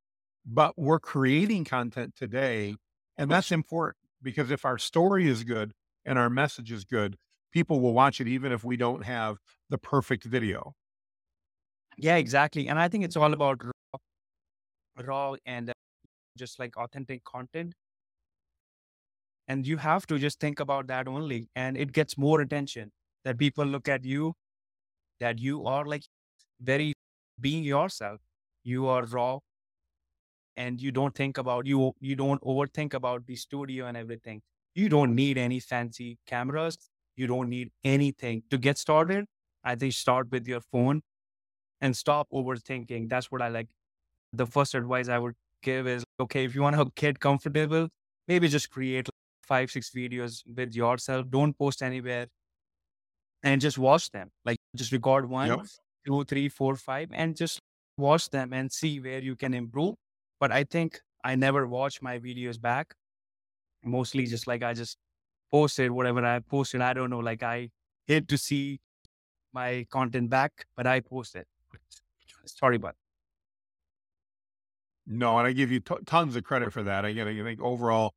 but 0.46 0.78
we're 0.78 1.00
creating 1.00 1.66
content 1.66 2.16
today. 2.16 2.76
And 3.18 3.32
that's 3.32 3.52
important 3.52 3.98
because 4.22 4.52
if 4.52 4.66
our 4.66 4.78
story 4.78 5.28
is 5.28 5.44
good 5.44 5.72
and 6.06 6.20
our 6.20 6.30
message 6.30 6.72
is 6.72 6.86
good, 6.86 7.18
people 7.52 7.80
will 7.80 7.94
watch 7.94 8.22
it 8.22 8.28
even 8.28 8.52
if 8.52 8.64
we 8.64 8.78
don't 8.78 9.04
have 9.04 9.38
the 9.70 9.78
perfect 9.78 10.24
video. 10.26 10.74
Yeah, 11.98 12.18
exactly. 12.18 12.68
And 12.68 12.78
I 12.78 12.90
think 12.90 13.06
it's 13.06 13.16
all 13.16 13.34
about 13.34 13.64
raw, 13.64 14.00
raw 15.06 15.36
and 15.46 15.70
uh, 15.70 15.74
just 16.38 16.60
like 16.60 16.76
authentic 16.78 17.24
content. 17.24 17.74
And 19.48 19.66
you 19.66 19.78
have 19.78 20.06
to 20.08 20.18
just 20.18 20.40
think 20.40 20.60
about 20.60 20.88
that 20.88 21.08
only. 21.08 21.48
And 21.56 21.78
it 21.78 21.94
gets 21.94 22.18
more 22.18 22.42
attention 22.42 22.92
that 23.24 23.38
people 23.38 23.66
look 23.66 23.88
at 23.88 24.04
you, 24.04 24.34
that 25.20 25.40
you 25.40 25.66
are 25.66 25.86
like 25.86 26.04
very 26.60 26.94
being 27.40 27.64
yourself. 27.64 28.20
You 28.64 28.88
are 28.88 29.06
raw, 29.06 29.40
and 30.58 30.82
you 30.82 30.92
don't 30.92 31.16
think 31.16 31.38
about 31.38 31.66
you 31.66 31.94
you 32.00 32.16
don't 32.16 32.42
overthink 32.42 32.94
about 32.94 33.26
the 33.28 33.36
studio 33.36 33.88
and 33.88 33.98
everything. 33.98 34.42
You 34.74 34.90
don't 34.90 35.16
need 35.16 35.38
any 35.38 35.60
fancy 35.60 36.18
cameras. 36.28 36.78
You 37.16 37.28
don't 37.28 37.50
need 37.50 37.72
anything. 37.84 38.44
To 38.52 38.58
get 38.58 38.78
started 38.78 39.26
i 39.68 39.74
think 39.74 39.94
start 39.94 40.32
with 40.32 40.48
your 40.48 40.62
phone 40.72 41.02
and 41.82 41.96
stop 41.98 42.28
overthinking. 42.32 43.10
That's 43.10 43.32
what 43.32 43.42
i 43.42 43.50
like. 43.50 43.68
The 44.34 44.46
first 44.46 44.76
advice 44.76 45.10
i 45.10 45.18
would 45.18 45.36
give 45.64 45.88
is 45.88 46.04
okay 46.20 46.46
if 46.46 46.56
you 46.56 46.62
want 46.62 46.76
to 46.76 46.92
get 46.96 47.20
comfortable 47.20 47.88
maybe 48.28 48.48
just 48.48 48.70
create 48.70 49.10
five 49.48 49.72
six 49.72 49.92
videos 49.92 50.44
with 50.56 50.76
yourself. 50.76 51.30
Don't 51.30 51.58
post 51.58 51.82
anywhere 51.82 52.28
and 53.44 53.62
just 53.62 53.78
watch 53.78 54.10
them. 54.12 54.30
Like 54.44 54.58
just 54.76 54.92
record 54.92 55.30
one 55.30 55.48
yep. 55.48 55.60
two 56.06 56.24
three 56.26 56.50
four 56.50 56.76
five 56.76 57.10
and 57.14 57.36
just 57.36 57.60
watch 57.98 58.30
them 58.30 58.54
and 58.54 58.72
see 58.72 59.00
where 59.00 59.20
you 59.20 59.36
can 59.36 59.54
improve 59.54 59.96
but 60.46 60.52
I 60.52 60.64
think 60.64 61.02
I 61.24 61.34
never 61.34 61.66
watch 61.66 62.04
my 62.04 62.20
videos 62.20 62.62
back. 62.62 62.94
Mostly 63.84 64.28
just 64.28 64.46
like 64.46 64.62
I 64.62 64.76
just 64.76 64.96
posted 65.50 65.90
whatever 65.90 66.24
I 66.24 66.38
posted. 66.38 66.82
I 66.82 66.94
don't 66.94 67.10
know, 67.10 67.18
like 67.18 67.42
I 67.42 67.72
hate 68.06 68.28
to 68.28 68.38
see 68.38 68.80
my 69.54 69.88
content 69.90 70.30
back, 70.30 70.68
but 70.78 70.86
I 70.86 71.00
post 71.00 71.36
it. 71.36 71.48
Sorry, 72.46 72.78
but 72.78 72.94
no, 75.08 75.40
and 75.40 75.48
I 75.48 75.52
give 75.52 75.72
you 75.72 75.80
t- 75.80 75.96
tons 76.06 76.36
of 76.36 76.44
credit 76.44 76.72
for 76.72 76.84
that. 76.84 77.06
I, 77.06 77.12
get, 77.14 77.28
I 77.28 77.42
think 77.42 77.60
overall, 77.60 78.14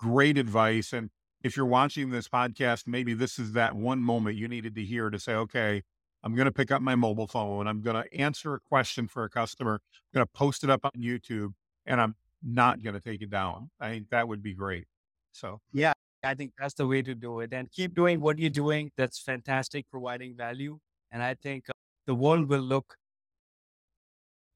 great 0.00 0.36
advice. 0.38 0.92
And 0.92 1.10
if 1.44 1.56
you're 1.56 1.64
watching 1.64 2.10
this 2.10 2.26
podcast, 2.26 2.88
maybe 2.88 3.14
this 3.14 3.38
is 3.38 3.52
that 3.52 3.76
one 3.76 4.00
moment 4.00 4.36
you 4.36 4.48
needed 4.48 4.74
to 4.74 4.82
hear 4.82 5.10
to 5.10 5.18
say, 5.20 5.34
okay, 5.34 5.82
I'm 6.24 6.34
going 6.34 6.46
to 6.46 6.52
pick 6.52 6.70
up 6.70 6.82
my 6.82 6.94
mobile 6.94 7.26
phone. 7.26 7.66
I'm 7.66 7.82
going 7.82 8.02
to 8.02 8.14
answer 8.14 8.54
a 8.54 8.60
question 8.60 9.08
for 9.08 9.24
a 9.24 9.30
customer. 9.30 9.74
I'm 9.74 10.18
going 10.18 10.26
to 10.26 10.32
post 10.32 10.62
it 10.62 10.70
up 10.70 10.84
on 10.84 10.92
YouTube 10.96 11.52
and 11.84 12.00
I'm 12.00 12.14
not 12.42 12.82
going 12.82 12.94
to 12.94 13.00
take 13.00 13.22
it 13.22 13.30
down. 13.30 13.70
I 13.80 13.90
think 13.90 14.10
that 14.10 14.28
would 14.28 14.42
be 14.42 14.54
great. 14.54 14.86
So, 15.32 15.60
yeah, 15.72 15.92
I 16.22 16.34
think 16.34 16.52
that's 16.58 16.74
the 16.74 16.86
way 16.86 17.02
to 17.02 17.14
do 17.14 17.40
it 17.40 17.52
and 17.52 17.70
keep 17.70 17.94
doing 17.94 18.20
what 18.20 18.38
you're 18.38 18.50
doing. 18.50 18.92
That's 18.96 19.18
fantastic, 19.18 19.86
providing 19.90 20.36
value. 20.36 20.78
And 21.10 21.22
I 21.22 21.34
think 21.34 21.64
uh, 21.68 21.72
the 22.06 22.14
world 22.14 22.48
will 22.48 22.60
look 22.60 22.94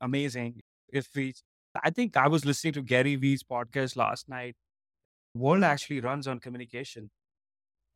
amazing 0.00 0.60
if 0.92 1.08
we, 1.14 1.34
I 1.82 1.90
think 1.90 2.16
I 2.16 2.28
was 2.28 2.44
listening 2.44 2.74
to 2.74 2.82
Gary 2.82 3.16
Vee's 3.16 3.42
podcast 3.42 3.96
last 3.96 4.28
night. 4.28 4.54
The 5.34 5.40
world 5.40 5.64
actually 5.64 6.00
runs 6.00 6.28
on 6.28 6.38
communication. 6.38 7.10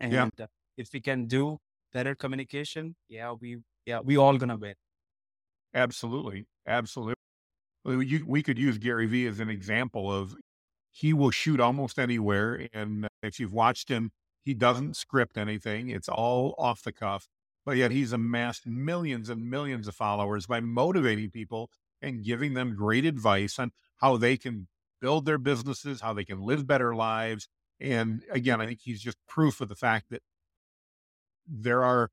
And 0.00 0.12
yeah. 0.12 0.28
uh, 0.40 0.46
if 0.76 0.88
we 0.92 1.00
can 1.00 1.26
do 1.26 1.58
better 1.93 2.14
communication, 2.14 2.97
yeah, 3.09 3.32
we 3.32 3.59
yeah 3.86 4.01
we 4.01 4.16
all 4.16 4.36
gonna 4.38 4.57
win. 4.57 4.74
Absolutely, 5.74 6.47
absolutely. 6.66 7.14
You, 7.86 8.24
we 8.26 8.43
could 8.43 8.59
use 8.59 8.78
Gary 8.78 9.07
Vee 9.07 9.26
as 9.26 9.41
an 9.41 9.51
example 9.51 10.12
of 10.12 10.36
he 10.91 11.12
will 11.14 11.30
shoot 11.30 11.61
almost 11.61 11.99
anywhere, 11.99 12.68
and 12.72 13.09
if 13.22 13.41
you've 13.41 13.53
watched 13.55 13.91
him, 13.91 14.12
he 14.45 14.55
doesn't 14.55 14.97
script 14.97 15.38
anything. 15.38 15.91
It's 15.91 16.09
all 16.09 16.55
off 16.59 16.82
the 16.82 16.93
cuff, 16.93 17.28
but 17.66 17.76
yet 17.76 17.91
he's 17.93 18.12
amassed 18.12 18.66
millions 18.66 19.28
and 19.30 19.49
millions 19.51 19.88
of 19.88 19.97
followers 19.97 20.47
by 20.47 20.61
motivating 20.61 21.30
people 21.30 21.70
and 22.03 22.24
giving 22.24 22.55
them 22.55 22.76
great 22.76 23.05
advice 23.07 23.59
on 23.59 23.72
how 23.99 24.16
they 24.16 24.36
can 24.36 24.68
build 25.01 25.26
their 25.26 25.38
businesses, 25.38 26.01
how 26.03 26.12
they 26.14 26.24
can 26.24 26.41
live 26.43 26.66
better 26.66 26.95
lives, 26.95 27.49
And 27.80 28.24
again, 28.30 28.61
I 28.61 28.66
think 28.66 28.80
he's 28.82 29.01
just 29.03 29.18
proof 29.28 29.61
of 29.61 29.68
the 29.68 29.76
fact 29.76 30.07
that 30.11 30.22
there 31.51 31.84
are 31.84 32.11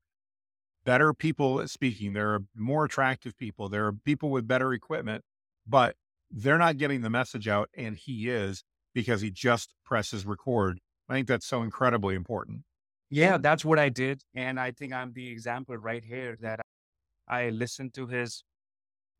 better 0.84 1.14
people 1.14 1.66
speaking, 1.68 2.12
there 2.12 2.34
are 2.34 2.40
more 2.56 2.84
attractive 2.84 3.36
people, 3.36 3.68
there 3.68 3.86
are 3.86 3.92
people 3.92 4.30
with 4.30 4.48
better 4.48 4.72
equipment, 4.72 5.22
but 5.66 5.96
they're 6.30 6.58
not 6.58 6.76
getting 6.76 7.02
the 7.02 7.10
message 7.10 7.46
out. 7.48 7.68
And 7.76 7.96
he 7.96 8.28
is 8.28 8.64
because 8.94 9.20
he 9.20 9.30
just 9.30 9.74
presses 9.84 10.26
record. 10.26 10.80
I 11.08 11.14
think 11.14 11.28
that's 11.28 11.46
so 11.46 11.62
incredibly 11.62 12.14
important. 12.14 12.62
Yeah, 13.10 13.38
that's 13.38 13.64
what 13.64 13.78
I 13.78 13.88
did. 13.88 14.22
And 14.34 14.60
I 14.60 14.72
think 14.72 14.92
I'm 14.92 15.12
the 15.12 15.28
example 15.28 15.76
right 15.76 16.04
here 16.04 16.36
that 16.40 16.60
I 17.26 17.50
listened 17.50 17.94
to 17.94 18.06
his 18.06 18.44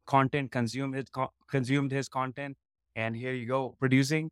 content, 0.06 0.50
consumed 0.50 0.94
his, 0.94 1.08
co- 1.10 1.32
consumed 1.50 1.92
his 1.92 2.08
content, 2.08 2.56
and 2.96 3.16
here 3.16 3.32
you 3.32 3.46
go, 3.46 3.76
producing 3.78 4.30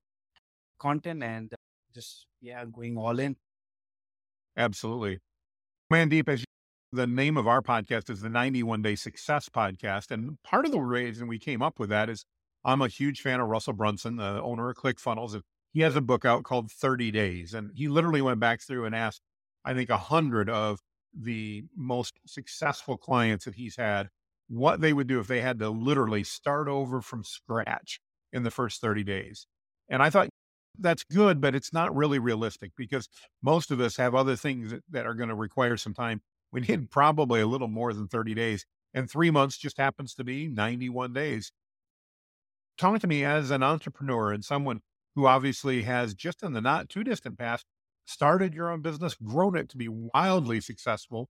content 0.79 1.23
and 1.23 1.53
just, 1.95 2.27
yeah, 2.41 2.65
going 2.65 2.99
all 2.99 3.19
in. 3.19 3.37
Absolutely. 4.57 5.21
Mandeep, 5.93 6.29
as 6.29 6.41
you, 6.41 6.47
the 6.93 7.07
name 7.07 7.37
of 7.37 7.47
our 7.47 7.63
podcast 7.63 8.11
is 8.11 8.21
the 8.21 8.29
91 8.29 8.83
Day 8.83 8.97
Success 8.97 9.49
Podcast. 9.49 10.11
And 10.11 10.43
part 10.43 10.67
of 10.67 10.73
the 10.73 10.81
reason 10.81 11.29
we 11.29 11.39
came 11.39 11.63
up 11.63 11.79
with 11.79 11.91
that 11.91 12.11
is 12.11 12.25
I'm 12.65 12.83
a 12.83 12.89
huge 12.89 13.21
fan 13.21 13.39
of 13.39 13.47
Russell 13.47 13.73
Brunson, 13.73 14.17
the 14.17 14.43
owner 14.43 14.69
of 14.69 14.77
ClickFunnels. 14.77 15.41
He 15.73 15.83
has 15.83 15.95
a 15.95 16.01
book 16.01 16.25
out 16.25 16.43
called 16.43 16.73
30 16.73 17.13
Days. 17.13 17.55
And 17.55 17.71
he 17.73 17.87
literally 17.87 18.21
went 18.21 18.41
back 18.41 18.63
through 18.63 18.85
and 18.85 18.97
asked, 18.97 19.21
I 19.65 19.75
think, 19.75 19.89
a 19.89 19.97
hundred 19.97 20.51
of 20.51 20.81
the 21.17 21.63
most 21.77 22.15
successful 22.27 22.97
clients 22.97 23.45
that 23.45 23.55
he's 23.55 23.77
had 23.77 24.09
what 24.49 24.81
they 24.81 24.93
would 24.93 25.07
do 25.07 25.21
if 25.21 25.29
they 25.29 25.41
had 25.41 25.61
to 25.61 25.71
literally 25.71 26.25
start 26.25 26.67
over 26.67 27.01
from 27.01 27.23
scratch 27.23 28.01
in 28.33 28.43
the 28.43 28.51
first 28.51 28.81
30 28.81 29.05
days. 29.05 29.47
And 29.89 30.03
I 30.03 30.11
thought 30.11 30.29
that's 30.79 31.05
good, 31.05 31.41
but 31.41 31.55
it's 31.55 31.73
not 31.73 31.95
really 31.95 32.19
realistic 32.19 32.73
because 32.77 33.09
most 33.43 33.71
of 33.71 33.81
us 33.81 33.97
have 33.97 34.15
other 34.15 34.37
things 34.37 34.75
that, 34.91 35.07
are 35.07 35.15
going 35.15 35.29
to 35.29 35.35
require 35.35 35.77
some 35.77 35.95
time. 35.95 36.23
We 36.53 36.61
need 36.61 36.91
probably 36.91 37.41
a 37.41 37.47
little 37.47 37.69
more 37.69 37.93
than 37.93 38.09
30 38.09 38.35
days, 38.35 38.65
and 38.95 39.11
three 39.11 39.31
months 39.31 39.59
just 39.59 39.79
happens 39.79 40.15
to 40.15 40.25
be 40.25 40.49
91 40.49 41.13
days. 41.13 41.53
Talk 42.79 43.01
to 43.01 43.07
me 43.07 43.25
as 43.25 43.51
an 43.51 43.63
entrepreneur 43.63 44.33
and 44.33 44.45
someone 44.45 44.81
who 45.15 45.27
obviously 45.27 45.83
has 45.83 46.15
just 46.15 46.43
in 46.43 46.53
the 46.53 46.61
not 46.61 46.89
too 46.89 47.03
distant 47.03 47.39
past 47.39 47.65
started 48.05 48.55
your 48.55 48.71
own 48.71 48.83
business, 48.83 49.15
grown 49.15 49.57
it 49.57 49.69
to 49.71 49.77
be 49.77 49.89
wildly 49.89 50.61
successful 50.61 51.29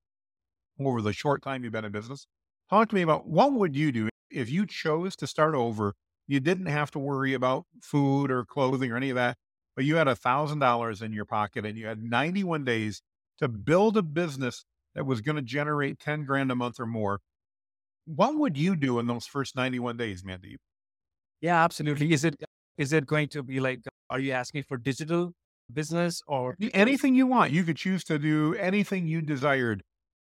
over 0.79 1.01
the 1.01 1.13
short 1.13 1.43
time 1.43 1.65
you've 1.65 1.73
been 1.73 1.85
in 1.85 1.93
business. 1.93 2.27
Talk 2.69 2.89
to 2.89 2.95
me 2.95 3.03
about 3.03 3.27
what 3.27 3.53
would 3.53 3.77
you 3.77 3.93
do 3.93 4.09
if 4.31 4.51
you 4.51 4.67
chose 4.67 5.17
to 5.17 5.27
start 5.27 5.55
over? 5.55 5.95
You 6.27 6.41
didn't 6.41 6.67
have 6.67 6.91
to 6.93 6.99
worry 6.99 7.35
about 7.35 7.65
food 7.83 8.31
or 8.31 8.45
clothing 8.45 8.91
or 8.91 8.97
any 8.97 9.11
of 9.11 9.17
that, 9.17 9.37
but 9.75 9.85
you 9.85 9.97
had 9.97 10.09
a 10.09 10.17
thousand 10.17 10.59
dollars 10.59 11.03
in 11.03 11.13
your 11.13 11.25
pocket 11.25 11.65
and 11.65 11.79
you 11.79 11.87
had 11.87 12.03
91 12.03 12.65
days 12.65 13.03
to 13.39 13.49
build 13.49 13.97
a 13.97 14.03
business 14.03 14.65
that 14.95 15.07
was 15.07 15.21
going 15.21 15.37
to 15.37 15.43
generate 15.43 15.99
10 16.01 16.25
grand 16.25 16.51
a 16.51 16.57
month 16.57 16.81
or 16.81 16.87
more. 16.87 17.21
What 18.07 18.37
would 18.39 18.57
you 18.57 18.77
do 18.77 18.99
in 18.99 19.07
those 19.07 19.27
first 19.27 19.57
91 19.57 19.97
days, 19.97 20.23
Mandeep? 20.23 20.57
Yeah, 21.41 21.63
absolutely. 21.63 22.13
Is 22.13 22.25
it 22.25 22.37
is 22.79 22.93
it 22.93 23.07
going 23.07 23.29
to 23.29 23.43
be 23.43 23.61
like 23.61 23.81
are 24.11 24.21
you 24.21 24.33
asking 24.33 24.65
for 24.65 24.77
digital 24.77 25.33
business 25.73 26.23
or 26.27 26.57
anything 26.73 27.15
you 27.15 27.27
want? 27.27 27.53
You 27.53 27.65
could 27.65 27.77
choose 27.77 28.05
to 28.05 28.19
do 28.19 28.55
anything 28.55 29.07
you 29.07 29.21
desired 29.21 29.83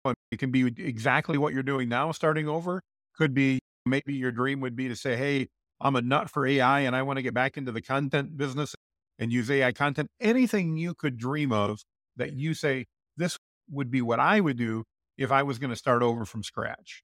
um, 0.05 0.15
it 0.31 0.39
can 0.39 0.51
be 0.51 0.67
exactly 0.67 1.39
what 1.39 1.55
you're 1.55 1.63
doing 1.63 1.89
now, 1.89 2.13
starting 2.13 2.49
over. 2.49 2.83
Could 3.17 3.35
be 3.35 3.61
maybe 3.87 4.15
your 4.15 4.33
dream 4.33 4.61
would 4.61 4.77
be 4.77 4.89
to 4.89 4.97
say, 4.97 5.17
Hey, 5.17 5.49
I'm 5.81 5.97
a 5.97 6.03
nut 6.03 6.31
for 6.31 6.47
AI 6.47 6.81
and 6.81 6.97
I 6.97 7.03
want 7.03 7.19
to 7.19 7.23
get 7.23 7.35
back 7.35 7.57
into 7.57 7.73
the 7.73 7.83
content 7.83 8.37
business 8.37 8.75
and 9.19 9.33
use 9.33 9.51
AI 9.51 9.73
content. 9.73 10.09
Anything 10.21 10.77
you 10.77 10.95
could 10.95 11.17
dream 11.17 11.53
of 11.53 11.81
that 12.17 12.33
you 12.35 12.55
say, 12.55 12.87
this 13.17 13.39
would 13.71 13.91
be 13.91 14.03
what 14.03 14.21
I 14.21 14.41
would 14.41 14.57
do 14.57 14.85
if 15.19 15.31
I 15.31 15.43
was 15.43 15.59
going 15.59 15.71
to 15.71 15.77
start 15.77 16.03
over 16.03 16.25
from 16.25 16.43
scratch. 16.43 17.03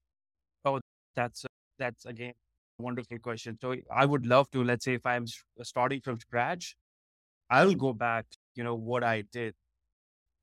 Oh, 0.65 0.79
that's, 1.15 1.45
uh, 1.45 1.47
that's 1.79 2.05
again, 2.05 2.33
a 2.79 2.83
wonderful 2.83 3.19
question. 3.19 3.57
So 3.61 3.75
I 3.91 4.05
would 4.05 4.25
love 4.25 4.49
to, 4.51 4.63
let's 4.63 4.85
say 4.85 4.93
if 4.95 5.05
I'm 5.05 5.25
starting 5.63 6.01
from 6.01 6.19
scratch, 6.19 6.75
I'll 7.49 7.75
go 7.75 7.93
back, 7.93 8.25
you 8.55 8.63
know, 8.63 8.75
what 8.75 9.03
I 9.03 9.23
did 9.23 9.55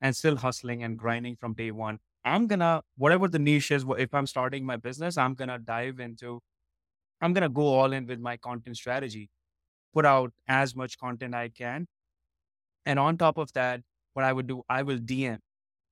and 0.01 0.15
still 0.15 0.37
hustling 0.37 0.83
and 0.83 0.97
grinding 0.97 1.35
from 1.35 1.53
day 1.53 1.71
one 1.71 1.99
I'm 2.25 2.47
gonna, 2.47 2.83
whatever 2.97 3.29
the 3.29 3.39
niche 3.39 3.71
is, 3.71 3.85
if 3.97 4.13
I'm 4.13 4.27
starting 4.27 4.65
my 4.65 4.75
business, 4.75 5.17
I'm 5.17 5.35
gonna 5.35 5.57
dive 5.57 5.99
into, 6.01 6.41
I'm 7.21 7.33
gonna 7.33 7.49
go 7.49 7.67
all 7.67 7.93
in 7.93 8.07
with 8.07 8.19
my 8.19 8.37
content 8.37 8.77
strategy, 8.77 9.29
put 9.93 10.05
out 10.05 10.33
as 10.47 10.75
much 10.75 10.97
content 10.99 11.35
I 11.35 11.49
can. 11.49 11.87
And 12.85 12.99
on 12.99 13.17
top 13.17 13.37
of 13.37 13.51
that, 13.53 13.81
what 14.13 14.25
I 14.25 14.33
would 14.33 14.47
do, 14.47 14.63
I 14.69 14.83
will 14.83 14.99
DM, 14.99 15.39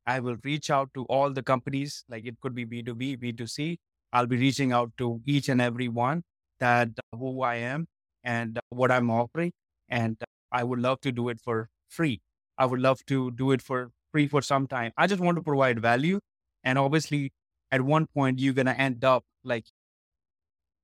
I 0.06 0.20
will 0.20 0.38
reach 0.44 0.70
out 0.70 0.94
to 0.96 1.06
all 1.06 1.32
the 1.32 1.44
companies, 1.44 2.04
like 2.10 2.26
it 2.26 2.40
could 2.42 2.56
be 2.56 2.66
B2B, 2.66 3.18
B2C. 3.18 3.80
I'll 4.14 4.26
be 4.28 4.38
reaching 4.38 4.72
out 4.72 4.92
to 4.98 5.22
each 5.26 5.50
and 5.50 5.62
every 5.62 5.90
one 5.90 6.24
that 6.60 6.90
uh, 7.14 7.18
who 7.18 7.42
I 7.42 7.56
am 7.56 7.88
and 8.24 8.58
uh, 8.58 8.62
what 8.70 8.92
I'm 8.92 9.10
offering. 9.12 9.52
And 9.90 10.18
I 10.52 10.64
would 10.64 10.80
love 10.80 11.02
to 11.02 11.12
do 11.12 11.30
it 11.30 11.40
for 11.42 11.70
free. 11.90 12.22
I 12.58 12.66
would 12.66 12.80
love 12.80 13.06
to 13.08 13.32
do 13.32 13.52
it 13.52 13.62
for 13.62 13.92
free 14.12 14.28
for 14.28 14.42
some 14.42 14.68
time. 14.68 14.92
I 14.98 15.08
just 15.08 15.22
want 15.22 15.36
to 15.38 15.44
provide 15.44 15.80
value. 15.82 16.20
And 16.64 16.78
obviously, 16.80 17.32
at 17.72 17.82
one 17.82 18.08
point, 18.08 18.40
you're 18.40 18.54
going 18.54 18.66
to 18.68 18.80
end 18.80 19.04
up 19.04 19.24
like 19.44 19.66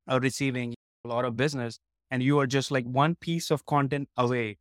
uh, 0.09 0.19
receiving 0.21 0.73
a 1.05 1.07
lot 1.07 1.25
of 1.25 1.35
business. 1.35 1.77
And 2.11 2.21
you 2.21 2.39
are 2.39 2.47
just 2.47 2.71
like 2.71 2.85
one 2.85 3.15
piece 3.15 3.49
of 3.49 3.65
content 3.65 4.07
away 4.17 4.57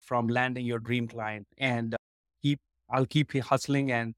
from 0.00 0.28
landing 0.28 0.66
your 0.66 0.78
dream 0.78 1.08
client. 1.08 1.46
And 1.58 1.94
uh, 1.94 1.96
keep, 2.42 2.60
I'll 2.90 3.06
keep 3.06 3.32
hustling 3.32 3.90
and 3.90 4.14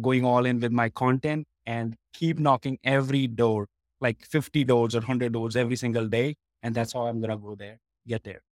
going 0.00 0.24
all 0.24 0.44
in 0.44 0.60
with 0.60 0.72
my 0.72 0.88
content 0.88 1.46
and 1.66 1.94
keep 2.12 2.38
knocking 2.38 2.78
every 2.84 3.26
door, 3.26 3.66
like 4.00 4.24
50 4.24 4.64
doors 4.64 4.94
or 4.94 4.98
100 4.98 5.32
doors 5.32 5.56
every 5.56 5.76
single 5.76 6.08
day. 6.08 6.36
And 6.62 6.74
that's 6.74 6.92
how 6.92 7.06
I'm 7.06 7.20
going 7.20 7.30
to 7.30 7.36
go 7.36 7.54
there, 7.54 7.78
get 8.06 8.24
there. 8.24 8.42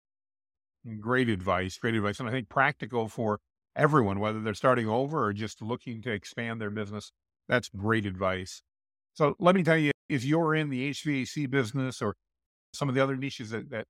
Great 1.00 1.28
advice. 1.28 1.78
Great 1.78 1.94
advice. 1.94 2.20
And 2.20 2.28
I 2.28 2.32
think 2.32 2.48
practical 2.48 3.08
for 3.08 3.38
everyone, 3.76 4.20
whether 4.20 4.40
they're 4.40 4.54
starting 4.54 4.88
over 4.88 5.24
or 5.24 5.32
just 5.32 5.62
looking 5.62 6.02
to 6.02 6.10
expand 6.10 6.60
their 6.60 6.70
business. 6.70 7.12
That's 7.48 7.68
great 7.68 8.06
advice. 8.06 8.62
So 9.14 9.36
let 9.38 9.54
me 9.54 9.62
tell 9.62 9.76
you, 9.76 9.92
if 10.12 10.24
you're 10.24 10.54
in 10.54 10.68
the 10.70 10.90
HVAC 10.90 11.50
business 11.50 12.02
or 12.02 12.14
some 12.74 12.88
of 12.88 12.94
the 12.94 13.02
other 13.02 13.16
niches 13.16 13.50
that, 13.50 13.70
that 13.70 13.86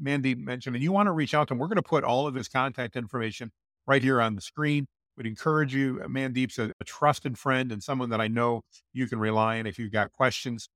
Mandeep 0.00 0.38
mentioned, 0.38 0.76
and 0.76 0.82
you 0.82 0.92
want 0.92 1.06
to 1.06 1.12
reach 1.12 1.34
out 1.34 1.48
to 1.48 1.54
him, 1.54 1.58
we're 1.58 1.68
going 1.68 1.76
to 1.76 1.82
put 1.82 2.04
all 2.04 2.26
of 2.26 2.34
his 2.34 2.48
contact 2.48 2.96
information 2.96 3.50
right 3.86 4.02
here 4.02 4.20
on 4.20 4.34
the 4.34 4.40
screen. 4.40 4.86
Would 5.16 5.26
encourage 5.26 5.74
you. 5.74 6.00
Uh, 6.02 6.08
Mandeep's 6.08 6.58
a, 6.58 6.72
a 6.80 6.84
trusted 6.84 7.38
friend 7.38 7.70
and 7.70 7.82
someone 7.82 8.08
that 8.10 8.20
I 8.20 8.28
know 8.28 8.62
you 8.94 9.06
can 9.06 9.18
rely 9.18 9.58
on 9.58 9.66
if 9.66 9.78
you've 9.78 9.92
got 9.92 10.10
questions. 10.12 10.68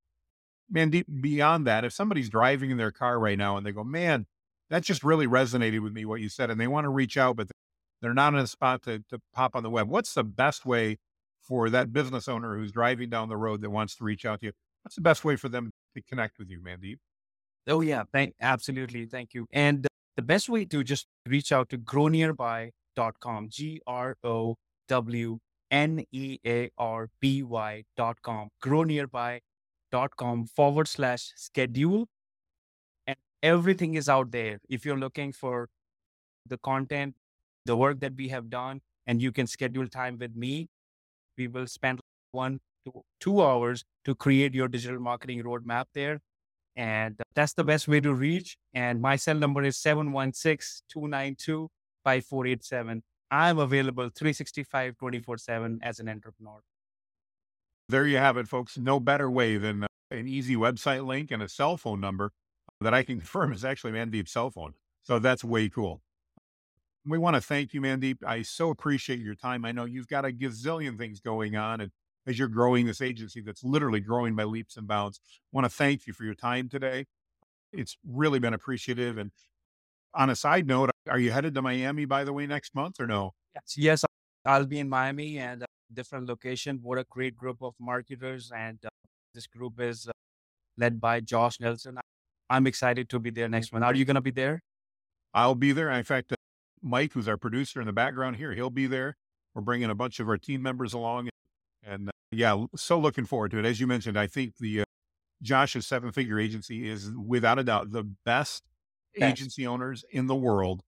Mandeep, 0.71 1.05
beyond 1.21 1.65
that, 1.65 1.83
if 1.83 1.93
somebody's 1.93 2.29
driving 2.29 2.69
in 2.69 2.77
their 2.77 2.91
car 2.91 3.19
right 3.19 3.37
now 3.37 3.57
and 3.57 3.65
they 3.65 3.71
go, 3.71 3.83
man, 3.83 4.27
that 4.69 4.83
just 4.83 5.03
really 5.03 5.27
resonated 5.27 5.81
with 5.81 5.93
me 5.93 6.05
what 6.05 6.21
you 6.21 6.29
said 6.29 6.49
and 6.49 6.59
they 6.59 6.67
want 6.67 6.85
to 6.85 6.89
reach 6.89 7.17
out 7.17 7.35
but 7.35 7.47
they're 8.01 8.13
not 8.13 8.33
in 8.33 8.39
a 8.39 8.47
spot 8.47 8.83
to, 8.83 8.99
to 9.09 9.19
pop 9.33 9.55
on 9.55 9.63
the 9.63 9.69
web 9.69 9.87
what's 9.89 10.13
the 10.13 10.23
best 10.23 10.65
way 10.65 10.97
for 11.41 11.69
that 11.69 11.93
business 11.93 12.27
owner 12.27 12.57
who's 12.57 12.71
driving 12.71 13.09
down 13.09 13.29
the 13.29 13.37
road 13.37 13.61
that 13.61 13.69
wants 13.69 13.95
to 13.95 14.03
reach 14.03 14.25
out 14.25 14.39
to 14.41 14.47
you 14.47 14.51
what's 14.87 14.95
the 14.95 15.01
best 15.01 15.25
way 15.25 15.35
for 15.35 15.49
them 15.49 15.69
to 15.93 16.01
connect 16.01 16.39
with 16.39 16.49
you 16.49 16.61
mandeep 16.61 16.97
oh 17.67 17.81
yeah 17.81 18.03
thank 18.13 18.33
absolutely 18.39 19.05
thank 19.05 19.33
you 19.33 19.45
and 19.51 19.85
the 20.15 20.21
best 20.21 20.47
way 20.47 20.63
to 20.63 20.81
just 20.81 21.07
reach 21.25 21.51
out 21.51 21.67
to 21.67 21.77
grownearby.com 21.77 23.49
g-r-o-w 23.49 25.39
N-E-A-R-B-Y 25.69 27.83
dot 27.97 28.21
com, 28.21 28.47
grownearby 28.63 29.39
dot 29.91 30.15
com 30.15 30.45
forward 30.45 30.87
slash 30.87 31.33
schedule 31.35 32.07
And 33.05 33.17
everything 33.43 33.95
is 33.95 34.07
out 34.07 34.31
there. 34.31 34.59
If 34.69 34.85
you're 34.85 34.97
looking 34.97 35.33
for 35.33 35.67
the 36.45 36.57
content, 36.59 37.15
the 37.65 37.75
work 37.75 37.99
that 37.99 38.15
we 38.15 38.29
have 38.29 38.49
done, 38.49 38.79
and 39.05 39.21
you 39.21 39.33
can 39.33 39.47
schedule 39.47 39.89
time 39.89 40.17
with 40.17 40.37
me, 40.37 40.69
we 41.37 41.49
will 41.49 41.67
spend 41.67 41.99
one 42.31 42.61
to 42.91 43.01
two 43.19 43.43
hours 43.43 43.83
to 44.05 44.15
create 44.15 44.53
your 44.53 44.67
digital 44.67 44.99
marketing 44.99 45.43
roadmap 45.43 45.85
there. 45.93 46.19
And 46.75 47.19
that's 47.35 47.53
the 47.53 47.63
best 47.63 47.87
way 47.87 47.99
to 48.01 48.13
reach. 48.13 48.57
And 48.73 49.01
my 49.01 49.15
cell 49.15 49.35
number 49.35 49.63
is 49.63 49.77
716 49.77 50.83
292 50.89 51.69
5487. 52.03 53.03
I'm 53.29 53.59
available 53.59 54.09
365 54.15 54.97
24 54.97 55.37
7 55.37 55.79
as 55.81 55.99
an 55.99 56.07
entrepreneur. 56.07 56.61
There 57.89 58.05
you 58.05 58.17
have 58.17 58.37
it, 58.37 58.47
folks. 58.47 58.77
No 58.77 58.99
better 58.99 59.29
way 59.29 59.57
than 59.57 59.83
uh, 59.83 59.87
an 60.11 60.27
easy 60.27 60.55
website 60.55 61.05
link 61.05 61.31
and 61.31 61.41
a 61.41 61.49
cell 61.49 61.77
phone 61.77 61.99
number 61.99 62.31
that 62.81 62.93
I 62.93 63.03
can 63.03 63.17
confirm 63.19 63.53
is 63.53 63.65
actually 63.65 63.93
Mandeep's 63.93 64.31
cell 64.31 64.51
phone. 64.51 64.73
So 65.03 65.19
that's 65.19 65.43
way 65.43 65.69
cool. 65.69 66.01
We 67.05 67.17
want 67.17 67.35
to 67.35 67.41
thank 67.41 67.73
you, 67.73 67.79
Mandeep. 67.79 68.17
I 68.25 68.41
so 68.41 68.69
appreciate 68.69 69.19
your 69.19 69.35
time. 69.35 69.63
I 69.63 69.71
know 69.71 69.85
you've 69.85 70.09
got 70.09 70.25
a 70.25 70.29
gazillion 70.29 70.97
things 70.97 71.21
going 71.21 71.55
on, 71.55 71.79
and 71.79 71.91
as 72.27 72.37
you're 72.37 72.47
growing 72.49 72.85
this 72.85 73.01
agency 73.01 73.41
that's 73.41 73.63
literally 73.63 74.01
growing 74.01 74.35
by 74.35 74.43
leaps 74.43 74.77
and 74.77 74.87
bounds, 74.87 75.19
I 75.25 75.55
want 75.55 75.65
to 75.65 75.69
thank 75.69 76.05
you 76.05 76.13
for 76.13 76.25
your 76.25 76.35
time 76.35 76.69
today. 76.69 77.05
It's 77.71 77.97
really 78.05 78.39
been 78.39 78.53
appreciative. 78.53 79.17
And 79.17 79.31
on 80.13 80.29
a 80.29 80.35
side 80.35 80.67
note, 80.67 80.91
Are 81.09 81.19
you 81.19 81.31
headed 81.31 81.55
to 81.55 81.61
Miami, 81.61 82.05
by 82.05 82.23
the 82.25 82.33
way, 82.33 82.45
next 82.45 82.75
month 82.75 82.99
or 82.99 83.07
no? 83.07 83.33
Yes, 83.55 83.77
yes 83.77 84.05
I'll 84.45 84.65
be 84.65 84.79
in 84.79 84.89
Miami 84.89 85.37
and 85.39 85.63
a 85.63 85.65
different 85.93 86.27
location. 86.27 86.79
What 86.81 86.97
a 86.97 87.05
great 87.09 87.35
group 87.35 87.61
of 87.61 87.73
marketers. 87.79 88.51
And 88.55 88.77
uh, 88.85 88.89
this 89.33 89.47
group 89.47 89.79
is 89.79 90.07
uh, 90.07 90.11
led 90.77 90.99
by 90.99 91.21
Josh 91.21 91.59
Nelson. 91.59 91.97
I'm 92.49 92.67
excited 92.67 93.09
to 93.09 93.19
be 93.19 93.29
there 93.29 93.49
next 93.49 93.71
month. 93.71 93.83
Are 93.83 93.95
you 93.95 94.05
going 94.05 94.15
to 94.15 94.21
be 94.21 94.31
there? 94.31 94.61
I'll 95.33 95.55
be 95.55 95.71
there. 95.71 95.89
In 95.91 96.03
fact, 96.03 96.31
uh, 96.31 96.35
Mike, 96.81 97.13
who's 97.13 97.27
our 97.27 97.37
producer 97.37 97.81
in 97.81 97.87
the 97.87 97.93
background 97.93 98.37
here, 98.37 98.53
he'll 98.53 98.69
be 98.69 98.87
there. 98.87 99.17
We're 99.53 99.61
bringing 99.61 99.89
a 99.89 99.95
bunch 99.95 100.19
of 100.19 100.29
our 100.29 100.37
team 100.37 100.61
members 100.61 100.93
along. 100.93 101.29
And 101.83 102.09
uh, 102.09 102.11
yeah, 102.31 102.65
so 102.75 102.99
looking 102.99 103.25
forward 103.25 103.51
to 103.51 103.59
it. 103.59 103.65
As 103.65 103.79
you 103.79 103.87
mentioned, 103.87 104.17
I 104.17 104.27
think 104.27 104.57
the 104.57 104.81
uh, 104.81 104.83
Josh's 105.41 105.87
seven 105.87 106.11
figure 106.11 106.39
agency 106.39 106.89
is 106.89 107.11
without 107.11 107.59
a 107.59 107.63
doubt 107.63 107.91
the 107.91 108.03
best 108.25 108.63
yes. 109.15 109.31
agency 109.31 109.65
owners 109.65 110.03
in 110.11 110.27
the 110.27 110.35
world. 110.35 110.81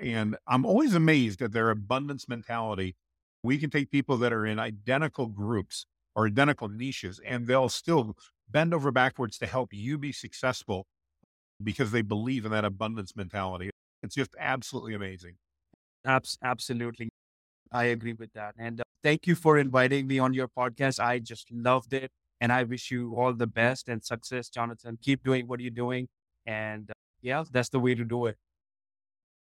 And 0.00 0.36
I'm 0.46 0.64
always 0.64 0.94
amazed 0.94 1.42
at 1.42 1.52
their 1.52 1.70
abundance 1.70 2.28
mentality. 2.28 2.96
We 3.42 3.58
can 3.58 3.70
take 3.70 3.90
people 3.90 4.16
that 4.18 4.32
are 4.32 4.46
in 4.46 4.58
identical 4.58 5.26
groups 5.26 5.86
or 6.14 6.26
identical 6.26 6.68
niches, 6.68 7.20
and 7.24 7.46
they'll 7.46 7.68
still 7.68 8.16
bend 8.50 8.74
over 8.74 8.90
backwards 8.90 9.38
to 9.38 9.46
help 9.46 9.72
you 9.72 9.98
be 9.98 10.12
successful 10.12 10.86
because 11.62 11.90
they 11.90 12.02
believe 12.02 12.44
in 12.44 12.50
that 12.52 12.64
abundance 12.64 13.14
mentality. 13.14 13.70
It's 14.02 14.14
just 14.14 14.34
absolutely 14.38 14.94
amazing. 14.94 15.34
Abs- 16.04 16.38
absolutely. 16.42 17.10
I 17.72 17.84
agree 17.84 18.14
with 18.14 18.32
that. 18.32 18.54
And 18.58 18.80
uh, 18.80 18.84
thank 19.08 19.26
you 19.26 19.34
for 19.34 19.56
inviting 19.56 20.06
me 20.06 20.18
on 20.18 20.34
your 20.34 20.48
podcast. 20.48 21.00
I 21.00 21.18
just 21.18 21.50
loved 21.50 21.94
it. 21.94 22.10
And 22.42 22.52
I 22.52 22.64
wish 22.64 22.90
you 22.90 23.14
all 23.16 23.32
the 23.32 23.46
best 23.46 23.88
and 23.88 24.04
success, 24.04 24.50
Jonathan. 24.50 24.98
Keep 25.00 25.24
doing 25.24 25.48
what 25.48 25.60
you're 25.60 25.70
doing. 25.70 26.08
And 26.44 26.90
uh, 26.90 26.92
yeah, 27.22 27.42
that's 27.50 27.70
the 27.70 27.80
way 27.80 27.94
to 27.94 28.04
do 28.04 28.26
it. 28.26 28.36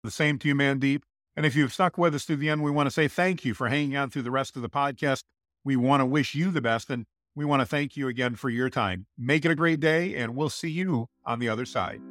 The 0.05 0.11
same 0.11 0.39
to 0.39 0.47
you, 0.47 0.55
Mandeep. 0.55 1.01
And 1.35 1.45
if 1.45 1.53
you've 1.53 1.73
stuck 1.73 1.97
with 1.97 2.15
us 2.15 2.23
through 2.23 2.37
the 2.37 2.49
end, 2.49 2.63
we 2.63 2.71
want 2.71 2.87
to 2.87 2.91
say 2.91 3.09
thank 3.09 3.43
you 3.43 3.53
for 3.53 3.67
hanging 3.67 3.93
out 3.93 4.13
through 4.13 4.21
the 4.21 4.31
rest 4.31 4.55
of 4.55 4.61
the 4.61 4.69
podcast. 4.69 5.23
We 5.65 5.75
want 5.75 5.99
to 5.99 6.05
wish 6.05 6.33
you 6.33 6.49
the 6.49 6.61
best. 6.61 6.89
And 6.89 7.05
we 7.35 7.43
want 7.43 7.59
to 7.59 7.65
thank 7.65 7.97
you 7.97 8.07
again 8.07 8.35
for 8.35 8.49
your 8.49 8.69
time. 8.69 9.05
Make 9.17 9.43
it 9.43 9.51
a 9.51 9.55
great 9.55 9.81
day, 9.81 10.15
and 10.15 10.33
we'll 10.33 10.49
see 10.49 10.71
you 10.71 11.09
on 11.25 11.39
the 11.39 11.49
other 11.49 11.65
side. 11.65 12.01